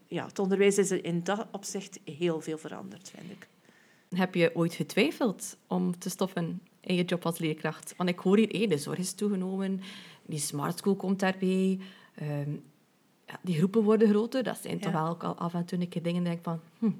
ja, 0.06 0.26
het 0.26 0.38
onderwijs 0.38 0.78
is 0.78 0.90
in 0.90 1.24
dat 1.24 1.46
opzicht 1.50 2.00
heel 2.04 2.40
veel 2.40 2.58
veranderd, 2.58 3.10
vind 3.16 3.30
ik. 3.30 3.48
Heb 4.18 4.34
je 4.34 4.56
ooit 4.56 4.74
getwijfeld 4.74 5.56
om 5.66 5.98
te 5.98 6.10
stoppen 6.10 6.60
in 6.84 6.94
je 6.94 7.04
job 7.04 7.26
als 7.26 7.38
leerkracht? 7.38 7.94
Want 7.96 8.08
ik 8.08 8.18
hoor 8.18 8.36
hier, 8.36 8.68
de 8.68 8.78
zorg 8.78 8.98
is 8.98 9.12
toegenomen, 9.12 9.80
die 10.26 10.38
smart 10.38 10.78
school 10.78 10.96
komt 10.96 11.20
daarbij, 11.20 11.78
ehm, 12.14 12.50
ja, 13.26 13.38
die 13.42 13.56
groepen 13.56 13.82
worden 13.82 14.08
groter. 14.08 14.42
Dat 14.42 14.58
zijn 14.62 14.78
toch 14.78 14.92
wel 14.92 15.08
ook 15.08 15.24
al 15.24 15.34
af 15.34 15.54
en 15.54 15.64
toe 15.64 15.80
een 15.80 15.88
keer 15.88 16.02
dingen 16.02 16.24
denk 16.24 16.36
ik 16.36 16.44
van... 16.44 16.60
Hm, 16.78 16.90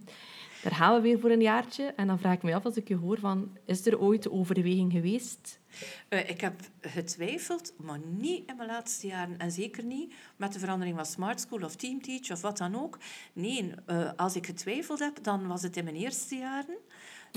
daar 0.63 0.75
gaan 0.75 0.95
we 0.95 1.01
weer 1.01 1.19
voor 1.19 1.31
een 1.31 1.41
jaartje. 1.41 1.85
En 1.97 2.07
dan 2.07 2.19
vraag 2.19 2.35
ik 2.35 2.43
me 2.43 2.55
af, 2.55 2.65
als 2.65 2.77
ik 2.77 2.89
je 2.89 2.97
hoor, 2.97 3.19
van, 3.19 3.57
is 3.65 3.87
er 3.87 4.01
ooit 4.01 4.31
overweging 4.31 4.93
geweest? 4.93 5.61
Uh, 6.09 6.31
ik 6.31 6.41
heb 6.41 6.61
getwijfeld, 6.81 7.73
maar 7.77 7.99
niet 7.99 8.49
in 8.49 8.57
mijn 8.57 8.69
laatste 8.69 9.07
jaren. 9.07 9.39
En 9.39 9.51
zeker 9.51 9.85
niet 9.85 10.15
met 10.37 10.53
de 10.53 10.59
verandering 10.59 10.97
van 10.97 11.07
Smart 11.07 11.41
School 11.41 11.63
of 11.63 11.77
Teamteach 11.77 12.31
of 12.31 12.41
wat 12.41 12.59
dan 12.59 12.83
ook. 12.83 12.99
Nee, 13.33 13.75
uh, 13.87 14.11
als 14.17 14.37
ik 14.37 14.47
getwijfeld 14.47 14.99
heb, 14.99 15.19
dan 15.23 15.47
was 15.47 15.63
het 15.63 15.77
in 15.77 15.85
mijn 15.85 15.97
eerste 15.97 16.37
jaren. 16.37 16.77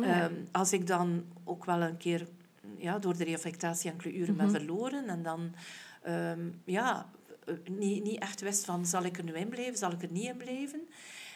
Oh 0.01 0.05
ja. 0.05 0.29
uh, 0.29 0.37
als 0.51 0.73
ik 0.73 0.87
dan 0.87 1.25
ook 1.43 1.65
wel 1.65 1.81
een 1.81 1.97
keer 1.97 2.27
ja, 2.77 2.99
door 2.99 3.17
de 3.17 3.23
reflectatie 3.23 3.91
enkele 3.91 4.13
uren 4.13 4.33
mm 4.33 4.39
-hmm. 4.39 4.51
ben 4.51 4.59
verloren 4.59 5.07
en 5.07 5.23
dan 5.23 5.53
um, 6.07 6.61
ja, 6.65 7.09
niet, 7.69 8.03
niet 8.03 8.19
echt 8.19 8.41
wist 8.41 8.65
van 8.65 8.85
zal 8.85 9.03
ik 9.03 9.17
er 9.17 9.23
nu 9.23 9.33
in 9.33 9.49
blijven, 9.49 9.77
zal 9.77 9.91
ik 9.91 10.01
er 10.01 10.11
niet 10.11 10.27
in 10.27 10.37
blijven. 10.37 10.87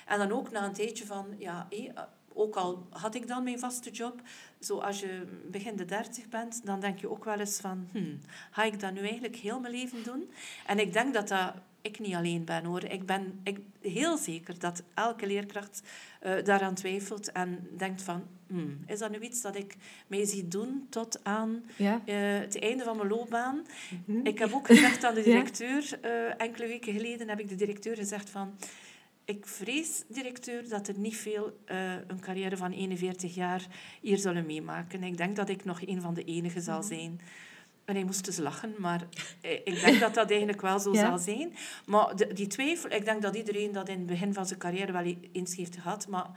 En 0.06 0.17
dan 0.17 0.32
ook 0.32 0.52
na 0.52 0.65
een 0.65 0.74
tijdje 0.74 1.06
van, 1.06 1.26
ja, 1.38 1.67
hé, 1.69 1.91
ook 2.34 2.56
al 2.56 2.88
had 2.89 3.15
ik 3.15 3.28
dan 3.28 3.43
mijn 3.43 3.60
vaste 3.60 3.91
job, 3.91 4.22
zo 4.60 4.78
als 4.78 5.00
je 5.00 5.28
begin 5.52 5.76
de 5.76 5.86
dertig 5.86 6.30
bent, 6.30 6.65
dan 6.65 6.80
denk 6.80 7.00
je 7.00 7.10
ook 7.10 7.26
wel 7.26 7.39
eens 7.39 7.60
van, 7.60 7.88
hmm, 7.91 8.19
ga 8.52 8.63
ik 8.63 8.80
dat 8.80 8.93
nu 8.93 9.00
eigenlijk 9.00 9.36
heel 9.36 9.60
mijn 9.60 9.74
leven 9.74 10.04
doen? 10.04 10.32
En 10.65 10.80
ik 10.80 10.93
denk 10.93 11.13
dat 11.13 11.28
dat 11.28 11.54
ik 11.82 12.00
niet 12.00 12.15
alleen 12.15 12.46
ben 12.46 12.63
hoor. 12.63 12.84
Ik 12.84 13.06
ben 13.06 13.39
ik, 13.44 13.60
heel 13.82 14.18
zeker 14.18 14.60
dat 14.60 14.84
elke 14.94 15.28
leerkracht 15.28 15.82
uh, 16.26 16.44
daaraan 16.44 16.76
twijfelt 16.76 17.32
en 17.32 17.68
denkt 17.78 18.02
van, 18.02 18.24
hmm, 18.48 18.80
is 18.88 19.00
dat 19.00 19.12
nu 19.12 19.20
iets 19.20 19.42
dat 19.42 19.56
ik 19.56 19.76
mee 20.08 20.26
zie 20.26 20.48
doen 20.48 20.88
tot 20.89 21.24
aan 21.24 21.63
ja. 21.76 22.02
uh, 22.06 22.39
het 22.39 22.60
einde 22.60 22.84
van 22.84 22.98
mijn 22.98 23.10
loopbaan? 23.10 23.56
Mm 23.56 24.04
-hmm. 24.06 24.26
Ik 24.26 24.39
heb 24.39 24.54
ook 24.54 24.65
gezegd 24.65 25.04
aan 25.04 25.13
de 25.13 25.24
directeur, 25.32 26.00
uh, 26.06 26.42
enkele 26.42 26.68
weken 26.68 26.94
geleden 26.94 27.30
heb 27.30 27.39
ik 27.39 27.50
de 27.50 27.56
directeur 27.56 27.96
gezegd 27.96 28.30
van, 28.30 28.54
ik 29.26 29.46
vrees, 29.46 30.04
directeur, 30.08 30.70
dat 30.70 30.88
er 30.88 30.98
niet 30.98 31.15
veel 31.15 31.60
uh, 31.72 31.94
een 32.08 32.20
carrière 32.20 32.58
van 32.58 32.72
41 32.72 33.36
jaar 33.36 33.68
hier 34.02 34.18
zullen 34.18 34.46
meemaken. 34.46 35.04
Ik 35.04 35.18
denk 35.18 35.36
dat 35.36 35.50
ik 35.50 35.65
nog 35.65 35.82
een 35.86 36.02
van 36.02 36.13
de 36.13 36.24
enigen 36.24 36.62
zal 36.62 36.84
zijn. 36.84 37.00
En 37.02 37.20
hij 37.95 38.04
moest 38.04 38.25
dus 38.25 38.38
lachen, 38.38 38.75
maar 38.78 39.08
ik 39.63 39.82
denk 39.82 39.99
dat 39.99 40.13
dat 40.13 40.30
eigenlijk 40.30 40.62
wel 40.62 40.80
zo 40.80 40.93
ja. 40.93 41.08
zal 41.08 41.17
zijn. 41.17 41.54
Maar 41.86 42.15
de, 42.15 42.34
die 42.34 42.47
twijfel, 42.47 42.91
ik 42.91 43.06
denk 43.06 43.21
dat 43.21 43.36
iedereen 43.36 43.71
dat 43.71 43.89
in 43.89 43.97
het 43.97 44.06
begin 44.06 44.34
van 44.34 44.45
zijn 44.45 44.60
carrière 44.60 44.91
wel 44.91 45.15
eens 45.32 45.56
heeft 45.56 45.75
gehad. 45.75 46.08
Maar 46.08 46.30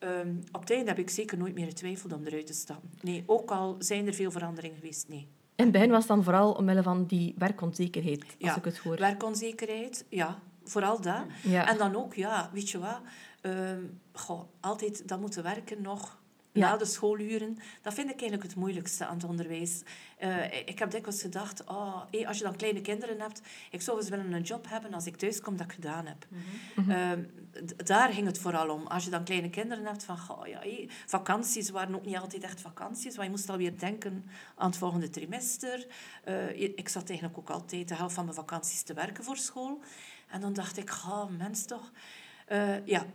um, 0.00 0.42
op 0.52 0.60
het 0.60 0.70
einde 0.70 0.88
heb 0.88 0.98
ik 0.98 1.10
zeker 1.10 1.38
nooit 1.38 1.54
meer 1.54 1.66
getwijfeld 1.66 2.12
om 2.12 2.24
eruit 2.24 2.46
te 2.46 2.52
stappen. 2.52 2.90
Nee, 3.00 3.22
ook 3.26 3.50
al 3.50 3.76
zijn 3.78 4.06
er 4.06 4.14
veel 4.14 4.30
veranderingen 4.30 4.76
geweest, 4.76 5.08
nee. 5.08 5.28
In 5.56 5.64
het 5.64 5.72
begin 5.72 5.90
was 5.90 5.98
het 5.98 6.08
dan 6.08 6.24
vooral 6.24 6.52
omwille 6.52 6.82
van 6.82 7.06
die 7.06 7.34
werkonzekerheid, 7.38 8.22
als 8.22 8.34
ja, 8.38 8.56
ik 8.56 8.64
het 8.64 8.78
hoor. 8.78 8.96
werkonzekerheid, 8.96 10.04
ja. 10.08 10.38
Vooral 10.64 11.00
dat. 11.00 11.24
Ja. 11.42 11.68
En 11.68 11.78
dan 11.78 11.96
ook, 11.96 12.14
ja, 12.14 12.50
weet 12.52 12.70
je 12.70 12.78
wat... 12.78 13.00
Um, 13.42 14.00
goh, 14.12 14.42
altijd 14.60 15.08
dat 15.08 15.20
moeten 15.20 15.42
werken 15.42 15.82
nog 15.82 16.18
ja. 16.56 16.70
na 16.70 16.76
de 16.76 16.84
schooluren. 16.84 17.58
Dat 17.82 17.94
vind 17.94 18.10
ik 18.10 18.20
eigenlijk 18.20 18.42
het 18.42 18.54
moeilijkste 18.54 19.06
aan 19.06 19.14
het 19.14 19.24
onderwijs. 19.24 19.82
Uh, 20.20 20.58
ik 20.68 20.78
heb 20.78 20.90
dikwijls 20.90 21.20
gedacht, 21.20 21.64
oh, 21.64 22.02
hey, 22.10 22.26
als 22.26 22.38
je 22.38 22.44
dan 22.44 22.56
kleine 22.56 22.80
kinderen 22.80 23.20
hebt, 23.20 23.40
ik 23.70 23.82
zou 23.82 23.98
eens 23.98 24.08
willen 24.08 24.32
een 24.32 24.42
job 24.42 24.68
hebben 24.68 24.94
als 24.94 25.06
ik 25.06 25.16
thuis 25.16 25.40
kom 25.40 25.56
dat 25.56 25.66
ik 25.66 25.72
gedaan 25.72 26.06
heb. 26.06 26.26
-hmm. 26.74 26.90
uh, 26.90 27.12
daar 27.76 28.12
ging 28.12 28.26
het 28.26 28.38
vooral 28.38 28.70
om. 28.70 28.86
Als 28.86 29.04
je 29.04 29.10
dan 29.10 29.24
kleine 29.24 29.50
kinderen 29.50 29.84
hebt, 29.84 30.04
van, 30.04 30.18
oh, 30.28 30.46
ja, 30.46 30.58
hey, 30.58 30.88
vakanties 31.06 31.70
waren 31.70 31.94
ook 31.94 32.04
niet 32.04 32.16
altijd 32.16 32.42
echt 32.42 32.60
vakanties, 32.60 33.16
want 33.16 33.26
je 33.26 33.30
moest 33.34 33.48
alweer 33.48 33.78
denken 33.78 34.24
aan 34.56 34.68
het 34.68 34.78
volgende 34.78 35.10
trimester. 35.10 35.86
Uh, 36.28 36.60
ik 36.60 36.88
zat 36.88 37.08
eigenlijk 37.08 37.38
ook 37.38 37.50
altijd 37.50 37.88
de 37.88 37.94
helft 37.94 38.14
van 38.14 38.24
mijn 38.24 38.36
vakanties 38.36 38.82
te 38.82 38.94
werken 38.94 39.24
voor 39.24 39.36
school. 39.36 39.80
En 40.28 40.40
dan 40.40 40.52
dacht 40.52 40.76
ik, 40.76 40.90
oh, 40.90 41.28
mens 41.38 41.64
toch... 41.64 41.92
Ja, 42.84 43.06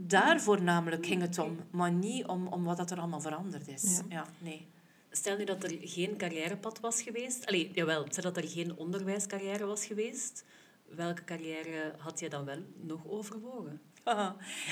daar 0.00 0.40
voornamelijk 0.40 1.06
ging 1.06 1.20
het 1.20 1.38
om, 1.38 1.58
maar 1.70 1.92
niet 1.92 2.26
om, 2.26 2.46
om 2.46 2.64
wat 2.64 2.90
er 2.90 2.98
allemaal 2.98 3.20
veranderd 3.20 3.68
is. 3.68 3.82
Ja. 3.82 4.04
ja. 4.08 4.26
nee. 4.38 4.66
Stel 5.10 5.36
nu 5.36 5.44
dat 5.44 5.64
er 5.64 5.76
geen 5.80 6.16
carrièrepad 6.16 6.80
was 6.80 7.02
geweest. 7.02 7.46
Allee, 7.46 7.70
jawel, 7.74 8.06
stel 8.08 8.22
dat 8.22 8.36
er 8.36 8.48
geen 8.48 8.76
onderwijscarrière 8.76 9.66
was 9.66 9.86
geweest. 9.86 10.44
Welke 10.88 11.24
carrière 11.24 11.94
had 11.98 12.20
je 12.20 12.28
dan 12.28 12.44
wel 12.44 12.58
nog 12.80 13.00
overwogen? 13.06 13.80
Ah, 14.02 14.30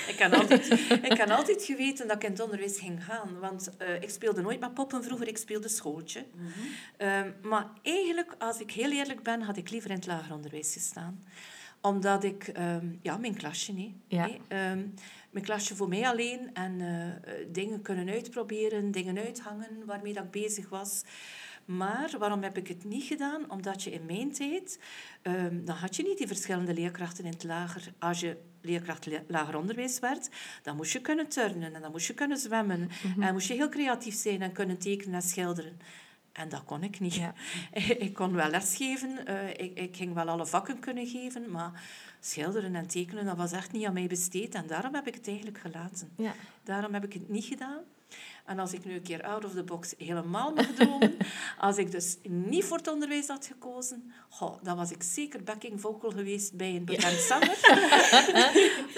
ik, 0.09 0.19
had 0.19 0.33
altijd, 0.33 0.71
ik 1.11 1.19
had 1.19 1.31
altijd 1.31 1.65
geweten 1.65 2.07
dat 2.07 2.17
ik 2.17 2.25
in 2.25 2.31
het 2.31 2.41
onderwijs 2.41 2.79
ging 2.79 3.05
gaan. 3.05 3.39
Want 3.39 3.71
uh, 3.83 4.03
ik 4.03 4.11
speelde 4.11 4.43
nooit 4.43 4.61
met 4.61 4.75
poppen 4.75 5.05
vroeger, 5.05 5.29
ik 5.29 5.37
speelde 5.37 5.69
schooltje. 5.69 6.25
Mm 6.35 6.47
-hmm. 6.47 7.27
uh, 7.27 7.33
maar 7.43 7.67
eigenlijk, 7.83 8.35
als 8.39 8.61
ik 8.61 8.71
heel 8.71 8.91
eerlijk 8.91 9.23
ben, 9.23 9.43
had 9.43 9.57
ik 9.57 9.71
liever 9.71 9.91
in 9.91 9.97
het 9.97 10.07
lager 10.07 10.35
onderwijs 10.35 10.73
gestaan 10.73 11.21
omdat 11.87 12.25
ik, 12.25 12.53
um, 12.59 12.99
ja, 13.03 13.17
mijn 13.17 13.37
klasje, 13.37 13.73
nee. 13.73 13.95
Ja. 14.09 14.27
nee 14.27 14.71
um, 14.71 14.95
mijn 15.37 15.49
klasje 15.49 15.77
voor 15.77 15.89
mij 15.89 16.09
alleen 16.09 16.51
en 16.55 16.81
uh, 16.81 17.33
dingen 17.53 17.83
kunnen 17.83 18.09
uitproberen, 18.09 18.91
dingen 18.91 19.19
uithangen 19.19 19.85
waarmee 19.87 20.13
dat 20.13 20.25
ik 20.25 20.31
bezig 20.31 20.69
was. 20.69 21.03
Maar 21.65 22.15
waarom 22.19 22.43
heb 22.43 22.57
ik 22.57 22.69
het 22.69 22.85
niet 22.85 23.05
gedaan? 23.05 23.51
Omdat 23.51 23.83
je 23.83 23.91
in 23.91 24.07
mijn 24.07 24.33
tijd, 24.33 24.81
um, 25.23 25.65
dan 25.65 25.77
had 25.77 25.97
je 25.97 26.03
niet 26.03 26.19
die 26.19 26.27
verschillende 26.27 26.75
leerkrachten 26.75 27.25
in 27.25 27.33
het 27.33 27.45
lager. 27.45 27.93
Als 27.99 28.21
je 28.21 28.37
leerkracht 28.61 29.09
lager 29.29 29.57
onderwijs 29.57 29.99
werd, 29.99 30.29
dan 30.63 30.77
moest 30.77 30.93
je 30.93 31.01
kunnen 31.01 31.29
turnen 31.29 31.75
en 31.75 31.83
dan 31.83 31.91
moest 31.91 32.07
je 32.07 32.15
kunnen 32.15 32.39
zwemmen. 32.39 32.81
Mm 32.81 33.13
-hmm. 33.13 33.23
En 33.23 33.33
moest 33.33 33.49
je 33.49 33.55
heel 33.55 33.69
creatief 33.69 34.15
zijn 34.15 34.43
en 34.43 34.53
kunnen 34.53 34.79
tekenen 34.79 35.15
en 35.15 35.23
schilderen. 35.23 35.79
En 36.33 36.49
dat 36.49 36.65
kon 36.65 36.83
ik 36.83 37.01
niet. 37.01 37.15
Ja. 37.15 37.35
Ik 38.07 38.15
kon 38.15 38.33
wel 38.33 38.51
lesgeven, 38.51 39.19
uh, 39.29 39.49
ik, 39.49 39.79
ik 39.79 39.97
ging 39.97 40.15
wel 40.15 40.29
alle 40.29 40.47
vakken 40.47 40.79
kunnen 40.79 41.07
geven, 41.07 41.51
maar 41.51 41.83
schilderen 42.27 42.75
en 42.75 42.87
tekenen, 42.87 43.25
dat 43.25 43.37
was 43.37 43.53
echt 43.53 43.73
niet 43.73 43.87
aan 43.87 43.93
mij 43.93 44.07
besteed. 44.07 44.55
En 44.55 44.67
daarom 44.67 44.95
heb 44.95 45.07
ik 45.07 45.15
het 45.15 45.29
eigenlijk 45.29 45.59
gelaten. 45.59 46.11
Ja. 46.17 46.35
Daarom 46.63 46.95
heb 46.95 47.05
ik 47.05 47.13
het 47.13 47.29
niet 47.29 47.45
gedaan. 47.45 47.83
En 48.47 48.59
als 48.59 48.73
ik 48.73 48.85
nu 48.85 48.95
een 48.95 49.03
keer 49.03 49.23
out 49.23 49.45
of 49.45 49.53
the 49.53 49.63
box 49.63 49.95
helemaal 49.99 50.53
mag 50.53 50.67
dromen, 50.67 51.17
als 51.59 51.77
ik 51.77 51.91
dus 51.91 52.17
niet 52.23 52.65
voor 52.65 52.77
het 52.77 52.89
onderwijs 52.89 53.29
had 53.29 53.47
gekozen, 53.47 54.13
goh, 54.29 54.63
dan 54.63 54.77
was 54.77 54.91
ik 54.91 55.03
zeker 55.03 55.43
backing 55.43 55.81
vocal 55.81 56.11
geweest 56.11 56.57
bij 56.57 56.75
een 56.75 56.85
bekend 56.85 57.21
zanger. 57.31 57.59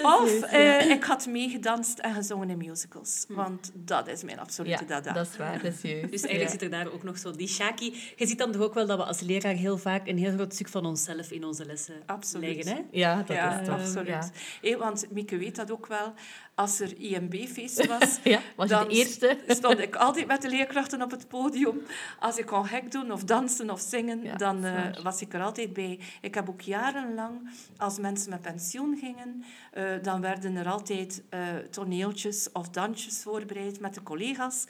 of 0.01 0.53
uh, 0.53 0.89
ik 0.89 1.03
had 1.03 1.27
meegedanst 1.27 1.99
en 1.99 2.13
gezongen 2.13 2.49
in 2.49 2.57
musicals. 2.57 3.25
Hm. 3.27 3.33
Want 3.33 3.71
dat 3.73 4.07
is 4.07 4.23
mijn 4.23 4.39
absolute 4.39 4.81
ja, 4.81 4.87
dada. 4.87 5.13
dat 5.13 5.27
is 5.27 5.37
waar, 5.37 5.61
dat 5.61 5.73
is 5.73 5.81
juist. 5.81 6.11
Dus 6.11 6.21
eigenlijk 6.21 6.43
ja. 6.43 6.49
zit 6.49 6.61
er 6.61 6.69
daar 6.69 6.93
ook 6.93 7.03
nog 7.03 7.17
zo 7.17 7.31
die 7.31 7.47
shaki. 7.47 7.93
Je 8.15 8.27
ziet 8.27 8.37
dan 8.37 8.51
toch 8.51 8.61
ook 8.61 8.73
wel 8.73 8.87
dat 8.87 8.97
we 8.97 9.03
als 9.03 9.19
leraar 9.19 9.53
heel 9.53 9.77
vaak 9.77 10.07
een 10.07 10.17
heel 10.17 10.31
groot 10.31 10.53
stuk 10.53 10.67
van 10.67 10.85
onszelf 10.85 11.31
in 11.31 11.43
onze 11.43 11.65
lessen 11.65 11.95
absoluut. 12.05 12.55
leggen. 12.55 12.75
Hè? 12.75 12.81
Ja, 12.91 13.15
dat 13.15 13.35
ja, 13.35 13.59
is 13.59 13.67
toch. 13.67 13.79
Absoluut. 13.79 14.07
Ja. 14.07 14.31
Hey, 14.61 14.77
want 14.77 15.05
Mieke 15.11 15.37
weet 15.37 15.55
dat 15.55 15.71
ook 15.71 15.87
wel. 15.87 16.13
Als 16.55 16.79
er 16.79 16.97
IMB-feest 16.97 17.87
was, 17.87 18.19
ja, 18.23 18.41
was 18.55 18.69
dan 18.69 18.87
de 18.87 18.93
eerste? 18.93 19.37
stond 19.59 19.79
ik 19.79 19.95
altijd 19.95 20.27
met 20.27 20.41
de 20.41 20.49
leerkrachten 20.49 21.01
op 21.01 21.11
het 21.11 21.27
podium. 21.27 21.81
Als 22.19 22.37
ik 22.37 22.45
kon 22.45 22.65
gek 22.65 22.91
doen 22.91 23.11
of 23.11 23.23
dansen 23.23 23.69
of 23.69 23.79
zingen, 23.79 24.23
ja, 24.23 24.35
dan 24.35 24.65
uh, 24.65 24.95
was 25.03 25.21
ik 25.21 25.33
er 25.33 25.41
altijd 25.41 25.73
bij. 25.73 25.99
Ik 26.21 26.35
heb 26.35 26.49
ook 26.49 26.61
jarenlang, 26.61 27.49
als 27.77 27.99
mensen 27.99 28.29
met 28.29 28.41
pensioen 28.41 28.97
gingen, 28.97 29.43
uh, 29.73 29.83
dan 30.01 30.21
werden 30.21 30.55
er 30.55 30.67
altijd 30.67 31.23
uh, 31.33 31.55
toneeltjes 31.55 32.51
of 32.51 32.69
dansjes 32.69 33.21
voorbereid 33.23 33.79
met 33.79 33.93
de 33.93 34.03
collega's. 34.03 34.65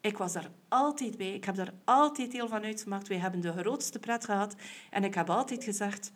Ik 0.00 0.18
was 0.18 0.32
daar 0.32 0.50
altijd 0.68 1.16
bij. 1.16 1.34
Ik 1.34 1.44
heb 1.44 1.54
daar 1.54 1.72
altijd 1.84 2.30
deel 2.30 2.48
van 2.48 2.64
uitgemaakt. 2.64 3.08
Wij 3.08 3.18
hebben 3.18 3.40
de 3.40 3.52
grootste 3.52 3.98
pret 3.98 4.24
gehad. 4.24 4.54
En 4.90 5.04
ik 5.04 5.14
heb 5.14 5.30
altijd 5.30 5.64
gezegd... 5.64 6.12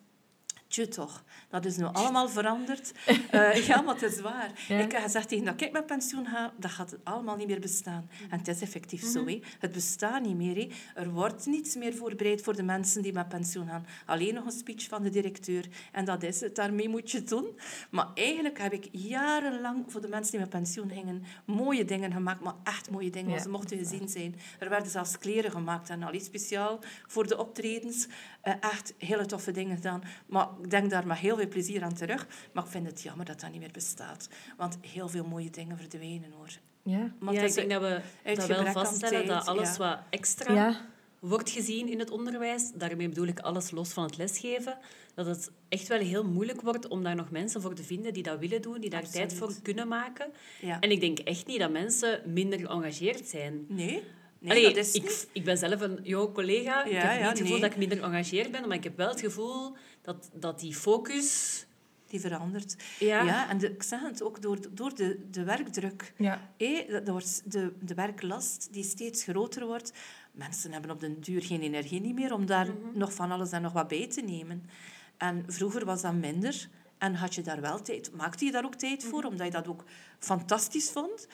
Tje 0.68 0.88
toch, 0.88 1.24
dat 1.48 1.64
is 1.64 1.76
nu 1.76 1.84
allemaal 1.84 2.28
veranderd. 2.28 2.92
Uh, 3.34 3.66
ja, 3.66 3.80
maar 3.80 3.94
het 3.94 4.02
is 4.02 4.20
waar. 4.20 4.50
Ja. 4.68 4.78
Ik 4.78 4.92
heb 4.92 5.02
gezegd 5.02 5.28
tegen 5.28 5.44
dat 5.44 5.60
ik 5.60 5.72
met 5.72 5.86
pensioen 5.86 6.26
ga, 6.26 6.52
dat 6.56 6.70
gaat 6.70 6.96
allemaal 7.02 7.36
niet 7.36 7.46
meer 7.46 7.60
bestaan. 7.60 8.10
En 8.30 8.38
het 8.38 8.48
is 8.48 8.60
effectief 8.60 9.02
mm 9.02 9.08
-hmm. 9.12 9.28
zo. 9.28 9.32
Hè. 9.32 9.40
Het 9.58 9.72
bestaat 9.72 10.22
niet 10.22 10.36
meer. 10.36 10.74
Er 10.94 11.10
wordt 11.10 11.46
niets 11.46 11.74
meer 11.76 11.94
voorbereid 11.94 12.42
voor 12.42 12.56
de 12.56 12.62
mensen 12.62 13.02
die 13.02 13.12
met 13.12 13.28
pensioen 13.28 13.68
gaan. 13.68 13.86
Alleen 14.06 14.34
nog 14.34 14.44
een 14.44 14.52
speech 14.52 14.88
van 14.88 15.02
de 15.02 15.10
directeur. 15.10 15.64
En 15.92 16.04
dat 16.04 16.22
is 16.22 16.40
het. 16.40 16.54
Daarmee 16.54 16.88
moet 16.88 17.10
je 17.10 17.18
het 17.18 17.28
doen. 17.28 17.58
Maar 17.90 18.08
eigenlijk 18.14 18.58
heb 18.58 18.72
ik 18.72 18.88
jarenlang 18.92 19.84
voor 19.88 20.00
de 20.00 20.08
mensen 20.08 20.30
die 20.30 20.40
met 20.40 20.50
pensioen 20.50 20.90
gingen 20.90 21.24
mooie 21.44 21.84
dingen 21.84 22.12
gemaakt. 22.12 22.40
Maar 22.40 22.54
echt 22.64 22.90
mooie 22.90 23.10
dingen. 23.10 23.32
Ja. 23.32 23.42
Ze 23.42 23.48
mochten 23.48 23.78
gezien 23.78 24.08
zijn. 24.08 24.34
Er 24.58 24.68
werden 24.68 24.90
zelfs 24.90 25.18
kleren 25.18 25.50
gemaakt. 25.50 25.90
En 25.90 26.02
al 26.02 26.14
iets 26.14 26.26
speciaal 26.26 26.78
voor 27.06 27.26
de 27.26 27.38
optredens. 27.38 28.06
Uh, 28.46 28.52
echt 28.60 28.94
hele 28.98 29.26
toffe 29.26 29.50
dingen 29.50 29.76
gedaan. 29.76 30.02
Maar 30.26 30.48
ik 30.62 30.70
denk 30.70 30.90
daar 30.90 31.06
met 31.06 31.18
heel 31.18 31.36
veel 31.36 31.48
plezier 31.48 31.82
aan 31.82 31.94
terug. 31.94 32.26
Maar 32.52 32.64
ik 32.64 32.70
vind 32.70 32.86
het 32.86 33.02
jammer 33.02 33.26
dat 33.26 33.40
dat 33.40 33.50
niet 33.50 33.60
meer 33.60 33.72
bestaat. 33.72 34.28
Want 34.56 34.78
heel 34.80 35.08
veel 35.08 35.24
mooie 35.24 35.50
dingen 35.50 35.76
verdwijnen, 35.76 36.32
hoor. 36.32 36.50
Ja, 36.82 37.12
maar 37.18 37.34
ja 37.34 37.42
ik 37.42 37.54
denk 37.54 37.70
dat 37.70 37.80
we 37.80 38.00
dat 38.34 38.46
wel 38.46 38.66
vaststellen 38.66 39.26
tijd, 39.26 39.26
dat 39.26 39.46
alles 39.46 39.76
ja. 39.76 39.78
wat 39.78 39.98
extra 40.10 40.54
ja. 40.54 40.80
wordt 41.18 41.50
gezien 41.50 41.88
in 41.88 41.98
het 41.98 42.10
onderwijs, 42.10 42.72
daarmee 42.74 43.08
bedoel 43.08 43.26
ik 43.26 43.40
alles 43.40 43.70
los 43.70 43.92
van 43.92 44.04
het 44.04 44.16
lesgeven, 44.16 44.78
dat 45.14 45.26
het 45.26 45.50
echt 45.68 45.88
wel 45.88 45.98
heel 45.98 46.24
moeilijk 46.24 46.60
wordt 46.60 46.88
om 46.88 47.02
daar 47.02 47.14
nog 47.14 47.30
mensen 47.30 47.60
voor 47.62 47.74
te 47.74 47.82
vinden 47.82 48.12
die 48.12 48.22
dat 48.22 48.38
willen 48.38 48.62
doen, 48.62 48.80
die 48.80 48.90
daar 48.90 49.02
Absoluut. 49.02 49.28
tijd 49.28 49.40
voor 49.40 49.62
kunnen 49.62 49.88
maken. 49.88 50.30
Ja. 50.60 50.80
En 50.80 50.90
ik 50.90 51.00
denk 51.00 51.18
echt 51.18 51.46
niet 51.46 51.58
dat 51.58 51.70
mensen 51.70 52.32
minder 52.32 52.58
geëngageerd 52.58 53.26
zijn. 53.26 53.64
Nee. 53.68 54.02
Nee, 54.46 54.56
Allee, 54.64 54.74
dat 54.74 54.84
is 54.86 54.92
ik, 54.94 55.26
ik 55.32 55.44
ben 55.44 55.58
zelf 55.58 55.80
een 55.80 55.98
jouw 56.02 56.32
collega. 56.32 56.84
Ja, 56.84 56.84
ik 56.84 56.92
heb 57.02 57.18
niet 57.20 57.28
het 57.28 57.38
gevoel 57.38 57.52
nee. 57.52 57.60
dat 57.60 57.70
ik 57.70 57.76
minder 57.76 57.98
geëngageerd 57.98 58.50
ben, 58.50 58.68
maar 58.68 58.76
ik 58.76 58.84
heb 58.84 58.96
wel 58.96 59.08
het 59.08 59.20
gevoel 59.20 59.76
dat, 60.02 60.30
dat 60.32 60.60
die 60.60 60.74
focus 60.74 61.64
Die 62.06 62.20
verandert. 62.20 62.76
Ja. 62.98 63.22
ja 63.22 63.48
en 63.48 63.58
de, 63.58 63.70
ik 63.70 63.82
zeg 63.82 64.00
het 64.02 64.22
ook 64.22 64.42
door, 64.42 64.58
door 64.70 64.94
de, 64.94 65.26
de 65.30 65.44
werkdruk. 65.44 66.12
Ja. 66.16 66.50
Hé, 66.58 66.84
dat- 66.88 67.04
dat 67.06 67.08
wordt 67.08 67.52
de, 67.52 67.72
de 67.80 67.94
werklast 67.94 68.68
die 68.72 68.84
steeds 68.84 69.22
groter 69.22 69.66
wordt. 69.66 69.92
Mensen 70.32 70.72
hebben 70.72 70.90
op 70.90 71.00
den 71.00 71.20
duur 71.20 71.42
geen 71.42 71.60
energie 71.62 72.00
niet 72.00 72.14
meer 72.14 72.32
om 72.32 72.46
daar 72.46 72.68
nog 72.94 73.12
van 73.12 73.30
alles 73.30 73.50
en 73.52 73.62
nog 73.62 73.72
wat 73.72 73.88
bij 73.88 74.06
te 74.08 74.20
nemen. 74.20 74.68
En 75.16 75.44
vroeger 75.46 75.84
was 75.84 76.02
dat 76.02 76.14
minder. 76.14 76.68
En 76.98 77.14
had 77.14 77.34
je 77.34 77.42
daar 77.42 77.60
wel 77.60 77.82
tijd, 77.82 78.10
maakte 78.12 78.44
je 78.44 78.50
daar 78.52 78.64
ook 78.64 78.74
tijd 78.74 79.04
voor, 79.04 79.24
omdat 79.24 79.46
je 79.46 79.52
dat 79.52 79.68
ook 79.68 79.84
fantastisch 80.18 80.90
vond. 80.90 81.26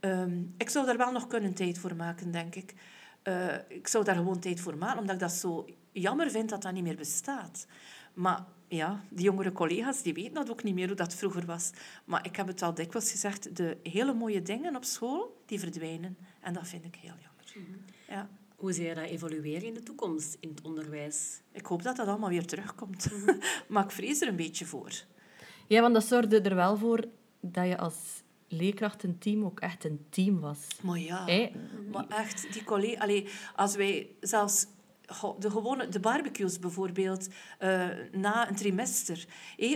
Ehm, 0.00 0.42
ik 0.56 0.68
zou 0.68 0.86
daar 0.86 0.96
wel 0.96 1.12
nog 1.12 1.26
kunnen 1.26 1.54
tijd 1.54 1.78
voor 1.78 1.96
maken, 1.96 2.30
denk 2.30 2.54
ik. 2.54 2.74
Eh, 3.22 3.54
ik 3.68 3.88
zou 3.88 4.04
daar 4.04 4.14
gewoon 4.14 4.38
tijd 4.38 4.60
voor 4.60 4.76
maken, 4.76 4.98
omdat 4.98 5.14
ik 5.14 5.20
dat 5.20 5.32
zo 5.32 5.66
jammer 5.92 6.30
vind 6.30 6.50
dat 6.50 6.62
dat 6.62 6.72
niet 6.72 6.82
meer 6.82 6.96
bestaat. 6.96 7.66
Maar 8.14 8.44
ja, 8.68 9.00
die 9.08 9.24
jongere 9.24 9.52
collega's 9.52 10.02
die 10.02 10.14
weten 10.14 10.34
dat 10.34 10.50
ook 10.50 10.62
niet 10.62 10.74
meer 10.74 10.86
hoe 10.86 10.96
dat 10.96 11.14
vroeger 11.14 11.46
was. 11.46 11.70
Maar 12.04 12.26
ik 12.26 12.36
heb 12.36 12.46
het 12.46 12.62
al 12.62 12.74
dikwijls 12.74 13.10
gezegd, 13.10 13.56
de 13.56 13.76
hele 13.82 14.14
mooie 14.14 14.42
dingen 14.42 14.76
op 14.76 14.84
school, 14.84 15.42
die 15.46 15.58
verdwijnen. 15.58 16.16
En 16.40 16.52
dat 16.52 16.68
vind 16.68 16.84
ik 16.84 16.94
heel 16.94 17.14
jammer. 17.22 17.74
Ja. 18.08 18.28
Hoe 18.56 18.72
zie 18.72 18.86
je 18.86 18.94
dat 18.94 19.04
evolueren 19.04 19.62
in 19.62 19.74
de 19.74 19.82
toekomst 19.82 20.36
in 20.40 20.48
het 20.48 20.60
onderwijs? 20.62 21.40
Ik 21.52 21.66
hoop 21.66 21.82
dat 21.82 21.96
dat 21.96 22.06
allemaal 22.06 22.28
weer 22.28 22.46
terugkomt. 22.46 23.10
maar 23.68 23.84
ik 23.84 23.90
vrees 23.90 24.20
er 24.20 24.28
een 24.28 24.36
beetje 24.36 24.66
voor. 24.66 24.92
ja, 25.66 25.80
want 25.80 25.94
dat 25.94 26.04
zorgde 26.04 26.40
er 26.40 26.54
wel 26.54 26.76
voor 26.76 27.04
dat 27.40 27.66
je 27.66 27.78
als 27.78 28.22
leerkrachtenteam 28.50 29.44
ook 29.44 29.60
echt 29.60 29.84
een 29.84 30.06
team 30.10 30.40
was. 30.40 30.58
Maar 30.82 30.98
ja, 30.98 31.24
maar 31.92 32.08
echt, 32.08 32.52
die 32.52 32.64
collega... 32.64 33.02
Allee, 33.02 33.28
als 33.54 33.76
wij 33.76 34.10
zelfs 34.20 34.66
de, 35.38 35.50
gewone, 35.50 35.88
de 35.88 36.00
barbecues 36.00 36.58
bijvoorbeeld 36.58 37.28
eh, 37.58 37.88
na 38.12 38.48
een 38.48 38.54
trimester, 38.54 39.26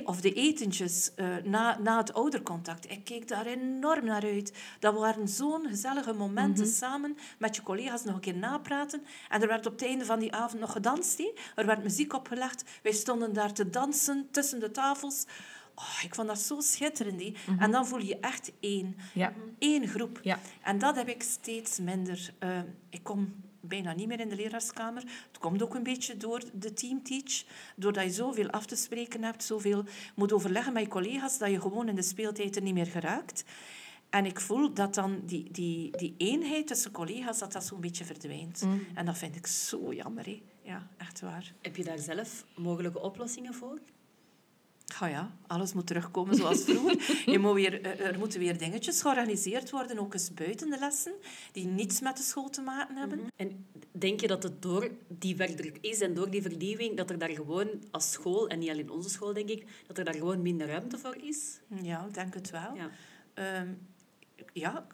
of 0.05 0.21
de 0.21 0.33
etentjes 0.33 1.15
eh, 1.15 1.27
na, 1.45 1.79
na 1.79 1.99
het 1.99 2.13
oudercontact. 2.13 2.91
Ik 2.91 3.05
keek 3.05 3.29
daar 3.29 3.47
enorm 3.47 4.05
naar 4.05 4.23
uit. 4.23 4.53
Dat 4.79 4.95
waren 4.95 5.29
zo'n 5.29 5.67
gezellige 5.69 6.13
momenten 6.13 6.67
samen 6.67 7.17
met 7.39 7.57
je 7.57 7.63
collega's 7.63 8.05
nog 8.05 8.15
een 8.15 8.21
keer 8.21 8.37
napraten. 8.37 9.03
En 9.29 9.43
er 9.43 9.49
werd 9.49 9.67
op 9.67 9.73
het 9.73 9.85
einde 9.85 10.05
van 10.05 10.19
die 10.19 10.33
avond 10.33 10.61
nog 10.61 10.73
gedanst. 10.73 11.23
Er 11.55 11.67
werd 11.67 11.83
muziek 11.83 12.13
opgelegd. 12.13 12.65
Wij 12.83 12.93
stonden 12.93 13.33
daar 13.33 13.53
te 13.53 13.71
dansen 13.71 14.29
tussen 14.31 14.61
de 14.61 14.71
tafels. 14.71 15.27
Oh, 15.75 15.99
ik 16.03 16.15
vond 16.15 16.29
dat 16.29 16.39
zo 16.39 16.61
schitterend. 16.61 17.21
hé. 17.21 17.35
En 17.59 17.71
dan 17.71 17.87
voel 17.87 17.99
je 17.99 18.07
je 18.07 18.19
echt 18.21 18.53
één. 18.61 18.97
Ja. 19.15 19.33
Eén 19.59 19.89
groep. 19.89 20.21
Ja. 20.23 20.39
En 20.63 20.79
dat 20.79 20.97
heb 20.97 21.09
ik 21.09 21.23
steeds 21.23 21.79
minder. 21.79 22.35
Eh, 22.39 22.59
ik 22.91 23.03
kom 23.03 23.35
bijna 23.61 23.93
niet 23.93 24.09
meer 24.09 24.21
in 24.21 24.29
de 24.29 24.37
leraarskamer. 24.37 25.03
Het 25.29 25.39
komt 25.39 25.63
ook 25.63 25.75
een 25.75 25.83
beetje 25.83 26.17
door 26.17 26.43
de 26.53 26.73
teamteach. 26.73 27.45
Doordat 27.77 28.05
je 28.05 28.11
zoveel 28.11 28.51
af 28.51 28.67
te 28.67 28.77
spreken 28.77 29.23
hebt, 29.23 29.45
zoveel 29.45 29.85
moet 30.15 30.33
overleggen 30.33 30.73
met 30.73 30.83
je 30.83 30.89
collega's, 30.89 31.39
dat 31.39 31.51
je 31.51 31.61
gewoon 31.61 31.89
in 31.89 31.95
de 31.95 32.03
speeltijd 32.03 32.57
er 32.57 32.63
niet 32.63 32.75
meer 32.75 32.87
geraakt. 32.87 33.45
En 34.11 34.27
ik 34.27 34.41
voel 34.41 34.75
dat 34.75 34.95
dan 34.95 35.21
die, 35.25 35.51
die, 35.51 35.97
die 35.97 36.15
eenheid 36.19 36.67
tussen 36.67 36.91
collega's, 36.91 37.39
dat 37.39 37.53
dat 37.53 37.65
zo'n 37.65 37.81
beetje 37.81 38.05
verdwijnt. 38.05 38.67
En 38.95 39.07
dat 39.07 39.19
vind 39.19 39.37
ik 39.37 39.47
zo 39.47 39.93
jammer. 39.93 40.25
Hè. 40.25 40.43
Ja, 40.63 40.87
echt 40.97 41.21
waar. 41.21 41.53
Heb 41.63 41.77
je 41.77 41.85
daar 41.85 41.99
zelf 41.99 42.45
mogelijke 42.57 43.01
oplossingen 43.01 43.55
voor? 43.55 43.79
Ja, 45.01 45.37
alles 45.47 45.73
moet 45.73 45.87
terugkomen 45.87 46.35
zoals 46.35 46.63
vroeger. 46.65 47.23
Je 47.27 47.39
moet 47.39 47.55
weer, 47.55 47.83
eh, 47.83 48.07
er 48.07 48.19
moeten 48.19 48.41
weer 48.41 48.59
dingetjes 48.59 49.01
georganiseerd 49.01 49.71
worden, 49.71 49.99
ook 49.99 50.13
eens 50.13 50.35
buiten 50.35 50.71
de 50.71 50.79
lessen, 50.79 51.13
die 51.53 51.67
niets 51.67 52.01
met 52.01 52.17
de 52.17 52.23
school 52.23 52.51
te 52.51 52.61
maken 52.61 52.97
hebben. 52.97 53.21
En 53.37 53.67
denk 53.93 54.21
je 54.21 54.27
dat 54.27 54.43
het 54.43 54.63
door 54.63 54.91
die 55.09 55.37
werkdruk 55.37 55.79
is 55.81 56.01
en 56.01 56.15
door 56.15 56.31
die 56.31 56.43
vernieuwing, 56.43 56.97
dat 56.97 57.11
er 57.11 57.19
daar 57.19 57.31
gewoon 57.31 57.69
als 57.91 58.13
school, 58.13 58.49
en 58.49 58.59
niet 58.59 58.71
alleen 58.71 58.91
onze 58.91 59.09
school 59.09 59.33
denk 59.33 59.49
ik, 59.49 59.67
dat 59.87 59.99
er 59.99 60.05
daar 60.05 60.15
gewoon 60.15 60.43
minder 60.43 60.67
ruimte 60.67 60.99
voor 60.99 61.17
is? 61.17 61.61
Ja, 61.83 62.05
ik 62.09 62.15
denk 62.15 62.35
het 62.35 62.51
wel. 62.51 62.75
Ja. 62.75 62.91
Ehm, 63.35 63.69
ja, 64.53 64.87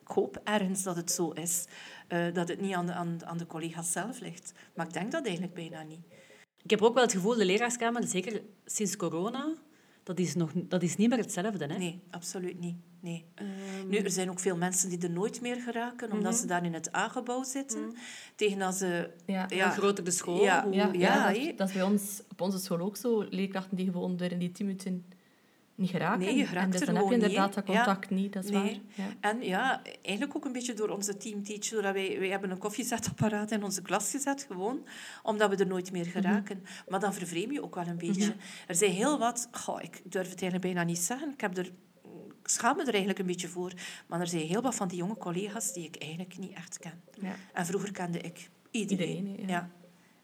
ik 0.00 0.10
hoop 0.10 0.40
ergens 0.44 0.82
dat 0.82 0.96
het 0.96 1.10
zo 1.10 1.30
is. 1.30 1.64
Eh, 2.08 2.34
dat 2.34 2.48
het 2.48 2.60
niet 2.60 2.74
aan 2.74 2.86
de, 2.86 2.92
aan, 2.92 3.24
aan 3.24 3.38
de 3.38 3.46
collega's 3.46 3.92
zelf 3.92 4.20
ligt. 4.20 4.52
Maar 4.74 4.86
ik 4.86 4.92
denk 4.92 5.12
dat 5.12 5.24
eigenlijk 5.24 5.54
bijna 5.54 5.82
niet. 5.82 6.06
Ik 6.64 6.70
heb 6.70 6.82
ook 6.82 6.94
wel 6.94 7.02
het 7.02 7.12
gevoel, 7.12 7.34
de 7.36 7.44
leraarskamer, 7.44 8.06
zeker 8.06 8.42
sinds 8.64 8.96
corona, 8.96 9.54
dat 10.02 10.18
is, 10.18 10.34
nog, 10.34 10.50
dat 10.54 10.82
is 10.82 10.96
niet 10.96 11.08
meer 11.08 11.18
hetzelfde. 11.18 11.66
Hè? 11.66 11.78
Nee, 11.78 12.00
absoluut 12.10 12.60
niet. 12.60 12.76
Nee. 13.00 13.24
Ehm, 13.34 13.48
Nu, 13.88 13.96
er 13.96 14.10
zijn 14.10 14.30
ook 14.30 14.38
veel 14.40 14.56
mensen 14.56 14.88
die 14.88 14.98
er 14.98 15.10
nooit 15.10 15.40
meer 15.40 15.56
geraken, 15.60 16.12
omdat 16.12 16.34
ze 16.36 16.46
daar 16.46 16.64
in 16.64 16.74
het 16.74 16.94
A-gebouw 16.96 17.42
zitten. 17.42 17.94
Tegen 18.36 18.62
als 18.62 18.78
ze... 18.78 19.10
Ja. 19.26 19.46
Hoe 19.48 19.58
groter 19.72 20.04
de 20.04 20.10
school, 20.10 20.42
Ja, 20.42 20.64
hoe- 20.64 20.74
Ja, 20.74 20.84
ja, 20.92 21.30
ja, 21.30 21.32
dat, 21.46 21.58
dat 21.58 21.68
is 21.68 21.74
bij 21.74 21.82
ons 21.82 22.22
op 22.30 22.40
onze 22.40 22.58
school 22.58 22.78
ook 22.80 22.96
zo. 22.96 23.26
Leerkrachten 23.30 23.76
die 23.76 23.84
gewoon 23.86 24.18
er 24.20 24.32
in 24.32 24.38
die 24.38 24.52
tien 24.52 24.66
minuten 24.66 25.04
niet 25.74 25.90
geraken. 25.90 26.18
Nee, 26.18 26.36
je 26.36 26.46
en 26.46 26.70
dus 26.70 26.80
dan 26.80 26.94
heb 26.94 27.08
je 27.08 27.14
inderdaad 27.14 27.54
dat. 27.54 27.66
Ja. 27.66 27.74
contact 27.74 28.10
niet, 28.10 28.32
dat 28.32 28.44
is 28.44 28.50
Nee. 28.50 28.62
waar. 28.62 29.06
Ja. 29.06 29.14
En 29.20 29.42
ja, 29.42 29.82
eigenlijk 30.02 30.36
ook 30.36 30.44
een 30.44 30.52
beetje 30.52 30.74
door 30.74 30.88
onze 30.88 31.16
teamteach. 31.16 31.68
Doordat 31.68 31.92
wij, 31.92 32.18
wij 32.18 32.28
hebben 32.28 32.50
een 32.50 32.58
koffiezetapparaat 32.58 33.50
in 33.50 33.64
onze 33.64 33.82
klas 33.82 34.10
gezet, 34.10 34.46
gewoon. 34.48 34.86
Omdat 35.22 35.50
we 35.50 35.56
er 35.56 35.66
nooit 35.66 35.92
meer 35.92 36.06
geraken. 36.06 36.64
Maar 36.88 37.00
dan 37.00 37.14
vervreem 37.14 37.52
je 37.52 37.62
ook 37.62 37.74
wel 37.74 37.86
een 37.86 37.98
beetje. 37.98 38.34
Er 38.66 38.74
zijn 38.74 38.90
heel 38.90 39.18
wat... 39.18 39.48
Goh, 39.52 39.82
ik 39.82 40.02
durf 40.04 40.30
het 40.30 40.42
eigenlijk 40.42 40.74
bijna 40.74 40.82
niet 40.82 40.98
zeggen. 40.98 41.32
Ik, 41.32 41.40
heb 41.40 41.56
er, 41.56 41.66
ik 42.42 42.48
schaam 42.48 42.76
me 42.76 42.82
er 42.82 42.88
eigenlijk 42.88 43.18
een 43.18 43.26
beetje 43.26 43.48
voor. 43.48 43.72
Maar 44.06 44.20
er 44.20 44.26
zijn 44.26 44.46
heel 44.46 44.62
wat 44.62 44.74
van 44.74 44.88
die 44.88 44.98
jonge 44.98 45.16
collega's 45.16 45.72
die 45.72 45.84
ik 45.84 45.96
eigenlijk 45.96 46.38
niet 46.38 46.52
echt 46.52 46.78
ken. 46.78 47.02
En 47.52 47.66
vroeger 47.66 47.92
kende 47.92 48.18
ik 48.18 48.50
iedereen. 48.70 49.26
Iedereen, 49.26 49.48
ja. 49.48 49.70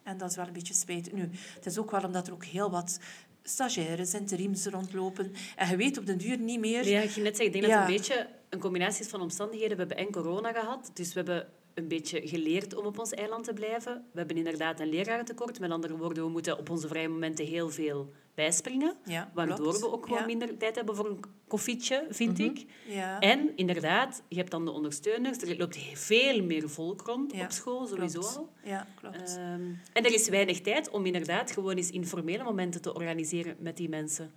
En 0.02 0.18
dat 0.18 0.30
is 0.30 0.36
wel 0.36 0.46
een 0.46 0.52
beetje 0.52 0.74
spijtig. 0.74 1.12
Nu, 1.12 1.30
het 1.54 1.66
is 1.66 1.78
ook 1.78 1.90
wel 1.90 2.04
omdat 2.04 2.26
er 2.26 2.32
ook 2.32 2.44
heel 2.44 2.70
wat 2.70 2.98
stagiaires, 3.42 4.14
interims 4.14 4.66
rondlopen. 4.66 5.32
En 5.56 5.68
je 5.68 5.76
weet 5.76 5.98
op 5.98 6.06
den 6.06 6.18
duur 6.18 6.38
niet 6.38 6.60
meer... 6.60 6.86
Ja, 6.86 7.00
ik 7.00 7.10
ging 7.10 7.24
net 7.24 7.36
zeggen, 7.36 7.46
ik 7.46 7.52
denk 7.52 7.64
dat 7.64 7.72
het 7.72 7.90
een 7.90 7.96
beetje 7.96 8.28
een 8.48 8.60
combinatie 8.60 9.04
is 9.04 9.10
van 9.10 9.20
omstandigheden. 9.20 9.76
We 9.76 9.84
hebben 9.84 10.06
en 10.06 10.12
corona 10.12 10.52
gehad, 10.52 10.90
dus 10.94 11.12
we 11.12 11.18
hebben 11.18 11.48
een 11.80 11.88
beetje 11.88 12.28
geleerd 12.28 12.74
om 12.74 12.84
op 12.86 12.98
ons 12.98 13.10
eiland 13.12 13.44
te 13.44 13.52
blijven. 13.52 14.04
We 14.12 14.18
hebben 14.18 14.36
inderdaad 14.36 14.80
een 14.80 14.88
lerarentekort. 14.88 15.60
Met 15.60 15.70
andere 15.70 15.96
woorden, 15.96 16.24
we 16.24 16.30
moeten 16.30 16.58
op 16.58 16.70
onze 16.70 16.88
vrije 16.88 17.08
momenten 17.08 17.46
heel 17.46 17.70
veel 17.70 18.12
bijspringen. 18.34 18.96
Ja, 19.04 19.30
Waardoor 19.34 19.56
klopt. 19.56 19.80
we 19.80 19.90
ook 19.92 20.04
gewoon 20.04 20.18
Ja. 20.20 20.26
minder 20.26 20.56
tijd 20.56 20.76
hebben 20.76 20.96
voor 20.96 21.06
een 21.06 21.20
koffietje, 21.48 22.06
vind 22.10 22.38
ik. 22.38 22.64
Ja. 22.88 23.18
En 23.20 23.56
inderdaad, 23.56 24.22
je 24.28 24.36
hebt 24.36 24.50
dan 24.50 24.64
de 24.64 24.70
ondersteuners. 24.70 25.38
Er 25.38 25.56
loopt 25.58 25.78
veel 25.94 26.44
meer 26.44 26.68
volk 26.68 27.00
rond 27.00 27.32
Ja, 27.32 27.44
op 27.44 27.50
school, 27.50 27.86
sowieso 27.86 28.18
klopt. 28.20 28.36
al. 28.36 28.48
Ja, 28.64 28.86
klopt. 28.94 29.36
Ehm, 29.36 29.62
en 29.92 30.04
er 30.04 30.12
is 30.14 30.28
weinig 30.28 30.60
tijd 30.60 30.90
om 30.90 31.06
inderdaad 31.06 31.50
gewoon 31.50 31.76
eens 31.76 31.90
informele 31.90 32.42
momenten 32.42 32.82
te 32.82 32.94
organiseren 32.94 33.56
met 33.58 33.76
die 33.76 33.88
mensen. 33.88 34.30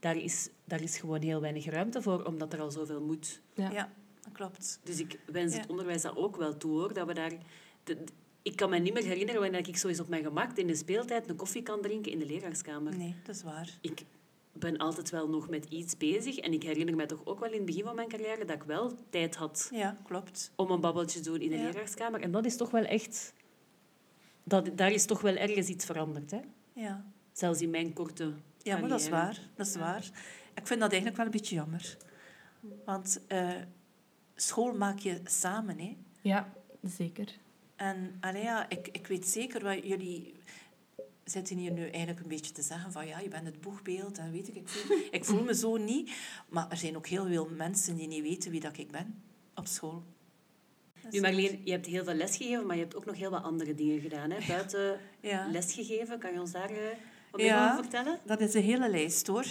Daar 0.00 0.16
is, 0.16 0.48
daar 0.64 0.82
is 0.82 0.98
gewoon 0.98 1.20
heel 1.22 1.40
weinig 1.40 1.64
ruimte 1.66 2.02
voor, 2.02 2.24
omdat 2.24 2.52
er 2.52 2.60
al 2.60 2.70
zoveel 2.70 3.00
moet. 3.00 3.40
Ja. 3.54 3.92
Dat 4.26 4.32
klopt. 4.34 4.80
Dus 4.82 4.98
ik 5.00 5.18
wens 5.26 5.54
Ja. 5.54 5.60
het 5.60 5.70
onderwijs 5.70 6.02
dat 6.02 6.16
ook 6.16 6.36
wel 6.36 6.56
toe, 6.56 6.70
hoor. 6.78 6.92
Dat 6.92 7.06
we 7.06 7.14
daar... 7.14 7.32
de- 7.84 8.04
ik 8.42 8.56
kan 8.56 8.70
me 8.70 8.78
niet 8.78 8.92
meer 8.94 9.04
herinneren 9.04 9.40
wanneer 9.40 9.68
ik 9.68 9.76
zo 9.76 9.88
eens 9.88 10.00
op 10.00 10.08
mijn 10.08 10.22
gemak 10.24 10.56
in 10.56 10.66
de 10.66 10.74
speeltijd 10.74 11.28
een 11.28 11.36
koffie 11.36 11.62
kan 11.62 11.80
drinken 11.82 12.12
in 12.12 12.18
de 12.18 12.26
leraarskamer. 12.26 12.96
Nee, 12.96 13.14
dat 13.24 13.34
is 13.36 13.42
waar. 13.42 13.78
Ik 13.80 14.02
ben 14.52 14.76
altijd 14.76 15.10
wel 15.10 15.28
nog 15.28 15.48
met 15.48 15.64
iets 15.64 15.96
bezig. 15.96 16.38
En 16.38 16.52
ik 16.52 16.62
herinner 16.62 16.96
me 16.96 17.06
toch 17.06 17.20
ook 17.24 17.40
wel 17.40 17.48
in 17.50 17.56
het 17.56 17.66
begin 17.66 17.84
van 17.84 17.94
mijn 17.94 18.08
carrière 18.08 18.44
dat 18.44 18.56
ik 18.56 18.62
wel 18.62 18.92
tijd 19.10 19.36
had 19.36 19.68
Ja, 19.72 19.96
klopt. 20.04 20.52
om 20.56 20.70
een 20.70 20.80
babbeltje 20.80 21.20
te 21.20 21.30
doen 21.30 21.40
in 21.40 21.50
de 21.50 21.56
Ja. 21.56 21.62
leraarskamer. 21.62 22.20
En 22.20 22.30
dat 22.30 22.44
is 22.44 22.56
toch 22.56 22.70
wel 22.70 22.84
echt... 22.84 23.32
Dat, 24.44 24.70
daar 24.74 24.90
is 24.92 25.04
toch 25.06 25.20
wel 25.20 25.36
ergens 25.36 25.68
iets 25.68 25.84
veranderd, 25.84 26.30
hè? 26.30 26.40
Ja. 26.72 27.04
Zelfs 27.32 27.60
in 27.60 27.70
mijn 27.70 27.92
korte 27.92 28.32
ja, 28.62 28.78
maar 28.78 28.88
dat 28.88 29.00
is 29.00 29.08
waar. 29.08 29.40
Dat 29.54 29.66
is 29.66 29.76
waar. 29.76 30.10
Ik 30.54 30.66
vind 30.66 30.80
dat 30.80 30.88
eigenlijk 30.92 31.16
wel 31.16 31.26
een 31.26 31.32
beetje 31.32 31.54
jammer. 31.54 31.96
Want 32.84 33.20
eh, 33.26 33.50
school 34.36 34.72
maak 34.76 34.98
je 34.98 35.20
samen, 35.24 35.78
hè. 35.78 35.96
ja, 36.20 36.52
zeker. 36.82 37.34
En 37.76 38.16
allee, 38.20 38.42
ja, 38.42 38.68
ik, 38.68 38.88
ik 38.92 39.06
weet 39.06 39.26
zeker 39.28 39.62
wat 39.62 39.86
jullie 39.86 40.34
zitten 41.24 41.56
hier 41.56 41.72
nu 41.72 41.82
eigenlijk 41.88 42.20
een 42.20 42.28
beetje 42.28 42.52
te 42.52 42.62
zeggen 42.62 42.92
van 42.92 43.06
ja, 43.06 43.18
je 43.18 43.28
bent 43.28 43.46
het 43.46 43.60
boegbeeld 43.60 44.18
en 44.18 44.32
weet 44.32 44.48
ik, 44.48 44.54
ik 44.54 44.68
veel. 44.68 44.96
Ik 45.10 45.24
voel 45.24 45.42
me 45.42 45.54
zo 45.54 45.76
niet. 45.76 46.10
Maar 46.48 46.70
er 46.70 46.76
zijn 46.76 46.96
ook 46.96 47.06
heel 47.06 47.26
veel 47.26 47.48
mensen 47.56 47.96
die 47.96 48.06
niet 48.06 48.22
weten 48.22 48.50
wie 48.50 48.60
dat 48.60 48.78
ik 48.78 48.90
ben 48.90 49.22
op 49.54 49.66
school. 49.66 50.02
Nu 51.10 51.20
Marleen, 51.20 51.60
je 51.64 51.70
hebt 51.70 51.86
heel 51.86 52.04
veel 52.04 52.14
lesgegeven, 52.14 52.66
maar 52.66 52.76
je 52.76 52.82
hebt 52.82 52.96
ook 52.96 53.04
nog 53.04 53.16
heel 53.16 53.30
wat 53.30 53.42
andere 53.42 53.74
dingen 53.74 54.00
gedaan. 54.00 54.30
Hè? 54.30 54.46
Buiten 54.48 55.00
Ja. 55.20 55.48
lesgegeven, 55.50 56.18
kan 56.18 56.32
je 56.32 56.40
ons 56.40 56.52
daar 56.52 56.70
eh, 57.38 57.44
Ja. 57.44 57.64
over 57.64 57.82
vertellen? 57.82 58.18
Dat 58.24 58.40
is 58.40 58.54
een 58.54 58.62
hele 58.62 58.90
lijst, 58.90 59.26
hoor. 59.26 59.44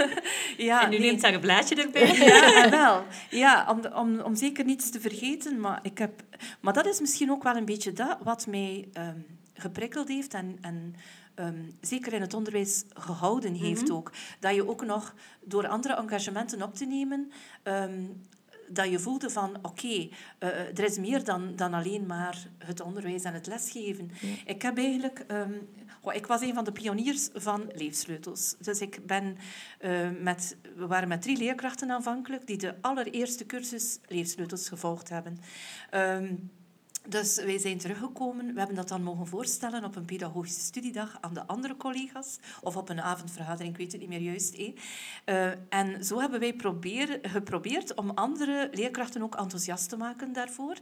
ja, 0.56 0.82
en 0.82 0.90
nu 0.90 0.98
nee. 0.98 1.06
neemt 1.08 1.20
daar 1.20 1.34
een 1.34 1.40
blaadje 1.40 1.74
erbij. 1.74 2.14
Ja, 2.14 2.70
wel. 2.80 3.04
Ja, 3.30 3.66
om, 3.70 3.92
om, 3.94 4.20
om 4.20 4.34
zeker 4.34 4.64
niets 4.64 4.90
te 4.90 5.00
vergeten. 5.00 5.60
Maar, 5.60 5.78
ik 5.82 5.98
heb, 5.98 6.22
maar 6.60 6.72
dat 6.72 6.86
is 6.86 7.00
misschien 7.00 7.30
ook 7.30 7.42
wel 7.42 7.56
een 7.56 7.64
beetje 7.64 7.92
dat 7.92 8.18
wat 8.22 8.46
mij 8.46 8.88
ehm, 8.92 9.18
geprikkeld 9.54 10.08
heeft 10.08 10.34
en, 10.34 10.58
en 10.60 10.94
ehm, 11.34 11.62
zeker 11.80 12.12
in 12.12 12.20
het 12.20 12.34
onderwijs 12.34 12.84
gehouden 12.94 13.54
heeft 13.54 13.90
ook. 13.90 14.12
Dat 14.40 14.54
je 14.54 14.68
ook 14.68 14.84
nog 14.84 15.14
door 15.44 15.68
andere 15.68 15.94
engagementen 15.94 16.62
op 16.62 16.74
te 16.74 16.84
nemen, 16.84 17.32
ehm, 17.62 18.04
dat 18.68 18.90
je 18.90 18.98
voelde 18.98 19.30
van 19.30 19.56
oké, 19.62 20.08
eh, 20.38 20.48
er 20.48 20.84
is 20.84 20.98
meer 20.98 21.24
dan, 21.24 21.56
dan 21.56 21.74
alleen 21.74 22.06
maar 22.06 22.46
het 22.58 22.80
onderwijs 22.80 23.22
en 23.22 23.34
het 23.34 23.46
lesgeven. 23.46 24.10
Ik 24.46 24.62
heb 24.62 24.78
eigenlijk... 24.78 25.24
Ehm, 26.02 26.14
ik 26.14 26.26
was 26.26 26.40
een 26.40 26.54
van 26.54 26.64
de 26.64 26.72
pioniers 26.72 27.28
van 27.34 27.70
leefsleutels. 27.74 28.54
Dus 28.58 28.80
ik 28.80 29.06
ben 29.06 29.36
uh, 29.80 30.08
met... 30.20 30.56
We 30.76 30.86
waren 30.86 31.08
met 31.08 31.22
drie 31.22 31.36
leerkrachten 31.36 31.90
aanvankelijk 31.90 32.46
die 32.46 32.56
de 32.56 32.74
allereerste 32.80 33.46
cursus 33.46 33.98
leefsleutels 34.08 34.68
gevolgd 34.68 35.08
hebben. 35.08 35.38
Ehm, 35.90 36.34
dus 37.08 37.36
wij 37.36 37.58
zijn 37.58 37.78
teruggekomen. 37.78 38.52
We 38.52 38.58
hebben 38.58 38.76
dat 38.76 38.88
dan 38.88 39.02
mogen 39.02 39.26
voorstellen 39.26 39.84
op 39.84 39.96
een 39.96 40.04
pedagogische 40.04 40.60
studiedag 40.60 41.18
aan 41.20 41.34
de 41.34 41.46
andere 41.46 41.76
collega's. 41.76 42.38
Of 42.60 42.76
op 42.76 42.88
een 42.88 43.00
avondvergadering, 43.00 43.72
ik 43.72 43.78
weet 43.78 43.92
het 43.92 44.00
niet 44.00 44.10
meer 44.10 44.20
juist. 44.20 44.56
Eh. 45.24 45.52
en 45.68 46.04
zo 46.04 46.20
hebben 46.20 46.40
wij 46.40 46.54
geprobeerd 47.22 47.94
om 47.94 48.10
andere 48.10 48.68
leerkrachten 48.72 49.22
ook 49.22 49.34
enthousiast 49.34 49.88
te 49.88 49.96
maken 49.96 50.32
daarvoor. 50.32 50.76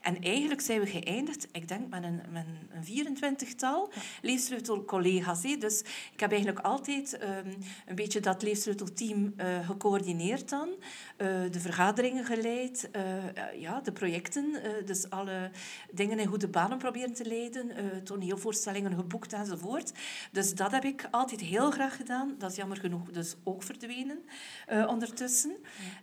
En 0.00 0.20
eigenlijk 0.20 0.60
zijn 0.60 0.80
we 0.80 0.86
geëindigd, 0.86 1.48
ik 1.52 1.68
denk 1.68 1.88
met 1.88 2.02
een, 2.04 2.22
met 2.30 2.46
een 2.70 3.16
24-tal 3.16 3.92
leefsleutelcollega's. 4.22 5.40
Dus 5.58 5.80
ik 6.12 6.20
heb 6.20 6.30
eigenlijk 6.30 6.66
altijd 6.66 7.18
ehm, 7.18 7.52
een 7.86 7.94
beetje 7.94 8.20
dat 8.20 8.42
leefsleutelteam 8.42 9.34
uh, 9.36 9.66
gecoördineerd 9.66 10.48
dan. 10.48 10.68
Uh, 10.68 11.26
de 11.50 11.60
vergaderingen 11.60 12.24
geleid, 12.24 12.90
ja, 13.58 13.80
de 13.80 13.92
projecten, 13.92 14.52
dus 14.84 15.10
alle 15.10 15.50
dingen 15.92 16.18
in 16.18 16.26
goede 16.26 16.48
banen 16.48 16.78
proberen 16.78 17.12
te 17.12 17.24
leiden, 17.24 17.70
uh, 17.70 17.96
toneelvoorstellingen 17.96 18.94
geboekt 18.94 19.32
enzovoort. 19.32 19.92
Dus 20.32 20.54
dat 20.54 20.70
heb 20.70 20.84
ik 20.84 21.08
altijd 21.10 21.40
heel 21.40 21.70
graag 21.70 21.96
gedaan. 21.96 22.34
Dat 22.38 22.50
is 22.50 22.56
jammer 22.56 22.76
genoeg 22.76 23.10
dus 23.10 23.36
ook 23.44 23.62
verdwenen 23.62 24.24
uh, 24.70 24.88
ondertussen. 24.88 25.56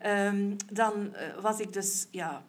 Um, 0.05 0.55
dan 0.71 1.13
uh, 1.13 1.41
was 1.41 1.59
ik 1.59 1.73
dus 1.73 2.07
ja, 2.11 2.43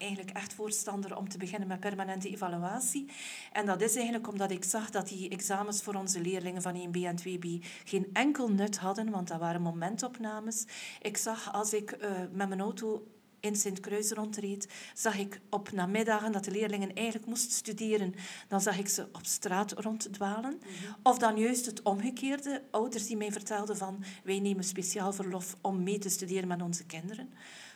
eigenlijk 0.00 0.36
echt 0.36 0.54
voorstander 0.54 1.16
om 1.16 1.28
te 1.28 1.38
beginnen 1.38 1.68
met 1.68 1.80
permanente 1.80 2.28
evaluatie. 2.28 3.10
En 3.52 3.66
dat 3.66 3.80
is 3.80 3.94
eigenlijk 3.94 4.28
omdat 4.28 4.50
ik 4.50 4.64
zag 4.64 4.90
dat 4.90 5.08
die 5.08 5.28
examens 5.28 5.82
voor 5.82 5.94
onze 5.94 6.20
leerlingen 6.20 6.62
van 6.62 6.88
1B 6.88 7.00
en 7.02 7.18
2B 7.18 7.66
geen 7.84 8.10
enkel 8.12 8.48
nut 8.48 8.78
hadden, 8.78 9.10
want 9.10 9.28
dat 9.28 9.38
waren 9.38 9.62
momentopnames. 9.62 10.66
Ik 11.02 11.16
zag 11.16 11.52
als 11.52 11.72
ik 11.72 11.96
uh, 12.00 12.10
met 12.32 12.48
mijn 12.48 12.60
auto 12.60 13.06
in 13.40 13.56
Sint-Kruis 13.56 14.10
rondreed, 14.10 14.68
zag 14.94 15.18
ik 15.18 15.40
op 15.50 15.72
namiddagen 15.72 16.32
dat 16.32 16.44
de 16.44 16.50
leerlingen 16.50 16.94
eigenlijk 16.94 17.26
moesten 17.26 17.50
studeren. 17.50 18.14
Dan 18.48 18.60
zag 18.60 18.78
ik 18.78 18.88
ze 18.88 19.08
op 19.12 19.26
straat 19.26 19.72
ronddwalen. 19.72 20.58
Mhm. 20.58 20.92
Of 21.02 21.18
dan 21.18 21.38
juist 21.38 21.66
het 21.66 21.82
omgekeerde. 21.82 22.62
Ouders 22.70 23.06
die 23.06 23.16
mij 23.16 23.32
vertelden 23.32 23.76
van 23.76 24.04
wij 24.24 24.38
nemen 24.38 24.64
speciaal 24.64 25.12
verlof 25.12 25.56
om 25.60 25.82
mee 25.82 25.98
te 25.98 26.08
studeren 26.08 26.48
met 26.48 26.62
onze 26.62 26.84
kinderen. 26.84 27.30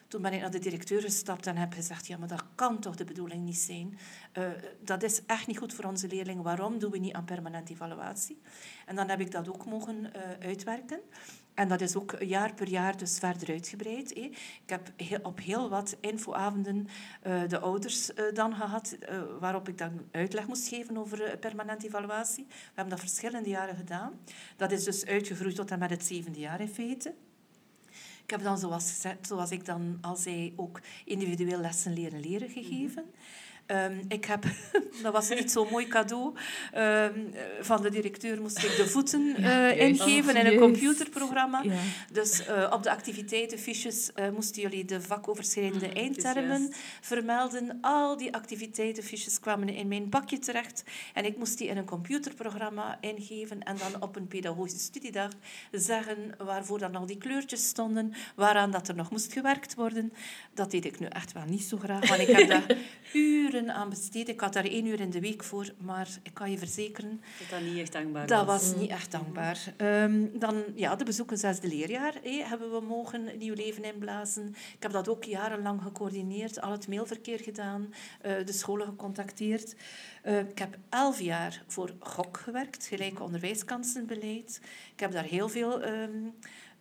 Toen 0.08 0.22
ben 0.22 0.32
ik 0.32 0.40
naar 0.40 0.50
de 0.50 0.58
directeur 0.58 1.00
gestapt 1.00 1.46
en 1.46 1.56
heb 1.56 1.72
gezegd, 1.72 2.06
ja, 2.06 2.16
maar 2.16 2.28
dat 2.28 2.44
kan 2.54 2.80
toch 2.80 2.96
de 2.96 3.04
bedoeling 3.04 3.44
niet 3.44 3.56
zijn. 3.56 3.98
Uh, 4.38 4.48
dat 4.80 5.02
is 5.02 5.24
echt 5.26 5.46
niet 5.46 5.58
goed 5.58 5.74
voor 5.74 5.84
onze 5.84 6.08
leerlingen. 6.08 6.42
Waarom 6.42 6.78
doen 6.78 6.90
we 6.90 6.98
niet 6.98 7.12
aan 7.12 7.24
permanente 7.24 7.72
evaluatie? 7.72 8.40
En 8.86 8.96
dan 8.96 9.08
heb 9.08 9.20
ik 9.20 9.30
dat 9.30 9.48
ook 9.48 9.66
mogen 9.66 9.96
uh, 9.96 10.46
uitwerken. 10.46 11.00
En 11.54 11.68
dat 11.68 11.80
is 11.80 11.96
ook 11.96 12.14
jaar 12.18 12.54
per 12.54 12.68
jaar 12.68 12.96
dus 12.96 13.18
verder 13.18 13.48
uitgebreid. 13.48 14.16
Ik 14.16 14.38
heb 14.66 14.92
op 15.22 15.38
heel 15.40 15.68
wat 15.68 15.96
infoavonden 16.00 16.88
uh, 17.26 17.48
de 17.48 17.58
ouders 17.58 18.10
uh, 18.10 18.32
dan 18.32 18.54
gehad, 18.54 18.96
uh, 19.10 19.22
waarop 19.40 19.68
ik 19.68 19.78
dan 19.78 20.00
uitleg 20.10 20.46
moest 20.46 20.68
geven 20.68 20.96
over 20.96 21.38
permanente 21.38 21.86
evaluatie. 21.86 22.46
We 22.48 22.54
hebben 22.74 22.96
dat 22.96 23.00
verschillende 23.00 23.48
jaren 23.48 23.76
gedaan. 23.76 24.12
Dat 24.56 24.70
is 24.70 24.84
dus 24.84 25.06
uitgegroeid 25.06 25.54
tot 25.54 25.70
en 25.70 25.78
met 25.78 25.90
het 25.90 26.06
zevende 26.06 26.38
jaar 26.38 26.60
in 26.60 26.68
feite. 26.68 27.14
Ik 28.24 28.30
heb 28.30 28.42
dan, 28.42 28.58
zoals, 28.58 29.04
zoals 29.20 29.50
ik 29.50 29.64
dan 29.64 29.98
al 30.00 30.16
zei, 30.16 30.52
ook 30.56 30.80
individueel 31.04 31.60
lessen 31.60 31.92
leren 31.92 32.20
leren 32.20 32.48
gegeven. 32.48 33.04
Um, 33.66 34.00
ik 34.08 34.24
heb, 34.24 34.44
dat 35.02 35.12
was 35.12 35.28
niet 35.28 35.50
zo'n 35.50 35.68
mooi 35.70 35.86
cadeau, 35.86 36.34
um, 36.76 37.34
van 37.60 37.82
de 37.82 37.90
directeur 37.90 38.40
moest 38.40 38.64
ik 38.64 38.76
de 38.76 38.86
voeten 38.86 39.34
uh, 39.40 39.80
ingeven 39.80 40.36
in 40.36 40.46
een 40.46 40.58
computerprogramma. 40.58 41.62
Ja. 41.62 41.74
Dus 42.12 42.48
uh, 42.48 42.70
op 42.72 42.82
de 42.82 42.90
activiteitenfiches 42.90 44.10
uh, 44.16 44.28
moesten 44.28 44.62
jullie 44.62 44.84
de 44.84 45.00
vakoverschrijdende 45.00 45.86
mm, 45.86 45.92
eindtermen 45.92 46.72
vermelden. 47.00 47.78
Al 47.80 48.16
die 48.16 48.34
activiteitenfiches 48.34 49.40
kwamen 49.40 49.68
in 49.68 49.88
mijn 49.88 50.08
bakje 50.08 50.38
terecht 50.38 50.84
en 51.14 51.24
ik 51.24 51.36
moest 51.36 51.58
die 51.58 51.68
in 51.68 51.76
een 51.76 51.84
computerprogramma 51.84 52.98
ingeven 53.00 53.62
en 53.62 53.76
dan 53.76 54.02
op 54.02 54.16
een 54.16 54.28
pedagogische 54.28 54.78
studiedag 54.78 55.30
zeggen 55.70 56.34
waarvoor 56.38 56.78
dan 56.78 56.94
al 56.94 57.06
die 57.06 57.18
kleurtjes 57.18 57.66
stonden, 57.66 58.12
waaraan 58.34 58.70
dat 58.70 58.88
er 58.88 58.94
nog 58.94 59.10
moest 59.10 59.32
gewerkt 59.32 59.74
worden. 59.74 60.12
Dat 60.54 60.70
deed 60.70 60.84
ik 60.84 60.98
nu 60.98 61.06
echt 61.06 61.32
wel 61.32 61.44
niet 61.44 61.62
zo 61.62 61.76
graag, 61.76 62.08
want 62.08 62.20
ik 62.20 62.36
heb 62.36 62.48
daar 62.48 62.76
uren 63.12 63.53
aan 63.62 63.88
besteed. 63.88 64.28
Ik 64.28 64.40
had 64.40 64.52
daar 64.52 64.64
één 64.64 64.86
uur 64.86 65.00
in 65.00 65.10
de 65.10 65.20
week 65.20 65.44
voor, 65.44 65.74
maar 65.78 66.08
ik 66.22 66.34
kan 66.34 66.50
je 66.50 66.58
verzekeren... 66.58 67.20
Dat 67.38 67.48
dat 67.50 67.60
niet 67.60 67.78
echt 67.78 67.92
dankbaar 67.92 68.26
Dat 68.26 68.46
was, 68.46 68.74
niet 68.74 68.90
echt 68.90 69.10
dankbaar. 69.10 69.74
Um, 69.76 70.38
dan, 70.38 70.64
ja, 70.74 70.96
de 70.96 71.04
bezoeken 71.04 71.38
zesde 71.38 71.68
leerjaar 71.68 72.14
eh, 72.22 72.48
hebben 72.48 72.70
we 72.70 72.80
mogen 72.80 73.30
nieuw 73.38 73.54
leven 73.54 73.84
inblazen. 73.84 74.48
Ik 74.48 74.82
heb 74.82 74.92
dat 74.92 75.08
ook 75.08 75.24
jarenlang 75.24 75.82
gecoördineerd, 75.82 76.60
al 76.60 76.72
het 76.72 76.88
mailverkeer 76.88 77.38
gedaan, 77.38 77.94
uh, 78.26 78.32
de 78.44 78.52
scholen 78.52 78.86
gecontacteerd. 78.86 79.76
Uh, 80.24 80.38
ik 80.38 80.58
heb 80.58 80.78
elf 80.88 81.20
jaar 81.20 81.62
voor 81.66 81.94
GOK 81.98 82.36
gewerkt, 82.36 82.86
gelijke 82.86 83.22
onderwijskansenbeleid. 83.22 84.60
Ik 84.92 85.00
heb 85.00 85.12
daar 85.12 85.24
heel 85.24 85.48
veel... 85.48 85.86
Um, 85.86 86.34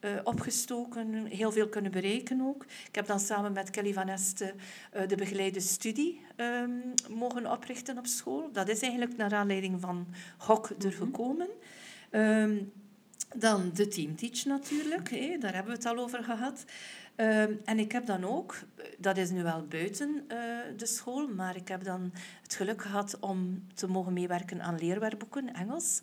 uh, 0.06 0.12
opgestoken, 0.24 1.26
heel 1.26 1.52
veel 1.52 1.68
kunnen 1.68 1.92
bereiken 1.92 2.42
ook. 2.42 2.66
Ik 2.88 2.96
heb 2.96 3.06
dan 3.06 3.20
samen 3.20 3.54
met 3.54 3.70
Kelly 3.70 3.94
van 3.94 4.10
Este 4.10 4.54
uh, 4.96 5.08
de 5.08 5.16
begeleide 5.16 5.60
studie 5.60 6.22
um, 6.38 6.94
mogen 7.10 7.52
oprichten 7.52 7.98
op 7.98 8.06
school. 8.06 8.50
Dat 8.52 8.70
is 8.70 8.82
eigenlijk 8.82 9.18
naar 9.18 9.34
aanleiding 9.34 9.82
van 9.82 10.08
HOK 10.38 10.70
er 10.70 10.76
mhm. 10.88 10.98
gekomen. 10.98 11.48
Um, 12.12 12.72
dan 13.36 13.72
de 13.74 13.88
teamteach 13.88 14.46
natuurlijk, 14.46 15.10
hé, 15.10 15.38
daar 15.40 15.54
hebben 15.54 15.72
we 15.72 15.78
het 15.78 15.88
al 15.88 15.98
over 15.98 16.24
gehad. 16.24 16.66
Um, 17.16 17.60
en 17.66 17.80
ik 17.80 17.92
heb 17.92 18.06
dan 18.06 18.24
ook, 18.24 18.56
dat 18.98 19.18
is 19.18 19.30
nu 19.30 19.44
wel 19.44 19.66
buiten 19.68 20.10
uh, 20.10 20.48
de 20.78 20.86
school, 20.86 21.28
maar 21.28 21.56
ik 21.56 21.68
heb 21.68 21.84
dan 21.84 22.14
het 22.42 22.56
geluk 22.56 22.82
gehad 22.82 23.20
om 23.20 23.64
te 23.74 23.88
mogen 23.88 24.14
meewerken 24.14 24.62
aan 24.62 24.80
leerwerkboeken 24.80 25.54
Engels. 25.54 26.02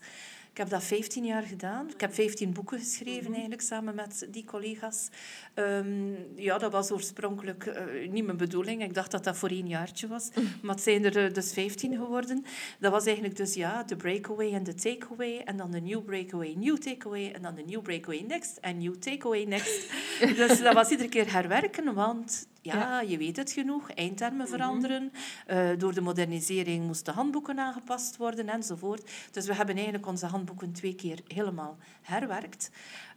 Ik 0.61 0.67
heb 0.67 0.81
dat 0.81 0.89
15 0.89 1.25
jaar 1.25 1.43
gedaan. 1.43 1.89
Ik 1.89 2.01
heb 2.01 2.15
15 2.15 2.53
boeken 2.53 2.79
geschreven 2.79 3.23
mhm. 3.23 3.33
eigenlijk 3.33 3.63
samen 3.63 3.95
met 3.95 4.27
die 4.31 4.45
collega's. 4.45 5.09
Um, 5.55 6.17
ja, 6.37 6.59
dat 6.59 6.73
was 6.73 6.91
oorspronkelijk 6.91 7.67
uh, 7.67 8.11
niet 8.11 8.25
mijn 8.25 8.37
bedoeling. 8.37 8.83
Ik 8.83 8.95
dacht 8.95 9.11
dat 9.11 9.25
dat 9.25 9.37
voor 9.37 9.49
één 9.49 9.69
jaartje 9.69 10.09
was. 10.09 10.29
Mhm. 10.31 10.45
Maar 10.63 10.75
het 10.75 10.85
zijn 10.85 11.05
er 11.05 11.33
dus 11.33 11.53
15 11.53 11.97
geworden. 11.97 12.45
Dat 12.79 12.93
was 12.93 13.05
eigenlijk 13.05 13.37
dus 13.37 13.55
ja, 13.55 13.83
de 13.83 13.97
breakaway 13.97 14.53
en 14.53 14.65
de 14.65 14.75
takeaway. 14.75 15.39
En 15.39 15.57
dan 15.57 15.71
de 15.71 15.81
new 15.81 16.05
breakaway, 16.05 16.55
new 16.57 16.77
takeaway. 16.77 17.33
En 17.33 17.43
dan 17.43 17.55
de 17.55 17.63
new 17.67 17.83
breakaway 17.83 18.25
next 18.29 18.57
en 18.57 18.79
new 18.79 18.95
takeaway 18.95 19.45
next. 19.45 19.91
dus 20.37 20.63
dat 20.63 20.75
was 20.75 20.91
iedere 20.91 21.09
keer 21.09 21.33
herwerken, 21.33 21.95
want 21.95 22.49
ja, 22.63 23.01
je 23.01 23.19
weet 23.19 23.37
het 23.37 23.53
genoeg. 23.53 23.91
Eindtermen 23.91 24.39
mhm. 24.39 24.49
veranderen. 24.49 25.13
Uh, 25.51 25.69
door 25.79 25.95
de 25.95 26.01
modernisering 26.01 26.87
moesten 26.87 27.15
handboeken 27.15 27.59
aangepast 27.59 28.17
worden 28.17 28.49
enzovoort. 28.49 29.11
Dus 29.31 29.47
we 29.47 29.55
hebben 29.55 29.75
eigenlijk 29.75 30.07
onze 30.07 30.27
handboeken 30.27 30.73
twee 30.73 30.95
keer 30.95 31.21
helemaal 31.27 31.79
herwerkt. 32.03 32.71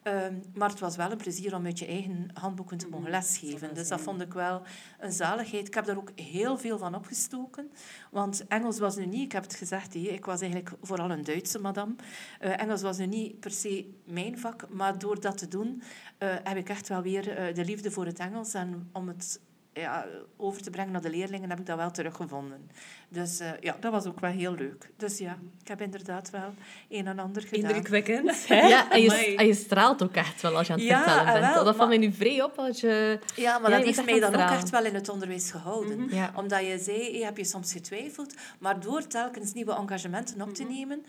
Um, 0.08 0.44
maar 0.54 0.70
het 0.70 0.80
was 0.80 0.96
wel 0.96 1.12
een 1.12 1.18
plezier 1.18 1.56
om 1.56 1.66
uit 1.66 1.80
je 1.80 1.86
eigen 1.86 2.30
handboeken 2.34 2.78
te 2.78 2.88
mogen 2.88 3.02
mhm. 3.02 3.12
lesgeven. 3.12 3.74
Dus 3.74 3.88
dat 3.88 4.02
vond 4.02 4.22
ik 4.22 4.34
wel 4.34 4.62
een 5.00 5.12
zaligheid. 5.12 5.68
Ik 5.68 5.74
heb 5.74 5.86
daar 5.86 5.98
ook 5.98 6.12
heel 6.16 6.58
veel 6.58 6.78
van 6.78 6.96
opgestoken. 6.96 7.72
Want 8.12 8.48
Engels 8.48 8.80
was 8.80 8.96
nu 8.96 9.06
niet, 9.06 9.24
ik 9.24 9.32
heb 9.32 9.44
het 9.44 9.56
gezegd, 9.56 9.96
ik 9.96 10.26
was 10.26 10.42
eigenlijk 10.42 10.72
vooral 10.82 11.12
een 11.12 11.24
Duitse 11.24 11.60
madame. 11.60 11.96
Uh, 12.42 12.62
Engels 12.62 12.82
was 12.82 12.98
nu 12.98 13.06
niet 13.06 13.40
per 13.40 13.52
se 13.52 13.94
mijn 14.06 14.40
vak, 14.40 14.70
maar 14.70 15.00
door 15.00 15.20
dat 15.20 15.38
te 15.38 15.48
doen 15.48 15.82
uh, 16.20 16.36
heb 16.44 16.58
ik 16.58 16.70
echt 16.70 16.88
wel 16.88 17.02
weer 17.02 17.48
uh, 17.50 17.56
de 17.56 17.66
liefde 17.66 17.92
voor 17.92 18.06
het 18.06 18.20
Engels. 18.20 18.54
En 18.54 18.90
om 18.94 19.08
het 19.08 19.40
ja, 19.74 20.06
over 20.38 20.62
te 20.62 20.70
brengen 20.70 20.92
naar 20.92 21.02
de 21.02 21.10
leerlingen, 21.10 21.50
heb 21.50 21.60
ik 21.60 21.66
dat 21.66 21.78
wel 21.78 21.92
teruggevonden. 21.92 22.70
Dus 23.10 23.42
uh, 23.42 23.50
ja, 23.60 23.76
dat 23.80 23.92
was 23.92 24.06
ook 24.06 24.20
wel 24.20 24.32
heel 24.32 24.54
leuk. 24.54 24.90
Dus 24.98 25.18
ja, 25.18 25.38
ik 25.62 25.68
heb 25.68 25.82
inderdaad 25.82 26.30
wel 26.30 26.54
een 26.90 27.08
en 27.08 27.20
ander 27.20 27.42
gedaan. 27.42 27.70
Indrukwekkend. 27.70 28.46
ja, 28.48 28.92
en 28.92 29.02
je, 29.02 29.36
en 29.36 29.46
je, 29.48 29.54
straalt 29.54 30.04
ook 30.04 30.16
echt 30.16 30.42
wel 30.42 30.58
als 30.58 30.68
je 30.68 30.74
aan 30.74 30.80
het 30.80 30.88
ja, 30.88 31.04
vertellen 31.04 31.42
bent. 31.42 31.54
Wel, 31.54 31.64
dat 31.64 31.76
valt 31.76 31.90
mij 31.90 31.98
nu 31.98 32.12
vrij 32.12 32.44
op. 32.44 32.58
Als 32.58 32.82
je, 32.82 33.20
ja, 33.36 33.60
maar 33.60 33.72
dat 33.72 33.84
heeft 33.84 34.06
mij 34.06 34.20
dan 34.20 34.36
ook 34.36 34.50
echt 34.50 34.70
wel 34.70 34.86
in 34.86 34.94
het 34.94 35.10
onderwijs 35.10 35.52
gehouden. 35.52 36.00
Mm 36.00 36.10
-hmm. 36.10 36.30
Omdat 36.36 36.66
je 36.66 36.80
zei, 36.80 37.18
je 37.18 37.24
hebt 37.24 37.38
je 37.38 37.44
soms 37.44 37.72
getwijfeld, 37.72 38.34
maar 38.60 38.80
door 38.80 39.08
telkens 39.08 39.54
nieuwe 39.54 39.74
engagementen 39.76 40.42
op 40.42 40.54
te 40.54 40.64
mhm. 40.64 40.74
nemen 40.74 41.06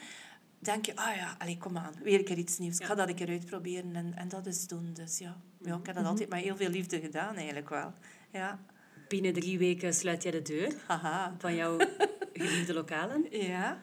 denk 0.65 0.87
je, 0.87 0.97
ah 0.97 1.17
ja, 1.17 1.37
allez, 1.39 1.59
kom 1.59 1.77
aan, 1.77 1.95
weer 2.03 2.19
een 2.19 2.25
keer 2.25 2.39
iets 2.39 2.59
nieuws. 2.59 2.79
Ik 2.79 2.87
ga 2.87 2.95
dat 2.95 3.09
een 3.09 3.15
keer 3.15 3.29
uitproberen 3.29 3.97
en, 3.97 4.13
en 4.17 4.29
dat 4.29 4.47
is 4.47 4.67
doen. 4.67 4.91
Dus 4.93 5.19
ja, 5.19 5.37
ja 5.59 5.75
ik 5.77 5.87
heb 5.87 5.95
dat 5.95 6.03
mhm. 6.03 6.07
altijd 6.07 6.29
met 6.29 6.41
heel 6.41 6.57
veel 6.57 6.69
liefde 6.69 7.01
gedaan 7.01 7.35
eigenlijk 7.35 7.69
wel. 7.69 7.93
Ja. 8.35 8.65
Binnen 9.09 9.33
drie 9.33 9.59
weken 9.59 9.95
sluit 9.95 10.23
jij 10.23 10.33
de 10.33 10.43
deur 10.43 10.75
Aha. 10.87 11.35
van 11.39 11.55
jouw 11.55 11.79
geliefde 12.33 12.75
lokalen. 12.75 13.27
Ja. 13.31 13.83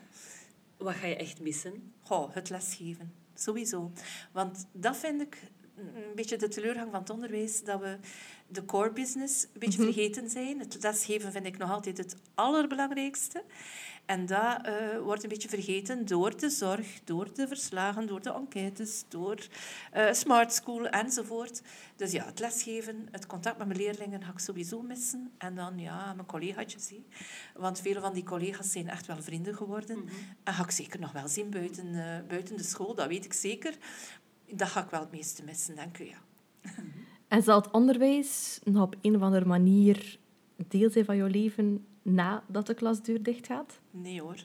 Wat 0.78 0.94
ga 0.96 1.08
je 1.08 1.16
echt 1.16 1.42
missen? 1.42 1.94
Goh, 2.02 2.34
het 2.34 2.50
lesgeven. 2.50 3.14
Sowieso. 3.34 3.92
Want 4.32 4.68
dat 4.72 4.98
vind 4.98 5.22
ik 5.22 5.38
een 5.76 6.16
beetje 6.16 6.38
de 6.38 6.48
teleurgang 6.48 6.92
van 6.92 7.00
het 7.00 7.10
onderwijs 7.10 7.64
dat 7.64 7.80
we 7.80 7.98
de 8.48 8.66
core 8.66 8.92
business 8.92 9.44
een 9.44 9.60
beetje 9.60 9.82
Mhm. 9.84 9.92
vergeten 9.92 10.30
zijn. 10.30 10.60
Het 10.60 10.78
lesgeven 10.82 11.32
vind 11.32 11.46
ik 11.46 11.58
nog 11.58 11.72
altijd 11.72 11.98
het 11.98 12.16
allerbelangrijkste. 12.36 13.44
En 14.12 14.26
dat 14.26 14.66
eh, 14.66 15.00
wordt 15.04 15.24
een 15.24 15.30
beetje 15.30 15.50
vergeten 15.50 16.06
door 16.06 16.38
de 16.38 16.50
zorg, 16.50 17.00
door 17.04 17.34
de 17.34 17.48
verslagen, 17.48 18.08
door 18.08 18.22
de 18.22 18.34
enquêtes, 18.34 19.04
door 19.08 19.48
eh, 19.92 20.14
smart 20.14 20.54
school 20.54 20.88
enzovoort. 20.88 21.62
Dus 21.96 22.12
ja, 22.12 22.26
het 22.26 22.40
lesgeven, 22.40 23.08
het 23.12 23.26
contact 23.26 23.58
met 23.58 23.68
mijn 23.68 23.80
leerlingen 23.80 24.24
ga 24.24 24.32
ik 24.32 24.40
sowieso 24.40 24.82
missen. 24.82 25.32
En 25.38 25.56
dan 25.56 25.80
ja, 25.80 26.14
mijn 26.14 26.28
collega's. 26.28 26.90
hè. 26.90 27.04
Want 27.56 27.80
vele 27.80 28.00
van 28.00 28.14
die 28.14 28.24
collega's 28.24 28.72
zijn 28.72 28.90
echt 28.90 29.06
wel 29.06 29.22
vrienden 29.22 29.56
geworden. 29.56 29.98
En 30.44 30.54
ga 30.54 30.64
ik 30.64 30.72
zeker 30.72 31.00
nog 31.00 31.12
wel 31.12 31.28
zien 31.28 31.50
buiten, 31.50 31.88
eh, 31.88 32.28
buiten 32.28 32.58
de 32.58 32.64
school, 32.64 32.96
dat 32.96 33.08
weet 33.08 33.26
ik 33.26 33.34
zeker. 33.34 33.78
Dat 34.50 34.68
ga 34.68 34.84
ik 34.84 34.90
wel 34.90 35.00
het 35.00 35.12
meeste 35.12 35.44
missen, 35.44 35.76
denk 35.76 35.98
ik, 35.98 36.08
ja. 36.08 36.22
En 37.28 37.44
zal 37.44 37.62
het 37.62 37.72
onderwijs 37.72 38.60
nog 38.64 38.84
op 38.84 38.96
een 39.02 39.16
of 39.16 39.22
andere 39.22 39.46
manier 39.46 40.18
deel 40.68 40.90
zijn 40.90 41.06
van 41.06 41.16
jouw 41.18 41.28
leven 41.28 41.86
nadat 42.02 42.68
de 42.68 42.74
klasdeur 42.74 43.24
dicht 43.24 43.46
gaat? 43.48 43.80
Nee 43.92 44.22
hoor. 44.22 44.36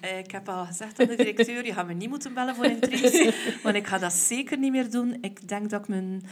Eh, 0.00 0.18
Ik 0.18 0.30
heb 0.30 0.48
al 0.48 0.64
gezegd 0.66 1.00
aan 1.00 1.06
de 1.06 1.14
directeur, 1.16 1.64
je 1.66 1.72
gaat 1.72 1.86
me 1.86 1.92
niet 1.94 2.08
moeten 2.08 2.34
bellen 2.34 2.54
voor 2.54 2.64
een 2.64 2.80
triest, 2.80 3.34
want 3.62 3.76
ik 3.76 3.86
ga 3.86 3.98
dat 3.98 4.12
zeker 4.12 4.58
niet 4.58 4.70
meer 4.72 4.90
doen. 4.90 5.18
Ik 5.20 5.48
denk 5.48 5.70
dat 5.70 5.80
ik 5.80 5.88
mijn, 5.88 6.22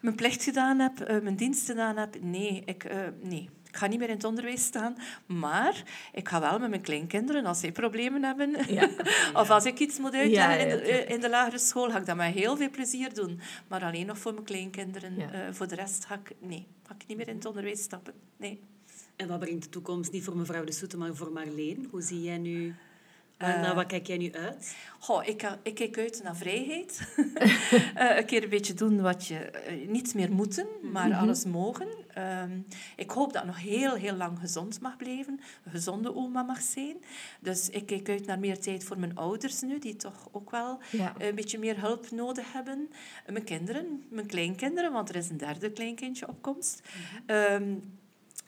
mijn 0.00 0.14
plicht 0.14 0.42
gedaan 0.44 0.78
heb, 0.78 1.00
eh, 1.00 1.20
mijn 1.22 1.36
dienst 1.36 1.66
gedaan 1.66 1.96
heb. 1.96 2.16
Nee 2.22 2.62
ik, 2.64 2.84
eh, 2.84 2.98
nee, 3.22 3.48
ik 3.68 3.76
ga 3.76 3.86
niet 3.86 3.98
meer 3.98 4.08
in 4.08 4.14
het 4.14 4.24
onderwijs 4.24 4.64
staan. 4.64 4.96
Maar 5.26 5.82
ik 6.12 6.28
ga 6.28 6.40
wel 6.40 6.58
met 6.58 6.68
mijn 6.70 6.82
kleinkinderen, 6.82 7.46
als 7.46 7.60
zij 7.60 7.72
problemen 7.72 8.22
hebben, 8.24 8.56
Ja. 8.74 8.88
of 9.40 9.50
als 9.50 9.64
ik 9.64 9.78
iets 9.78 9.98
moet 9.98 10.14
uitleggen 10.14 10.58
Ja, 10.58 10.62
in, 10.64 10.68
ja, 10.68 10.76
de, 10.76 10.82
tuurlijk. 10.82 11.08
in 11.08 11.20
de 11.20 11.28
lagere 11.30 11.58
school, 11.58 11.90
ga 11.90 11.98
ik 11.98 12.06
dat 12.06 12.16
met 12.16 12.34
heel 12.34 12.56
veel 12.56 12.70
plezier 12.70 13.14
doen. 13.14 13.40
Maar 13.68 13.82
alleen 13.84 14.06
nog 14.06 14.18
voor 14.18 14.32
mijn 14.32 14.44
kleinkinderen. 14.44 15.54
Voor 15.54 15.68
de 15.68 15.74
rest 15.74 16.04
ga 16.04 16.14
ik, 16.14 16.32
nee, 16.40 16.66
ga 16.86 16.94
ik 16.98 17.06
niet 17.06 17.16
meer 17.16 17.28
in 17.28 17.36
het 17.36 17.44
onderwijs 17.46 17.82
stappen. 17.82 18.14
Nee. 18.36 18.60
En 19.16 19.28
wat 19.28 19.38
brengt 19.40 19.62
de 19.62 19.68
toekomst 19.68 20.12
niet 20.12 20.24
voor 20.24 20.36
mevrouw 20.36 20.64
de 20.64 20.72
Soete, 20.72 20.96
maar 20.96 21.14
voor 21.14 21.32
Marleen? 21.32 21.88
Hoe 21.90 22.02
zie 22.02 22.22
jij 22.22 22.38
nu... 22.38 22.74
Eh, 23.36 23.48
naar 23.60 23.74
wat 23.74 23.86
kijk 23.86 24.06
jij 24.06 24.16
nu 24.18 24.32
uit? 24.32 24.76
Goh, 24.98 25.26
ik, 25.26 25.36
ka- 25.36 25.58
ik 25.62 25.74
kijk 25.74 25.98
uit 25.98 26.20
naar 26.22 26.36
vrijheid. 26.36 27.00
Eh, 27.94 28.16
een 28.16 28.24
keer 28.26 28.42
een 28.42 28.48
beetje 28.48 28.74
doen 28.74 29.00
wat 29.00 29.26
je... 29.26 29.36
eh, 29.38 29.88
niets 29.88 30.12
meer 30.12 30.32
moeten, 30.32 30.66
maar 30.92 31.14
alles 31.14 31.44
mogen. 31.44 31.88
Ehm, 32.14 32.58
ik 32.96 33.10
hoop 33.10 33.32
dat 33.32 33.42
ik 33.42 33.48
nog 33.48 33.60
heel, 33.60 33.94
heel 33.94 34.14
lang 34.14 34.38
gezond 34.38 34.80
mag 34.80 34.96
blijven. 34.96 35.40
Een 35.64 35.70
gezonde 35.70 36.14
oma 36.14 36.42
mag 36.42 36.60
zijn. 36.60 36.96
Dus 37.40 37.70
ik 37.70 37.86
kijk 37.86 38.08
uit 38.08 38.26
naar 38.26 38.38
meer 38.38 38.58
tijd 38.60 38.84
voor 38.84 38.98
mijn 38.98 39.16
ouders 39.16 39.60
nu, 39.60 39.78
die 39.78 39.96
toch 39.96 40.28
ook 40.32 40.50
wel 40.50 40.78
Ja. 40.90 41.14
een 41.18 41.34
beetje 41.34 41.58
meer 41.58 41.80
hulp 41.80 42.10
nodig 42.10 42.52
hebben. 42.52 42.88
En 43.26 43.32
Mijn 43.32 43.44
kinderen, 43.44 44.04
mijn 44.08 44.26
kleinkinderen, 44.26 44.92
want 44.92 45.08
er 45.08 45.16
is 45.16 45.28
een 45.28 45.36
derde 45.36 45.70
kleinkindje 45.70 46.28
op 46.28 46.42
komst. 46.42 46.82
Ehm, 47.26 47.74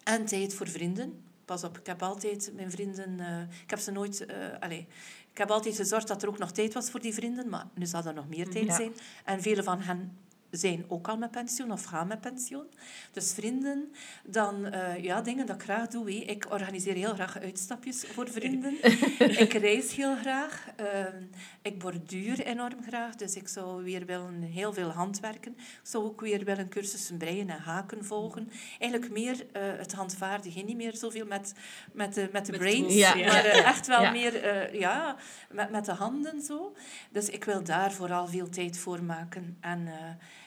en 0.07 0.25
tijd 0.27 0.55
voor 0.55 0.69
vrienden. 0.69 1.23
Pas 1.45 1.65
op, 1.65 1.79
ik 1.79 1.87
heb 1.87 2.03
altijd 2.03 2.51
mijn 2.55 2.71
vrienden... 2.71 3.21
eh, 3.21 3.41
ik 3.63 3.71
heb 3.71 3.79
ze 3.79 3.91
nooit... 3.91 4.27
eh 4.27 4.37
allee, 4.61 4.87
ik 5.31 5.39
heb 5.39 5.51
altijd 5.51 5.77
gezorgd 5.77 6.09
dat 6.09 6.23
er 6.23 6.29
ook 6.29 6.39
nog 6.39 6.51
tijd 6.53 6.75
was 6.75 6.91
voor 6.91 7.01
die 7.01 7.15
vrienden, 7.15 7.49
maar 7.49 7.67
nu 7.75 7.87
zal 7.87 8.05
er 8.05 8.15
nog 8.15 8.29
meer 8.29 8.49
tijd 8.49 8.65
Ja. 8.67 8.77
zijn. 8.77 8.93
En 9.25 9.43
vele 9.43 9.63
van 9.63 9.81
hen 9.81 10.19
zijn 10.57 10.85
ook 10.89 11.09
al 11.09 11.17
met 11.17 11.31
pensioen 11.31 11.73
of 11.73 11.85
gaan 11.85 12.07
met 12.07 12.21
pensioen. 12.21 12.67
Dus 13.13 13.33
vrienden, 13.33 13.93
dan 14.25 14.67
eh, 14.67 15.05
ja, 15.05 15.21
dingen 15.21 15.47
dat 15.47 15.57
ik 15.57 15.63
graag 15.63 15.89
doe. 15.89 16.11
hé. 16.11 16.17
Ik 16.17 16.47
organiseer 16.51 16.95
heel 16.95 17.15
graag 17.15 17.39
uitstapjes 17.41 18.05
voor 18.13 18.29
vrienden. 18.31 18.75
ik 19.45 19.53
reis 19.53 19.95
heel 19.95 20.17
graag. 20.17 20.67
Ehm, 20.77 21.23
ik 21.63 21.79
borduur 21.79 22.41
enorm 22.47 22.83
graag, 22.87 23.15
dus 23.15 23.35
ik 23.37 23.49
zou 23.49 23.85
weer 23.85 24.07
willen 24.07 24.41
heel 24.43 24.73
veel 24.73 24.91
handwerken. 24.91 25.53
Ik 25.59 25.79
zou 25.83 26.05
ook 26.05 26.21
weer 26.21 26.45
willen 26.45 26.69
cursussen 26.69 27.17
breien 27.17 27.51
en 27.51 27.59
haken 27.61 28.05
volgen. 28.05 28.51
Eigenlijk 28.79 29.13
meer 29.13 29.47
eh, 29.53 29.63
het 29.77 29.93
handvaardigen, 29.93 30.67
niet 30.67 30.77
meer 30.77 30.97
zoveel 30.97 31.27
met, 31.27 31.55
met 31.93 32.15
de, 32.15 32.29
met 32.33 32.47
de 32.47 32.53
Met 32.53 32.61
brains, 32.61 32.79
tools, 32.81 32.95
Ja. 32.95 33.15
maar 33.17 33.45
eh, 33.45 33.67
echt 33.67 33.87
wel 33.87 34.03
Ja. 34.03 34.11
meer 34.11 34.43
eh, 34.43 34.81
ja, 34.81 35.17
met, 35.51 35.71
met 35.71 35.85
de 35.85 35.93
handen 35.93 36.41
zo. 36.43 36.75
Dus 37.11 37.29
ik 37.29 37.45
wil 37.45 37.63
daar 37.65 37.93
vooral 37.93 38.27
veel 38.27 38.49
tijd 38.49 38.79
voor 38.79 39.03
maken. 39.03 39.57
En 39.61 39.87
eh, 39.87 39.95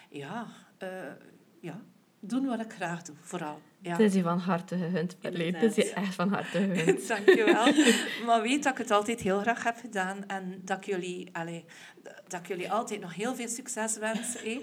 ja, 0.09 0.47
eh, 0.77 0.89
ja, 1.59 1.81
doen 2.19 2.45
wat 2.45 2.59
ik 2.59 2.73
graag 2.73 3.01
doe, 3.01 3.15
vooral. 3.21 3.61
Ja. 3.81 3.91
Het 3.91 3.99
is 3.99 4.13
je 4.13 4.21
van 4.21 4.39
harte 4.39 4.77
gegund, 4.77 5.17
Marleen. 5.21 5.55
Het 5.55 5.77
is 5.77 5.85
je 5.85 5.93
echt 5.93 6.15
van 6.15 6.33
harte 6.33 6.57
gegund. 6.59 7.07
Dankjewel. 7.07 7.73
Maar 8.25 8.41
weet 8.41 8.63
dat 8.63 8.71
ik 8.71 8.77
het 8.77 8.91
altijd 8.91 9.19
heel 9.19 9.39
graag 9.39 9.63
heb 9.63 9.77
gedaan 9.77 10.25
en 10.27 10.61
dat 10.63 10.77
ik 10.77 10.85
jullie, 10.85 11.29
allee, 11.31 11.65
dat 12.27 12.39
ik 12.39 12.47
jullie 12.47 12.71
altijd 12.71 13.01
nog 13.01 13.15
heel 13.15 13.35
veel 13.35 13.47
succes 13.47 13.97
wens. 13.97 14.41
hé. 14.43 14.61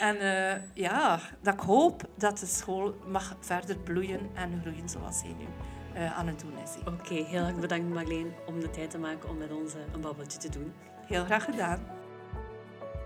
En 0.00 0.18
eh, 0.18 0.62
ja, 0.74 1.20
dat 1.42 1.54
ik 1.54 1.60
hoop 1.60 2.08
dat 2.16 2.38
de 2.38 2.46
school 2.46 2.94
mag 3.06 3.36
verder 3.40 3.78
bloeien 3.78 4.20
en 4.34 4.60
groeien 4.60 4.88
zoals 4.88 5.22
hij 5.22 5.34
nu 5.38 5.46
eh, 5.94 6.18
aan 6.18 6.26
het 6.26 6.40
doen 6.40 6.58
is. 6.62 6.92
Oké, 6.92 7.14
heel 7.14 7.44
erg 7.44 7.58
bedankt 7.58 7.88
Marleen 7.88 8.32
om 8.46 8.60
de 8.60 8.70
tijd 8.70 8.90
te 8.90 8.98
maken 8.98 9.28
om 9.28 9.36
met 9.36 9.52
ons 9.52 9.74
een 9.92 10.00
babbeltje 10.00 10.38
te 10.38 10.48
doen. 10.48 10.72
Heel 11.06 11.24
graag 11.24 11.44
gedaan. 11.44 12.03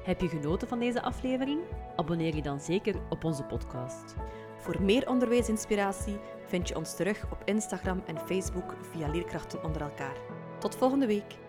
Heb 0.09 0.21
je 0.21 0.29
genoten 0.29 0.69
van 0.69 0.79
deze 0.79 1.03
aflevering? 1.03 1.61
Abonneer 1.97 2.35
je 2.35 2.43
dan 2.43 2.61
zeker 2.61 2.95
op 3.09 3.25
onze 3.25 3.43
podcast. 3.43 4.15
Voor 4.59 4.83
meer 4.83 5.09
onderwijsinspiratie 5.09 6.19
vind 6.47 6.69
je 6.69 6.77
ons 6.77 6.97
terug 6.97 7.25
op 7.31 7.43
Instagram 7.45 8.03
en 8.07 8.19
Facebook 8.19 8.75
via 8.91 9.09
Leerkrachten 9.11 9.65
onder 9.65 9.83
elkaar. 9.83 10.17
Tot 10.59 10.77
volgende 10.77 11.07
week. 11.07 11.47